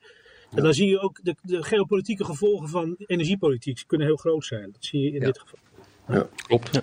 En 0.55 0.63
dan 0.63 0.75
zie 0.75 0.89
je 0.89 1.01
ook 1.01 1.21
de, 1.23 1.37
de, 1.43 1.63
geopolitieke 1.63 2.25
gevolgen 2.25 2.69
van 2.69 2.95
energiepolitiek 2.99 3.85
kunnen 3.87 4.07
heel 4.07 4.17
groot 4.17 4.45
zijn. 4.45 4.71
Dat 4.73 4.85
zie 4.85 5.01
je 5.01 5.11
in 5.11 5.21
dit 5.21 5.39
geval. 5.39 5.59
Ja, 6.09 6.29
klopt. 6.47 6.83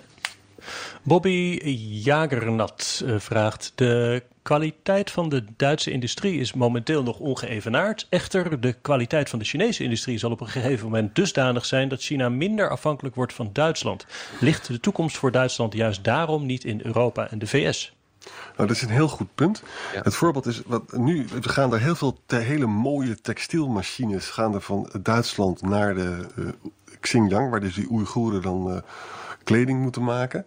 Bobby 1.03 1.59
Jagernat 2.03 3.01
uh, 3.05 3.19
vraagt: 3.19 3.71
De 3.75 4.23
kwaliteit 4.41 5.11
van 5.11 5.29
de 5.29 5.43
Duitse 5.57 5.91
industrie 5.91 6.39
is 6.39 6.53
momenteel 6.53 7.03
nog 7.03 7.19
ongeëvenaard. 7.19 8.07
Echter, 8.09 8.61
de 8.61 8.73
kwaliteit 8.73 9.29
van 9.29 9.39
de 9.39 9.45
Chinese 9.45 9.83
industrie 9.83 10.17
zal 10.17 10.31
op 10.31 10.41
een 10.41 10.47
gegeven 10.47 10.85
moment 10.85 11.15
dusdanig 11.15 11.65
zijn 11.65 11.89
dat 11.89 12.01
China 12.01 12.29
minder 12.29 12.69
afhankelijk 12.69 13.15
wordt 13.15 13.33
van 13.33 13.49
Duitsland. 13.53 14.05
Ligt 14.39 14.67
de 14.67 14.79
toekomst 14.79 15.17
voor 15.17 15.31
Duitsland 15.31 15.73
juist 15.73 16.03
daarom 16.03 16.45
niet 16.45 16.63
in 16.63 16.81
Europa 16.83 17.29
en 17.29 17.39
de 17.39 17.47
VS? 17.47 17.93
Nou, 18.55 18.67
dat 18.67 18.69
is 18.69 18.81
een 18.81 18.89
heel 18.89 19.07
goed 19.07 19.35
punt. 19.35 19.63
Het 20.03 20.15
voorbeeld 20.15 20.45
is, 20.45 20.61
wat 20.65 20.97
nu, 20.97 21.27
we 21.41 21.49
gaan 21.49 21.73
er 21.73 21.79
heel 21.79 21.95
veel 21.95 22.17
te, 22.25 22.35
hele 22.35 22.65
mooie 22.65 23.21
textielmachines 23.21 24.29
gaan 24.29 24.53
er 24.53 24.61
van 24.61 24.89
Duitsland 25.01 25.61
naar 25.61 25.95
de 25.95 26.25
uh, 26.35 26.47
Xinjiang, 26.99 27.49
waar 27.49 27.59
dus 27.59 27.75
die 27.75 27.91
Oeigoeren 27.91 28.41
dan 28.41 28.71
uh, 28.71 28.77
kleding 29.45 29.81
moeten 29.81 30.03
maken. 30.03 30.45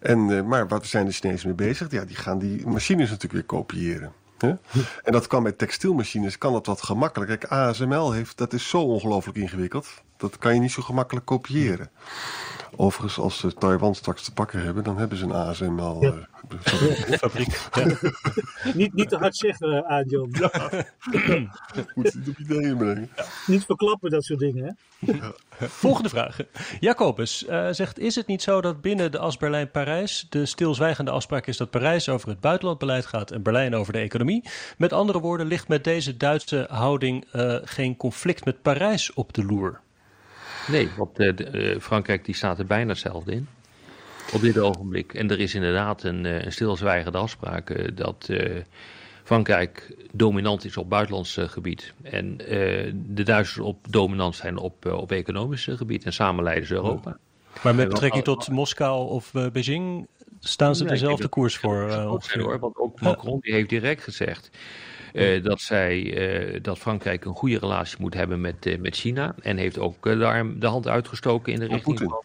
En, 0.00 0.28
uh, 0.28 0.42
maar 0.42 0.68
wat 0.68 0.86
zijn 0.86 1.06
de 1.06 1.12
Chinezen 1.12 1.46
mee 1.46 1.68
bezig? 1.68 1.90
Ja, 1.90 2.04
die 2.04 2.16
gaan 2.16 2.38
die 2.38 2.66
machines 2.66 3.10
natuurlijk 3.10 3.32
weer 3.32 3.60
kopiëren. 3.60 4.12
Hè? 4.38 4.54
En 5.02 5.12
dat 5.12 5.26
kan 5.26 5.42
bij 5.42 5.52
textielmachines 5.52 6.38
kan 6.38 6.52
dat 6.52 6.66
wat 6.66 6.82
gemakkelijk. 6.82 7.30
Kijk, 7.30 7.52
ASML 7.52 8.12
heeft, 8.12 8.38
dat 8.38 8.52
is 8.52 8.68
zo 8.68 8.80
ongelooflijk 8.80 9.38
ingewikkeld. 9.38 9.88
Dat 10.16 10.38
kan 10.38 10.54
je 10.54 10.60
niet 10.60 10.70
zo 10.70 10.82
gemakkelijk 10.82 11.26
kopiëren. 11.26 11.90
Overigens, 12.76 13.18
als 13.18 13.38
ze 13.38 13.54
Taiwan 13.54 13.94
straks 13.94 14.24
te 14.24 14.32
pakken 14.32 14.62
hebben, 14.62 14.84
dan 14.84 14.98
hebben 14.98 15.18
ze 15.18 15.24
een 15.24 15.32
ASML 15.32 16.02
ja. 16.02 16.12
uh, 16.12 17.18
fabriek. 17.18 17.68
niet, 18.74 18.94
niet 18.94 19.08
te 19.08 19.16
hard 19.16 19.36
zeggen, 19.36 19.86
aan 19.86 20.04
John. 20.08 20.30
Ja. 20.32 20.50
Moet 21.94 22.12
je 22.12 22.18
niet 22.18 22.28
op 22.28 22.38
ideeën 22.38 22.76
brengen. 22.76 23.08
Niet 23.46 23.64
verklappen, 23.64 24.10
dat 24.10 24.24
soort 24.24 24.38
dingen. 24.38 24.64
Hè? 24.64 24.72
Volgende 25.58 26.08
vraag. 26.08 26.36
Jacobus 26.80 27.46
uh, 27.48 27.68
zegt: 27.70 27.98
Is 27.98 28.14
het 28.14 28.26
niet 28.26 28.42
zo 28.42 28.60
dat 28.60 28.80
binnen 28.80 29.12
de 29.12 29.18
as 29.18 29.36
Berlijn-Parijs 29.36 30.26
de 30.30 30.46
stilzwijgende 30.46 31.10
afspraak 31.10 31.46
is 31.46 31.56
dat 31.56 31.70
Parijs 31.70 32.08
over 32.08 32.28
het 32.28 32.40
buitenlandbeleid 32.40 33.06
gaat 33.06 33.30
en 33.30 33.42
Berlijn 33.42 33.74
over 33.74 33.92
de 33.92 33.98
economie? 33.98 34.44
Met 34.78 34.92
andere 34.92 35.20
woorden, 35.20 35.46
ligt 35.46 35.68
met 35.68 35.84
deze 35.84 36.16
Duitse 36.16 36.66
houding 36.70 37.24
uh, 37.32 37.56
geen 37.64 37.96
conflict 37.96 38.44
met 38.44 38.62
Parijs 38.62 39.12
op 39.12 39.32
de 39.32 39.44
loer? 39.44 39.80
Nee, 40.68 40.88
want 40.96 41.20
uh, 41.20 41.32
uh, 41.52 41.80
Frankrijk 41.80 42.24
die 42.24 42.34
staat 42.34 42.58
er 42.58 42.66
bijna 42.66 42.90
hetzelfde 42.90 43.32
in. 43.32 43.48
Op 44.32 44.40
dit 44.40 44.58
ogenblik. 44.58 45.14
En 45.14 45.30
er 45.30 45.40
is 45.40 45.54
inderdaad 45.54 46.02
een, 46.02 46.24
uh, 46.24 46.44
een 46.44 46.52
stilzwijgende 46.52 47.18
afspraak 47.18 47.96
dat 47.96 48.30
Frankrijk 49.22 49.96
dominant 50.12 50.64
is 50.64 50.76
op 50.76 50.88
buitenlands 50.88 51.38
gebied. 51.40 51.92
En 52.02 52.36
de 52.94 53.22
Duitsers 53.22 53.66
op 53.66 53.86
dominant 53.90 54.36
zijn 54.36 54.56
op, 54.56 54.86
op 54.86 55.12
economisch 55.12 55.68
gebied. 55.70 56.04
En 56.04 56.12
samen 56.12 56.44
leiden 56.44 56.66
ze 56.66 56.74
Europa. 56.74 57.18
Maar 57.62 57.74
met 57.74 57.88
betrekking 57.88 58.24
tot 58.24 58.50
Moskou 58.50 59.08
of 59.08 59.32
Beijing 59.32 60.06
staan 60.40 60.76
ze 60.76 60.84
dezelfde 60.84 61.28
koers 61.28 61.56
voor? 61.56 61.92
hoor, 61.92 62.58
want 62.58 62.76
ook 62.76 63.00
Macron 63.00 63.40
die 63.40 63.52
heeft 63.52 63.68
direct 63.68 64.02
gezegd. 64.02 64.50
Uh, 65.14 65.42
dat, 65.42 65.60
zij, 65.60 66.00
uh, 66.54 66.62
dat 66.62 66.78
Frankrijk 66.78 67.24
een 67.24 67.34
goede 67.34 67.58
relatie 67.58 67.96
moet 68.00 68.14
hebben 68.14 68.40
met, 68.40 68.66
uh, 68.66 68.78
met 68.78 68.96
China. 68.96 69.34
En 69.42 69.56
heeft 69.56 69.78
ook 69.78 70.04
daar 70.18 70.58
de 70.58 70.66
hand 70.66 70.88
uitgestoken 70.88 71.52
in 71.52 71.58
de 71.58 71.66
richting 71.66 71.98
van, 71.98 72.22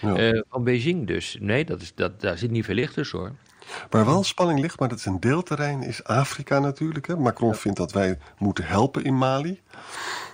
ja. 0.00 0.42
van 0.48 0.64
Beijing. 0.64 1.06
Dus 1.06 1.36
nee, 1.40 1.64
dat 1.64 1.80
is, 1.80 1.94
dat, 1.94 2.20
daar 2.20 2.38
zit 2.38 2.50
niet 2.50 2.64
veel 2.64 2.74
licht 2.74 2.94
tussen 2.94 3.18
hoor. 3.18 3.32
Waar 3.90 4.04
wel 4.04 4.24
spanning 4.24 4.60
ligt, 4.60 4.78
maar 4.78 4.88
dat 4.88 4.98
is 4.98 5.04
een 5.04 5.20
deelterrein, 5.20 5.82
is 5.82 6.04
Afrika 6.04 6.58
natuurlijk. 6.58 7.06
Hè. 7.06 7.16
Macron 7.16 7.50
ja. 7.50 7.54
vindt 7.54 7.78
dat 7.78 7.92
wij 7.92 8.18
moeten 8.38 8.64
helpen 8.64 9.04
in 9.04 9.18
Mali. 9.18 9.60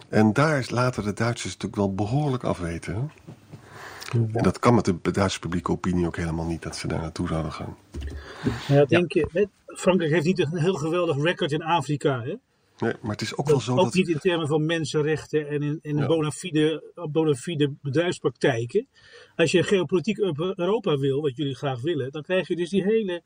En 0.09 0.33
daar 0.33 0.66
laten 0.68 1.05
de 1.05 1.12
Duitsers 1.12 1.53
natuurlijk 1.53 1.77
wel 1.77 1.95
behoorlijk 1.95 2.45
afweten. 2.45 2.95
Hè. 2.95 3.01
En 4.12 4.42
dat 4.42 4.59
kan 4.59 4.75
met 4.75 4.85
de 4.85 5.11
Duitse 5.11 5.38
publieke 5.38 5.71
opinie 5.71 6.07
ook 6.07 6.16
helemaal 6.16 6.47
niet, 6.47 6.62
dat 6.62 6.77
ze 6.77 6.88
daar 6.88 7.01
naartoe 7.01 7.29
zouden 7.29 7.53
gaan. 7.53 7.77
Ja, 8.68 8.85
denk 8.85 9.12
je, 9.12 9.49
Frankrijk 9.74 10.12
heeft 10.12 10.24
niet 10.24 10.38
een 10.38 10.58
heel 10.58 10.74
geweldig 10.74 11.22
record 11.22 11.52
in 11.52 11.62
Afrika. 11.62 12.22
Hè? 12.22 12.35
Nee, 12.78 12.94
maar 13.00 13.11
het 13.11 13.20
is 13.20 13.37
ook 13.37 13.48
wel 13.48 13.61
zo. 13.61 13.76
Ook 13.76 13.94
niet 13.94 14.08
in 14.08 14.18
termen 14.18 14.48
van 14.48 14.66
mensenrechten 14.66 15.48
en 15.48 15.62
in, 15.62 15.78
in 15.82 15.96
ja. 15.96 16.06
bona, 16.06 16.30
fide, 16.30 16.92
bona 17.11 17.35
fide 17.35 17.74
bedrijfspraktijken. 17.82 18.87
Als 19.37 19.50
je 19.50 19.62
geopolitiek 19.62 20.18
Europa 20.18 20.98
wil, 20.98 21.20
wat 21.20 21.37
jullie 21.37 21.54
graag 21.54 21.80
willen, 21.80 22.11
dan 22.12 22.22
krijg 22.22 22.48
je 22.48 22.56
dus 22.56 22.70
die 22.70 22.82
hele 22.82 23.22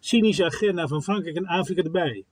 cynische 0.00 0.44
agenda 0.44 0.86
van 0.86 1.02
Frankrijk 1.02 1.36
en 1.36 1.46
Afrika 1.46 1.82
erbij. 1.82 2.24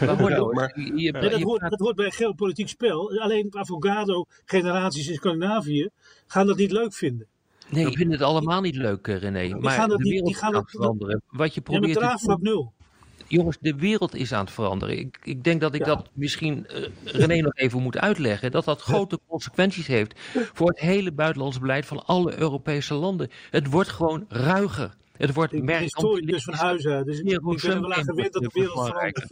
Dat 0.00 0.18
hoort, 0.18 0.54
maar, 0.54 0.74
dat, 1.12 1.42
hoort, 1.42 1.60
dat 1.60 1.80
hoort 1.80 1.96
bij 1.96 2.10
geopolitiek 2.10 2.68
spel. 2.68 3.20
Alleen 3.20 3.46
Avogado-generaties 3.50 5.08
in 5.08 5.14
Scandinavië 5.14 5.88
gaan 6.26 6.46
dat 6.46 6.56
niet 6.56 6.72
leuk 6.72 6.94
vinden. 6.94 7.26
Nee, 7.70 7.86
ik 7.86 7.96
vind 7.96 8.12
het 8.12 8.22
allemaal 8.22 8.60
niet 8.60 8.76
leuk, 8.76 9.06
René. 9.06 9.42
Die 9.42 9.56
maar 9.56 9.88
de 9.88 9.96
wereld 9.96 10.26
niet, 10.26 10.36
gaat 10.36 10.54
het 10.54 10.70
veranderen. 10.70 11.22
Wat 11.28 11.54
je 11.54 11.60
probeert 11.60 12.00
ja, 12.00 12.14
te 12.14 12.38
nul. 12.40 12.72
Jongens, 13.30 13.56
de 13.60 13.74
wereld 13.74 14.14
is 14.14 14.32
aan 14.32 14.44
het 14.44 14.54
veranderen. 14.54 14.98
Ik, 14.98 15.18
ik 15.22 15.44
denk 15.44 15.60
dat 15.60 15.74
ik 15.74 15.80
ja. 15.80 15.86
dat 15.86 16.08
misschien 16.12 16.66
uh, 16.74 16.86
René 17.04 17.40
nog 17.40 17.54
even 17.54 17.82
moet 17.82 17.98
uitleggen. 17.98 18.50
Dat 18.50 18.64
dat 18.64 18.80
grote 18.80 19.18
consequenties 19.28 19.86
heeft 19.86 20.20
voor 20.52 20.68
het 20.68 20.78
hele 20.78 21.12
buitenlands 21.12 21.58
beleid 21.58 21.86
van 21.86 22.04
alle 22.04 22.38
Europese 22.38 22.94
landen. 22.94 23.30
Het 23.50 23.66
wordt 23.66 23.88
gewoon 23.88 24.24
ruiger. 24.28 24.96
Het 25.20 25.34
wordt 25.34 25.52
ik 25.52 25.66
ben 25.66 25.80
historicus 25.80 26.44
van 26.44 26.56
uit, 26.56 26.82
dus 26.82 27.20
ik, 27.20 27.30
ik 27.30 27.60
ben 27.62 27.70
er 27.70 27.80
wel 27.80 27.92
aan 27.92 28.04
gewend 28.04 28.32
dat 28.32 28.42
de 28.42 28.50
wereld 28.52 28.86
verandert. 28.86 29.26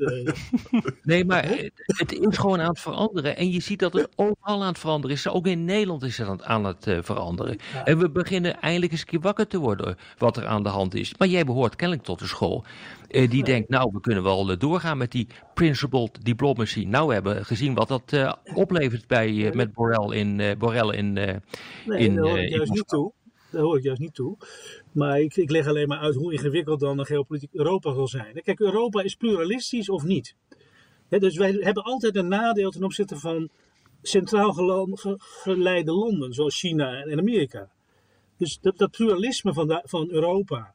nee, 1.03 1.25
maar 1.25 1.45
het 1.85 2.13
is 2.13 2.39
gewoon 2.39 2.61
aan 2.61 2.69
het 2.69 2.81
veranderen. 2.81 3.37
En 3.37 3.51
je 3.51 3.61
ziet 3.61 3.79
dat 3.79 3.93
het 3.93 4.09
overal 4.17 4.63
aan 4.63 4.69
het 4.69 4.79
veranderen 4.79 5.17
is. 5.17 5.29
Ook 5.29 5.47
in 5.47 5.65
Nederland 5.65 6.03
is 6.03 6.19
het 6.19 6.43
aan 6.43 6.65
het 6.65 6.87
uh, 6.87 6.99
veranderen. 7.03 7.59
Ja. 7.73 7.85
En 7.85 7.99
we 7.99 8.11
beginnen 8.11 8.61
eindelijk 8.61 8.93
eens 8.93 9.01
een 9.01 9.07
keer 9.07 9.21
wakker 9.21 9.47
te 9.47 9.59
worden 9.59 9.97
wat 10.19 10.37
er 10.37 10.47
aan 10.47 10.63
de 10.63 10.69
hand 10.69 10.95
is. 10.95 11.15
Maar 11.19 11.29
jij 11.29 11.45
behoort 11.45 11.77
kennelijk 11.77 12.07
tot 12.07 12.19
de 12.19 12.27
school. 12.27 12.65
Uh, 13.11 13.31
die 13.31 13.39
ja. 13.39 13.45
denkt, 13.45 13.69
nou, 13.69 13.91
we 13.93 14.01
kunnen 14.01 14.23
wel 14.23 14.51
uh, 14.51 14.59
doorgaan 14.59 14.99
met 14.99 15.13
die 15.13 15.27
principled 15.55 16.25
diplomacy. 16.25 16.85
Nou, 16.85 17.09
we 17.09 17.15
hebben 17.15 17.45
gezien 17.45 17.75
wat 17.75 17.89
dat 17.89 18.13
uh, 18.13 18.33
oplevert 18.55 19.07
bij, 19.07 19.51
met 19.55 19.73
Borrell 19.73 20.19
in, 20.19 20.59
Borrell 20.59 20.97
in, 20.97 21.13
nee, 21.13 21.39
in, 21.85 22.25
ik 22.25 22.49
juist 22.49 22.73
niet 22.73 22.89
toe. 22.89 23.13
Daar 23.51 23.63
hoor 23.63 23.77
ik 23.77 23.83
juist 23.83 24.01
niet 24.01 24.15
toe. 24.15 24.37
Maar 24.93 25.21
ik, 25.21 25.37
ik 25.37 25.51
leg 25.51 25.67
alleen 25.67 25.89
maar 25.89 25.99
uit 25.99 26.15
hoe 26.15 26.33
ingewikkeld 26.33 26.81
dan 26.81 26.99
een 26.99 27.07
geopolitiek 27.07 27.55
Europa 27.55 27.95
zal 27.95 28.09
zijn. 28.09 28.43
Kijk, 28.43 28.61
Europa 28.61 29.03
is 29.03 29.15
pluralistisch 29.15 29.89
of 29.89 30.05
niet. 30.05 30.35
Dus 31.09 31.37
wij 31.37 31.53
hebben 31.53 31.83
altijd 31.83 32.17
een 32.17 32.29
nadeel 32.29 32.71
ten 32.71 32.85
opzichte 32.85 33.17
van 33.17 33.51
centraal 34.03 34.53
geleide 35.19 35.93
landen, 35.93 36.33
zoals 36.33 36.59
China 36.59 37.03
en 37.03 37.19
Amerika. 37.19 37.71
Dus 38.37 38.59
dat, 38.61 38.91
pluralisme 38.91 39.53
van, 39.53 39.69
de, 39.69 39.83
van 39.85 40.11
Europa, 40.11 40.75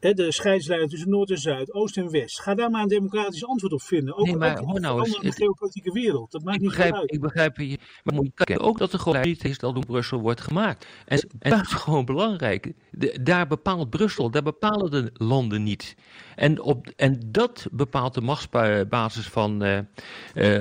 de 0.00 0.32
scheidslijn 0.32 0.88
tussen 0.88 1.10
Noord 1.10 1.30
en 1.30 1.38
Zuid, 1.38 1.72
Oost 1.72 1.96
en 1.96 2.10
West. 2.10 2.40
Ga 2.40 2.54
daar 2.54 2.70
maar 2.70 2.82
een 2.82 2.88
democratisch 2.88 3.46
antwoord 3.46 3.72
op 3.72 3.82
vinden. 3.82 4.16
Ook, 4.16 4.26
Nee, 4.26 4.36
maar 4.36 4.58
ook 4.60 4.78
nou 4.78 5.02
de 5.10 5.18
eens, 5.22 5.36
geopolitieke 5.36 5.92
wereld. 5.92 6.30
Dat 6.30 6.42
maakt 6.42 6.56
Ik 6.56 6.62
niet 6.62 6.70
begrijp, 6.70 6.94
uit. 6.94 7.12
ik 7.12 7.20
begrijp 7.20 7.56
je. 7.56 7.78
Maar 8.04 8.14
moet 8.14 8.24
je 8.24 8.32
kijken, 8.44 8.60
ook 8.64 8.78
dat 8.78 8.90
de 8.90 8.98
grote 8.98 9.18
niet 9.18 9.44
is 9.44 9.58
dat 9.58 9.74
door 9.74 9.86
Brussel 9.86 10.20
wordt 10.20 10.40
gemaakt. 10.40 10.86
En, 11.06 11.28
en 11.38 11.50
dat 11.50 11.60
is 11.60 11.72
gewoon 11.72 12.04
belangrijk. 12.04 12.72
De- 12.90 13.18
daar 13.22 13.46
bepaalt 13.46 13.90
Brussel, 13.90 14.30
daar 14.30 14.42
bepalen 14.42 14.90
de 14.90 15.10
landen 15.14 15.62
niet. 15.62 15.96
En, 16.36 16.60
op, 16.62 16.86
en 16.96 17.20
dat 17.26 17.66
bepaalt 17.72 18.14
de 18.14 18.20
machtsbasis 18.20 19.26
van, 19.28 19.62
eh, 19.62 19.78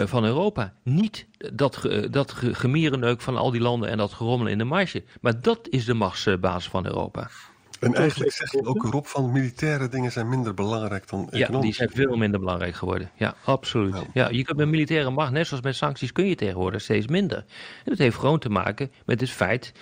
eh, 0.02 0.08
van 0.08 0.26
Europa. 0.26 0.74
Niet 0.84 1.28
dat, 1.54 1.76
ge- 1.76 2.08
dat 2.10 2.32
gemierenneuk 2.32 3.22
van 3.22 3.38
al 3.38 3.52
die 3.52 3.62
landen 3.62 3.90
en 3.90 3.98
dat 3.98 4.14
gerommel 4.14 4.48
in 4.48 4.58
de 4.58 4.64
marge. 4.64 5.04
Maar 5.22 5.42
dat 5.42 5.68
is 5.70 5.86
de 5.86 5.94
machtsbasis 5.94 6.70
van 6.70 6.86
Europa. 6.86 7.30
En 7.80 7.94
eigenlijk 7.94 8.32
zeg 8.32 8.52
je 8.52 8.66
ook 8.66 8.84
Rob 8.84 9.06
van 9.06 9.32
militaire 9.32 9.88
dingen 9.90 10.12
zijn 10.12 10.30
minder 10.30 10.54
belangrijk 10.54 11.10
dan 11.10 11.20
Ja, 11.20 11.28
die 11.32 11.44
economische. 11.44 11.84
zijn 11.84 12.08
veel 12.08 12.18
minder 12.18 12.40
belangrijk 12.40 12.76
geworden. 12.76 13.12
Ja, 13.16 13.36
absoluut. 13.44 13.94
Ja. 13.94 14.04
Ja, 14.14 14.30
je 14.30 14.44
kunt 14.44 14.58
met 14.58 14.68
militaire 14.68 15.10
macht, 15.10 15.32
net 15.32 15.48
zoals 15.48 15.64
met 15.64 15.76
sancties, 15.76 16.12
kun 16.12 16.26
je 16.26 16.36
tegenwoordig 16.36 16.82
steeds 16.82 17.08
minder. 17.08 17.38
En 17.38 17.46
dat 17.84 17.98
heeft 17.98 18.18
gewoon 18.18 18.40
te 18.40 18.50
maken 18.50 18.92
met 19.06 19.20
het 19.22 19.30
feit 19.30 19.74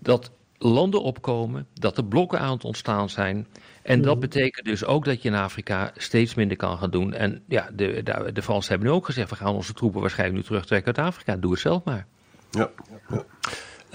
dat 0.00 0.30
landen 0.58 1.02
opkomen, 1.02 1.66
dat 1.74 1.96
er 1.96 2.04
blokken 2.04 2.40
aan 2.40 2.52
het 2.52 2.64
ontstaan 2.64 3.08
zijn. 3.10 3.46
En 3.82 4.02
dat 4.02 4.20
betekent 4.20 4.66
dus 4.66 4.84
ook 4.84 5.04
dat 5.04 5.22
je 5.22 5.28
in 5.28 5.34
Afrika 5.34 5.90
steeds 5.96 6.34
minder 6.34 6.56
kan 6.56 6.78
gaan 6.78 6.90
doen. 6.90 7.12
En 7.14 7.42
ja, 7.48 7.68
de, 7.72 8.02
de, 8.02 8.30
de 8.32 8.42
Fransen 8.42 8.70
hebben 8.70 8.88
nu 8.88 8.94
ook 8.94 9.04
gezegd, 9.04 9.30
we 9.30 9.36
gaan 9.36 9.54
onze 9.54 9.72
troepen 9.72 10.00
waarschijnlijk 10.00 10.38
nu 10.38 10.44
terugtrekken 10.46 10.96
uit 10.96 11.06
Afrika. 11.06 11.36
Doe 11.36 11.50
het 11.50 11.60
zelf 11.60 11.84
maar. 11.84 12.06
Ja, 12.50 12.70
ja. 13.08 13.24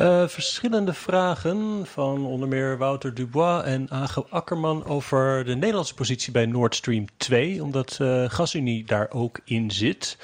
Eh, 0.02 0.28
verschillende 0.28 0.94
vragen 0.94 1.86
van 1.86 2.26
onder 2.26 2.48
meer 2.48 2.78
Wouter 2.78 3.14
Dubois 3.14 3.64
en 3.64 3.90
Age 3.90 4.26
Akkerman 4.30 4.86
over 4.86 5.46
de 5.46 5.56
Nederlandse 5.56 5.94
positie 5.94 6.32
bij 6.32 6.46
Nord 6.46 6.76
Stream 6.76 7.06
2, 7.18 7.64
omdat 7.64 7.98
eh 8.00 8.26
GasUnie 8.28 8.86
daar 8.86 9.08
ook 9.12 9.40
in 9.44 9.72
zit. 9.72 10.18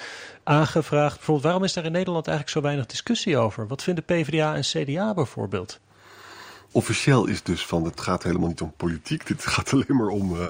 Aangevraagd 0.44 1.16
bijvoorbeeld, 1.16 1.44
waarom 1.46 1.64
is 1.64 1.74
daar 1.74 1.86
in 1.86 1.92
Nederland 1.92 2.28
eigenlijk 2.28 2.58
zo 2.58 2.64
weinig 2.64 2.86
discussie 2.86 3.38
over? 3.38 3.68
Wat 3.68 3.84
vinden 3.84 4.04
PvdA 4.04 4.56
en 4.56 4.62
CDA 4.62 5.14
bijvoorbeeld? 5.14 5.80
Officieel 6.72 7.26
is 7.26 7.44
dus 7.44 7.66
van, 7.66 7.84
het 7.84 8.02
gaat 8.02 8.24
helemaal 8.24 8.48
niet 8.48 8.62
om 8.62 8.74
politiek. 8.78 9.28
Dit 9.28 9.46
gaat 9.46 9.74
alleen 9.74 9.96
maar 9.98 10.08
om 10.08 10.40
eh, 10.40 10.48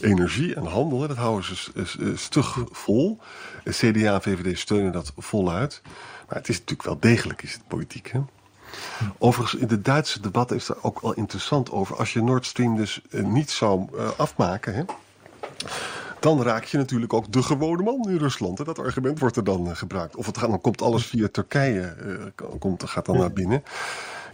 energie 0.00 0.54
en 0.54 0.64
handel. 0.64 0.98
Dat 0.98 1.16
houden 1.16 1.56
ze 1.56 2.12
stug 2.14 2.58
vol. 2.70 3.18
CDA 3.64 4.14
en 4.14 4.22
VVD 4.22 4.58
steunen 4.58 4.92
dat 4.92 5.12
voluit. 5.16 5.82
Maar 6.28 6.38
het 6.38 6.48
is 6.48 6.58
natuurlijk 6.58 6.88
wel 6.88 7.00
degelijk 7.00 7.42
is 7.42 7.52
het 7.52 7.66
politiek. 7.68 8.10
Hè? 8.12 8.20
Overigens, 9.18 9.60
in 9.60 9.66
de 9.66 9.82
Duitse 9.82 10.20
debatten 10.20 10.56
is 10.56 10.68
er 10.68 10.76
ook 10.82 11.00
wel 11.00 11.12
interessant 11.12 11.70
over. 11.70 11.96
Als 11.96 12.12
je 12.12 12.22
Nord 12.22 12.46
Stream 12.46 12.76
dus 12.76 13.02
eh, 13.10 13.22
niet 13.24 13.50
zou 13.50 13.88
eh, 13.96 14.08
afmaken... 14.16 14.74
Hè, 14.74 14.82
dan 16.20 16.42
raak 16.42 16.64
je 16.64 16.76
natuurlijk 16.76 17.12
ook 17.12 17.32
de 17.32 17.42
gewone 17.42 17.82
man 17.82 18.10
in 18.10 18.16
Rusland. 18.16 18.58
Hè? 18.58 18.64
Dat 18.64 18.78
argument 18.78 19.18
wordt 19.18 19.36
er 19.36 19.44
dan 19.44 19.70
eh, 19.70 19.76
gebruikt. 19.76 20.16
Of 20.16 20.26
het 20.26 20.38
gaat, 20.38 20.48
dan 20.48 20.60
komt 20.60 20.82
alles 20.82 21.06
via 21.06 21.28
Turkije, 21.32 21.96
komt, 22.58 22.88
gaat 22.88 23.06
dan 23.06 23.18
naar 23.18 23.32
binnen. 23.32 23.62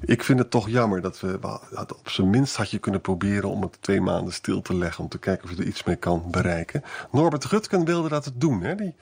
Ik 0.05 0.23
vind 0.23 0.39
het 0.39 0.51
toch 0.51 0.69
jammer 0.69 1.01
dat 1.01 1.21
we, 1.21 1.39
op 1.73 2.09
zijn 2.09 2.31
minst 2.31 2.57
had 2.57 2.71
je 2.71 2.79
kunnen 2.79 3.01
proberen 3.01 3.51
om 3.51 3.63
het 3.63 3.77
twee 3.81 4.01
maanden 4.01 4.33
stil 4.33 4.63
te 4.63 4.75
leggen. 4.75 5.05
Om 5.05 5.11
te 5.11 5.19
kijken 5.19 5.45
of 5.45 5.51
je 5.51 5.57
er 5.57 5.69
iets 5.69 5.85
mee 5.85 5.97
kan 5.97 6.25
bereiken. 6.31 6.83
Norbert 7.11 7.45
Rutken 7.45 7.85
wilde 7.85 8.09
dat 8.09 8.25
het 8.25 8.41
doen. 8.41 8.63
Hè? 8.63 8.75
Die, 8.75 8.95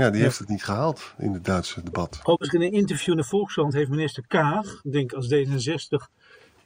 ja, 0.00 0.10
die 0.10 0.22
heeft 0.22 0.38
het 0.38 0.48
niet 0.48 0.64
gehaald 0.64 1.14
in 1.18 1.32
het 1.32 1.44
Duitse 1.44 1.82
debat. 1.82 2.20
Overigens 2.22 2.62
in 2.62 2.66
een 2.72 2.78
interview 2.78 3.10
in 3.10 3.16
de 3.16 3.24
Volkskrant 3.24 3.72
heeft 3.72 3.90
minister 3.90 4.24
Kaag, 4.26 4.80
ik 4.82 4.92
denk 4.92 5.12
als 5.12 5.34
D66 5.34 6.08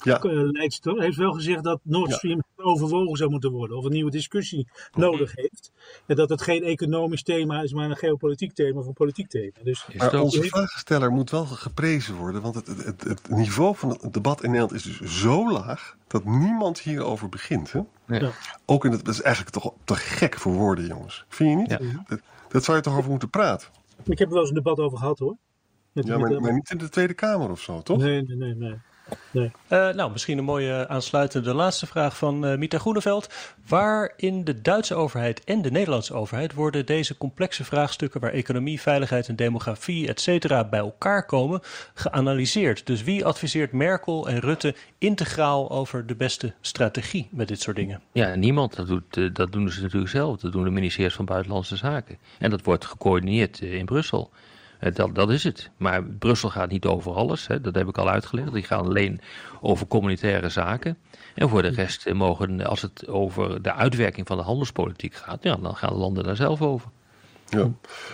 Ja, 0.03 0.19
eh, 0.21 0.31
leidster, 0.33 1.01
heeft 1.01 1.17
wel 1.17 1.33
gezegd 1.33 1.65
dat 1.65 1.81
Nord 1.83 2.11
Ja. 2.11 2.17
Stream 2.17 2.43
overwogen 2.57 3.17
zou 3.17 3.31
moeten 3.31 3.51
worden. 3.51 3.77
Of 3.77 3.85
een 3.85 3.93
nieuwe 3.93 4.11
discussie 4.11 4.69
nodig 4.93 5.35
heeft. 5.35 5.73
En 6.07 6.17
dat 6.17 6.29
het 6.29 6.43
geen 6.43 6.63
economisch 6.63 7.23
thema 7.23 7.63
is, 7.63 7.73
maar 7.73 7.91
een 7.91 7.97
geopolitiek 7.97 8.53
thema 8.55 8.79
of 8.81 8.87
een 8.87 8.93
politiek 8.93 9.29
thema. 9.29 9.51
Dus 9.63 9.87
maar 9.97 10.15
ook- 10.15 10.23
onze 10.23 10.43
vragensteller 10.43 11.11
moet 11.11 11.31
wel 11.31 11.47
geprezen 11.47 12.15
worden. 12.15 12.43
Want 12.43 12.55
het, 12.55 12.67
het, 12.67 12.85
het, 12.85 13.03
het 13.05 13.29
niveau 13.29 13.77
van 13.77 13.89
het 13.89 14.13
debat 14.13 14.43
in 14.43 14.51
Nederland 14.51 14.73
is 14.73 14.83
dus 14.99 15.21
zo 15.21 15.51
laag. 15.53 15.97
dat 16.07 16.25
niemand 16.25 16.79
hierover 16.81 17.29
begint. 17.29 17.73
Hè? 17.73 17.81
Ja. 18.07 18.31
Ook 18.65 18.85
in 18.85 18.91
het, 18.93 19.05
dat 19.05 19.15
is 19.15 19.23
eigenlijk 19.23 19.55
toch 19.55 19.73
te 19.85 19.95
gek 19.95 20.39
voor 20.39 20.53
woorden, 20.53 20.87
jongens. 20.87 21.25
Vind 21.29 21.51
je 21.51 21.57
niet? 21.57 21.71
Ja. 21.71 22.19
Dat, 22.55 22.65
zou 22.65 22.77
je 22.77 22.83
toch 22.83 22.97
over 22.97 23.11
moeten 23.11 23.31
praten? 23.31 23.69
ik 24.05 24.19
heb 24.19 24.29
er 24.29 24.33
wel 24.33 24.41
eens 24.41 24.49
een 24.49 24.55
debat 24.57 24.79
over 24.79 24.99
gehad 24.99 25.19
hoor. 25.19 25.37
Met, 25.93 26.07
Ja, 26.07 26.19
maar 26.19 26.53
niet 26.53 26.71
in 26.71 26.79
de 26.79 26.89
Tweede 26.89 27.15
Kamer 27.15 27.51
of 27.51 27.61
zo, 27.61 27.83
toch? 27.83 27.99
Nee, 27.99 28.23
nee, 28.23 28.37
nee. 28.37 28.55
nee. 28.55 28.77
Nee. 29.31 29.51
Eh, 29.69 29.89
nou, 29.89 30.13
misschien 30.13 30.39
een 30.39 30.45
mooie 30.45 30.89
aansluitende 30.89 31.55
laatste 31.55 31.87
vraag 31.87 32.17
van 32.17 32.47
eh 32.47 32.59
Mita 32.59 32.79
Groeneveld. 32.79 33.29
Waar 33.69 34.13
in 34.17 34.45
de 34.45 34.63
Duitse 34.63 34.95
overheid 34.95 35.45
en 35.45 35.63
de 35.63 35.71
Nederlandse 35.71 36.15
overheid 36.15 36.53
worden 36.55 36.87
deze 36.87 37.17
complexe 37.17 37.65
vraagstukken 37.65 38.21
waar 38.21 38.33
economie, 38.33 38.81
veiligheid 38.81 39.29
en 39.29 39.37
demografie, 39.37 40.09
et 40.09 40.21
cetera, 40.21 40.65
bij 40.65 40.81
elkaar 40.81 41.27
komen, 41.27 41.61
geanalyseerd? 41.95 42.87
Dus 42.87 43.03
wie 43.03 43.25
adviseert 43.25 43.73
Merkel 43.73 44.29
en 44.29 44.41
Rutte 44.41 44.75
integraal 44.99 45.71
over 45.71 46.07
de 46.07 46.15
beste 46.15 46.53
strategie 46.61 47.29
met 47.31 47.49
dit 47.49 47.61
soort 47.61 47.77
dingen? 47.77 48.01
Ja, 48.13 48.35
niemand. 48.35 48.77
Dat, 48.77 48.87
doet, 48.87 49.17
eh, 49.17 49.29
dat 49.33 49.53
doen 49.53 49.71
ze 49.71 49.83
natuurlijk 49.83 50.11
zelf. 50.11 50.37
Dat 50.37 50.53
doen 50.53 50.65
de 50.65 50.71
ministeries 50.71 51.15
van 51.15 51.25
Buitenlandse 51.25 51.77
Zaken. 51.77 52.19
En 52.39 52.51
dat 52.51 52.63
wordt 52.65 52.85
gecoördineerd 52.85 53.61
in 53.61 53.85
Brussel. 53.85 54.31
Eh, 54.85 54.95
Dat, 54.95 55.15
dat 55.15 55.31
is 55.31 55.45
het. 55.45 55.71
Maar 55.77 56.05
Brussel 56.05 56.51
gaat 56.51 56.71
niet 56.71 56.85
over 56.85 57.13
alles. 57.13 57.47
Hè. 57.47 57.61
Dat 57.61 57.75
heb 57.75 57.89
ik 57.89 57.99
al 57.99 58.09
uitgelegd. 58.09 58.53
Die 58.53 58.63
gaan 58.63 58.85
alleen 58.85 59.21
over 59.61 59.87
communitaire 59.87 60.49
zaken. 60.49 60.99
En 61.35 61.49
voor 61.49 61.63
de 61.63 61.69
rest 61.69 62.07
eh, 62.07 62.15
mogen, 62.15 62.67
als 62.67 62.83
het 62.83 63.09
over 63.09 63.63
de 63.63 63.73
uitwerking 63.73 64.27
van 64.27 64.37
de 64.37 64.43
handelspolitiek 64.43 65.15
gaat, 65.15 65.43
ja, 65.43 65.57
dan 65.57 65.77
gaan 65.77 65.95
landen 65.95 66.25
daar 66.25 66.37
zelf 66.37 66.63
over. 66.63 66.91
Ja. 67.49 67.71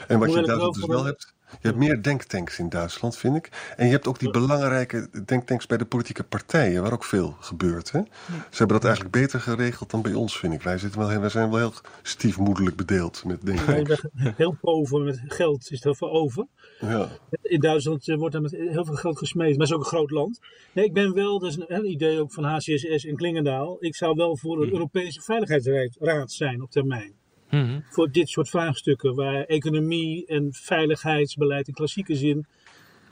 En 0.09 0.18
wat 0.18 0.33
je 0.33 0.38
in 0.38 0.44
Duitsland 0.44 0.76
wel 0.76 0.87
dus 0.87 0.87
wel 0.87 1.04
hebt. 1.04 1.35
Je 1.51 1.67
hebt 1.67 1.77
meer 1.79 2.03
denktanks 2.03 2.59
in 2.59 2.69
Duitsland, 2.69 3.17
vind 3.17 3.37
ik. 3.37 3.75
En 3.77 3.87
je 3.87 3.93
hebt 3.93 4.07
ook 4.07 4.19
die 4.19 4.31
belangrijke 4.31 5.09
denktanks 5.25 5.67
bij 5.67 5.79
de 5.79 5.85
politieke 5.85 6.23
partijen, 6.25 6.83
waar 6.83 6.93
ook 6.93 7.05
veel 7.05 7.37
gebeurt. 7.41 7.91
Hè? 7.93 8.01
Ze 8.27 8.57
hebben 8.59 8.77
dat 8.77 8.85
eigenlijk 8.85 9.15
beter 9.17 9.41
geregeld 9.41 9.91
dan 9.91 10.03
bij 10.03 10.15
ons, 10.15 10.39
vind 10.39 10.53
ik. 10.55 10.63
Wij, 10.63 10.79
zitten 10.79 11.01
wel, 11.01 11.09
heel- 11.09 11.21
wij 11.21 11.29
zijn 11.29 11.51
wel 11.51 11.59
heel 11.59 11.73
stiefmoederlijk 12.03 12.77
bedeeld 12.77 13.25
met 13.25 13.39
Ja, 13.41 13.47
denktanks. 13.47 14.05
bent 14.13 14.37
heel 14.37 14.57
pover 14.61 15.01
met 15.01 15.21
geld, 15.27 15.71
is 15.71 15.85
er 15.85 15.97
veel 15.97 16.11
over. 16.11 16.47
Ja. 16.81 17.09
In 17.43 17.61
Duitsland 17.61 18.09
eh, 18.09 18.17
wordt 18.17 18.35
er 18.35 18.41
met 18.41 18.51
heel 18.51 18.85
veel 18.85 18.95
geld 18.95 19.19
gesmeed, 19.19 19.51
maar 19.51 19.67
het 19.67 19.69
is 19.69 19.73
ook 19.75 19.81
een 19.81 19.87
groot 19.99 20.11
land. 20.11 20.39
Nee, 20.73 20.85
ik 20.85 20.93
ben 20.93 21.15
wel, 21.15 21.39
dat 21.39 21.51
is 21.51 21.57
een, 21.57 21.75
een 21.75 21.91
idee 21.91 22.21
ook 22.21 22.33
van 22.33 22.45
HCSS 22.45 23.05
in 23.05 23.17
Klingendaal. 23.17 23.77
Ik 23.81 23.97
zou 23.97 24.15
wel 24.15 24.37
voor 24.37 24.63
een 24.63 24.73
Europese 24.73 25.21
Veiligheidsraad 25.23 26.33
zijn 26.33 26.63
op 26.63 26.71
termijn. 26.71 27.13
Mhm. 27.51 27.81
Voor 27.89 28.11
dit 28.11 28.29
soort 28.29 28.49
vraagstukken, 28.49 29.15
waar 29.15 29.45
economie 29.45 30.27
en 30.27 30.49
veiligheidsbeleid 30.53 31.69
in 31.69 31.75
klassieke 31.75 32.15
zin. 32.15 32.47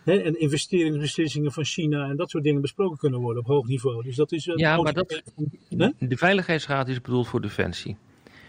Hè, 0.05 0.16
en 0.18 0.40
investeringsbeslissingen 0.40 1.53
van 1.53 1.64
China 1.64 2.09
en 2.09 2.16
dat 2.16 2.31
soort 2.31 2.44
dingen 2.44 2.61
besproken 2.61 2.98
kunnen 2.98 3.20
worden 3.20 3.42
op 3.42 3.48
hoog 3.48 3.66
niveau. 3.66 4.03
Dus 4.03 4.16
dat 4.16 4.33
is 4.33 4.46
een 4.46 4.59
Ja, 4.59 4.83
maar 4.83 4.92
dat-? 4.92 5.22
De 5.98 6.16
Veiligheidsraad 6.16 6.88
is 6.88 7.01
bedoeld 7.01 7.29
voor 7.29 7.40
defensie. 7.40 7.96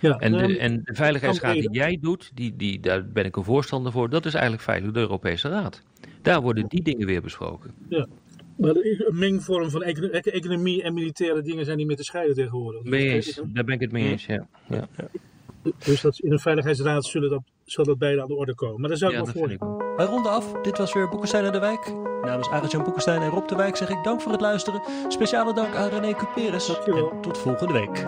Ja, 0.02 0.17
En 0.17 0.32
nou, 0.32 0.47
de, 0.47 0.58
en 0.58 0.82
de 0.84 0.95
Veiligheidsraad 0.95 1.54
die 1.54 1.71
jij 1.71 1.97
doet, 2.02 2.32
die, 2.34 2.56
die, 2.56 2.80
daar 2.80 3.08
ben 3.08 3.25
ik 3.25 3.36
een 3.36 3.43
voorstander 3.43 3.91
voor, 3.91 4.10
dat 4.10 4.25
is 4.25 4.34
eigenlijk 4.34 4.63
feitelijk 4.63 4.95
de 4.95 5.02
Europese 5.02 5.49
Raad. 5.49 5.84
Daar 6.21 6.41
worden 6.41 6.67
die 6.67 6.82
dingen 6.82 7.08
weer 7.08 7.21
besproken. 7.21 7.73
maar 8.58 8.75
er 8.75 8.86
is 8.86 8.99
een 8.99 9.17
mengvorm 9.17 9.69
van 9.69 9.84
econo- 9.84 10.08
economie 10.08 10.84
en 10.84 10.93
militaire 10.93 11.41
dingen 11.41 11.65
zijn 11.65 11.78
niet 11.78 11.88
meer 11.88 11.95
te 11.95 12.04
scheiden 12.04 12.36
tegenwoordig. 12.36 12.84
Mee 12.84 13.10
eens, 13.10 13.41
daar 13.45 13.63
ben 13.63 13.75
ik 13.75 13.82
het 13.82 13.91
mee 13.91 14.08
eens. 14.10 14.25
Ja, 14.25 14.47
ja. 14.69 14.88
Dus 15.77 16.01
dat 16.01 16.19
in 16.19 16.31
een 16.31 16.39
veiligheidsraad 16.39 17.05
zullen 17.05 17.29
dat, 17.29 17.41
zal 17.65 17.85
dat 17.85 17.97
beide 17.97 18.21
aan 18.21 18.27
de 18.27 18.35
orde 18.35 18.55
komen. 18.55 18.79
Maar 18.79 18.89
daar 18.89 18.97
zou 18.97 19.11
ik 19.11 19.17
ja 19.17 19.23
wel 19.23 19.33
voor. 19.33 19.51
ik. 19.51 19.59
Wij 19.97 20.05
ronden 20.05 20.31
af. 20.31 20.51
Dit 20.61 20.77
was 20.77 20.93
weer 20.93 21.09
Boekenstein 21.09 21.45
en 21.45 21.51
de 21.51 21.59
Wijk. 21.59 21.93
Namens 22.21 22.49
Arend-Jan 22.49 22.83
Boekenstein 22.83 23.21
en 23.21 23.29
Rob 23.29 23.47
de 23.47 23.55
Wijk 23.55 23.75
zeg 23.75 23.89
ik 23.89 24.03
dank 24.03 24.21
voor 24.21 24.31
het 24.31 24.41
luisteren. 24.41 24.81
Speciale 25.07 25.53
dank 25.53 25.75
aan 25.75 25.89
René 25.89 26.13
Cuperes. 26.13 26.67
Dankjewel. 26.67 27.11
En 27.11 27.21
tot 27.21 27.37
volgende 27.37 27.73
week. 27.73 28.07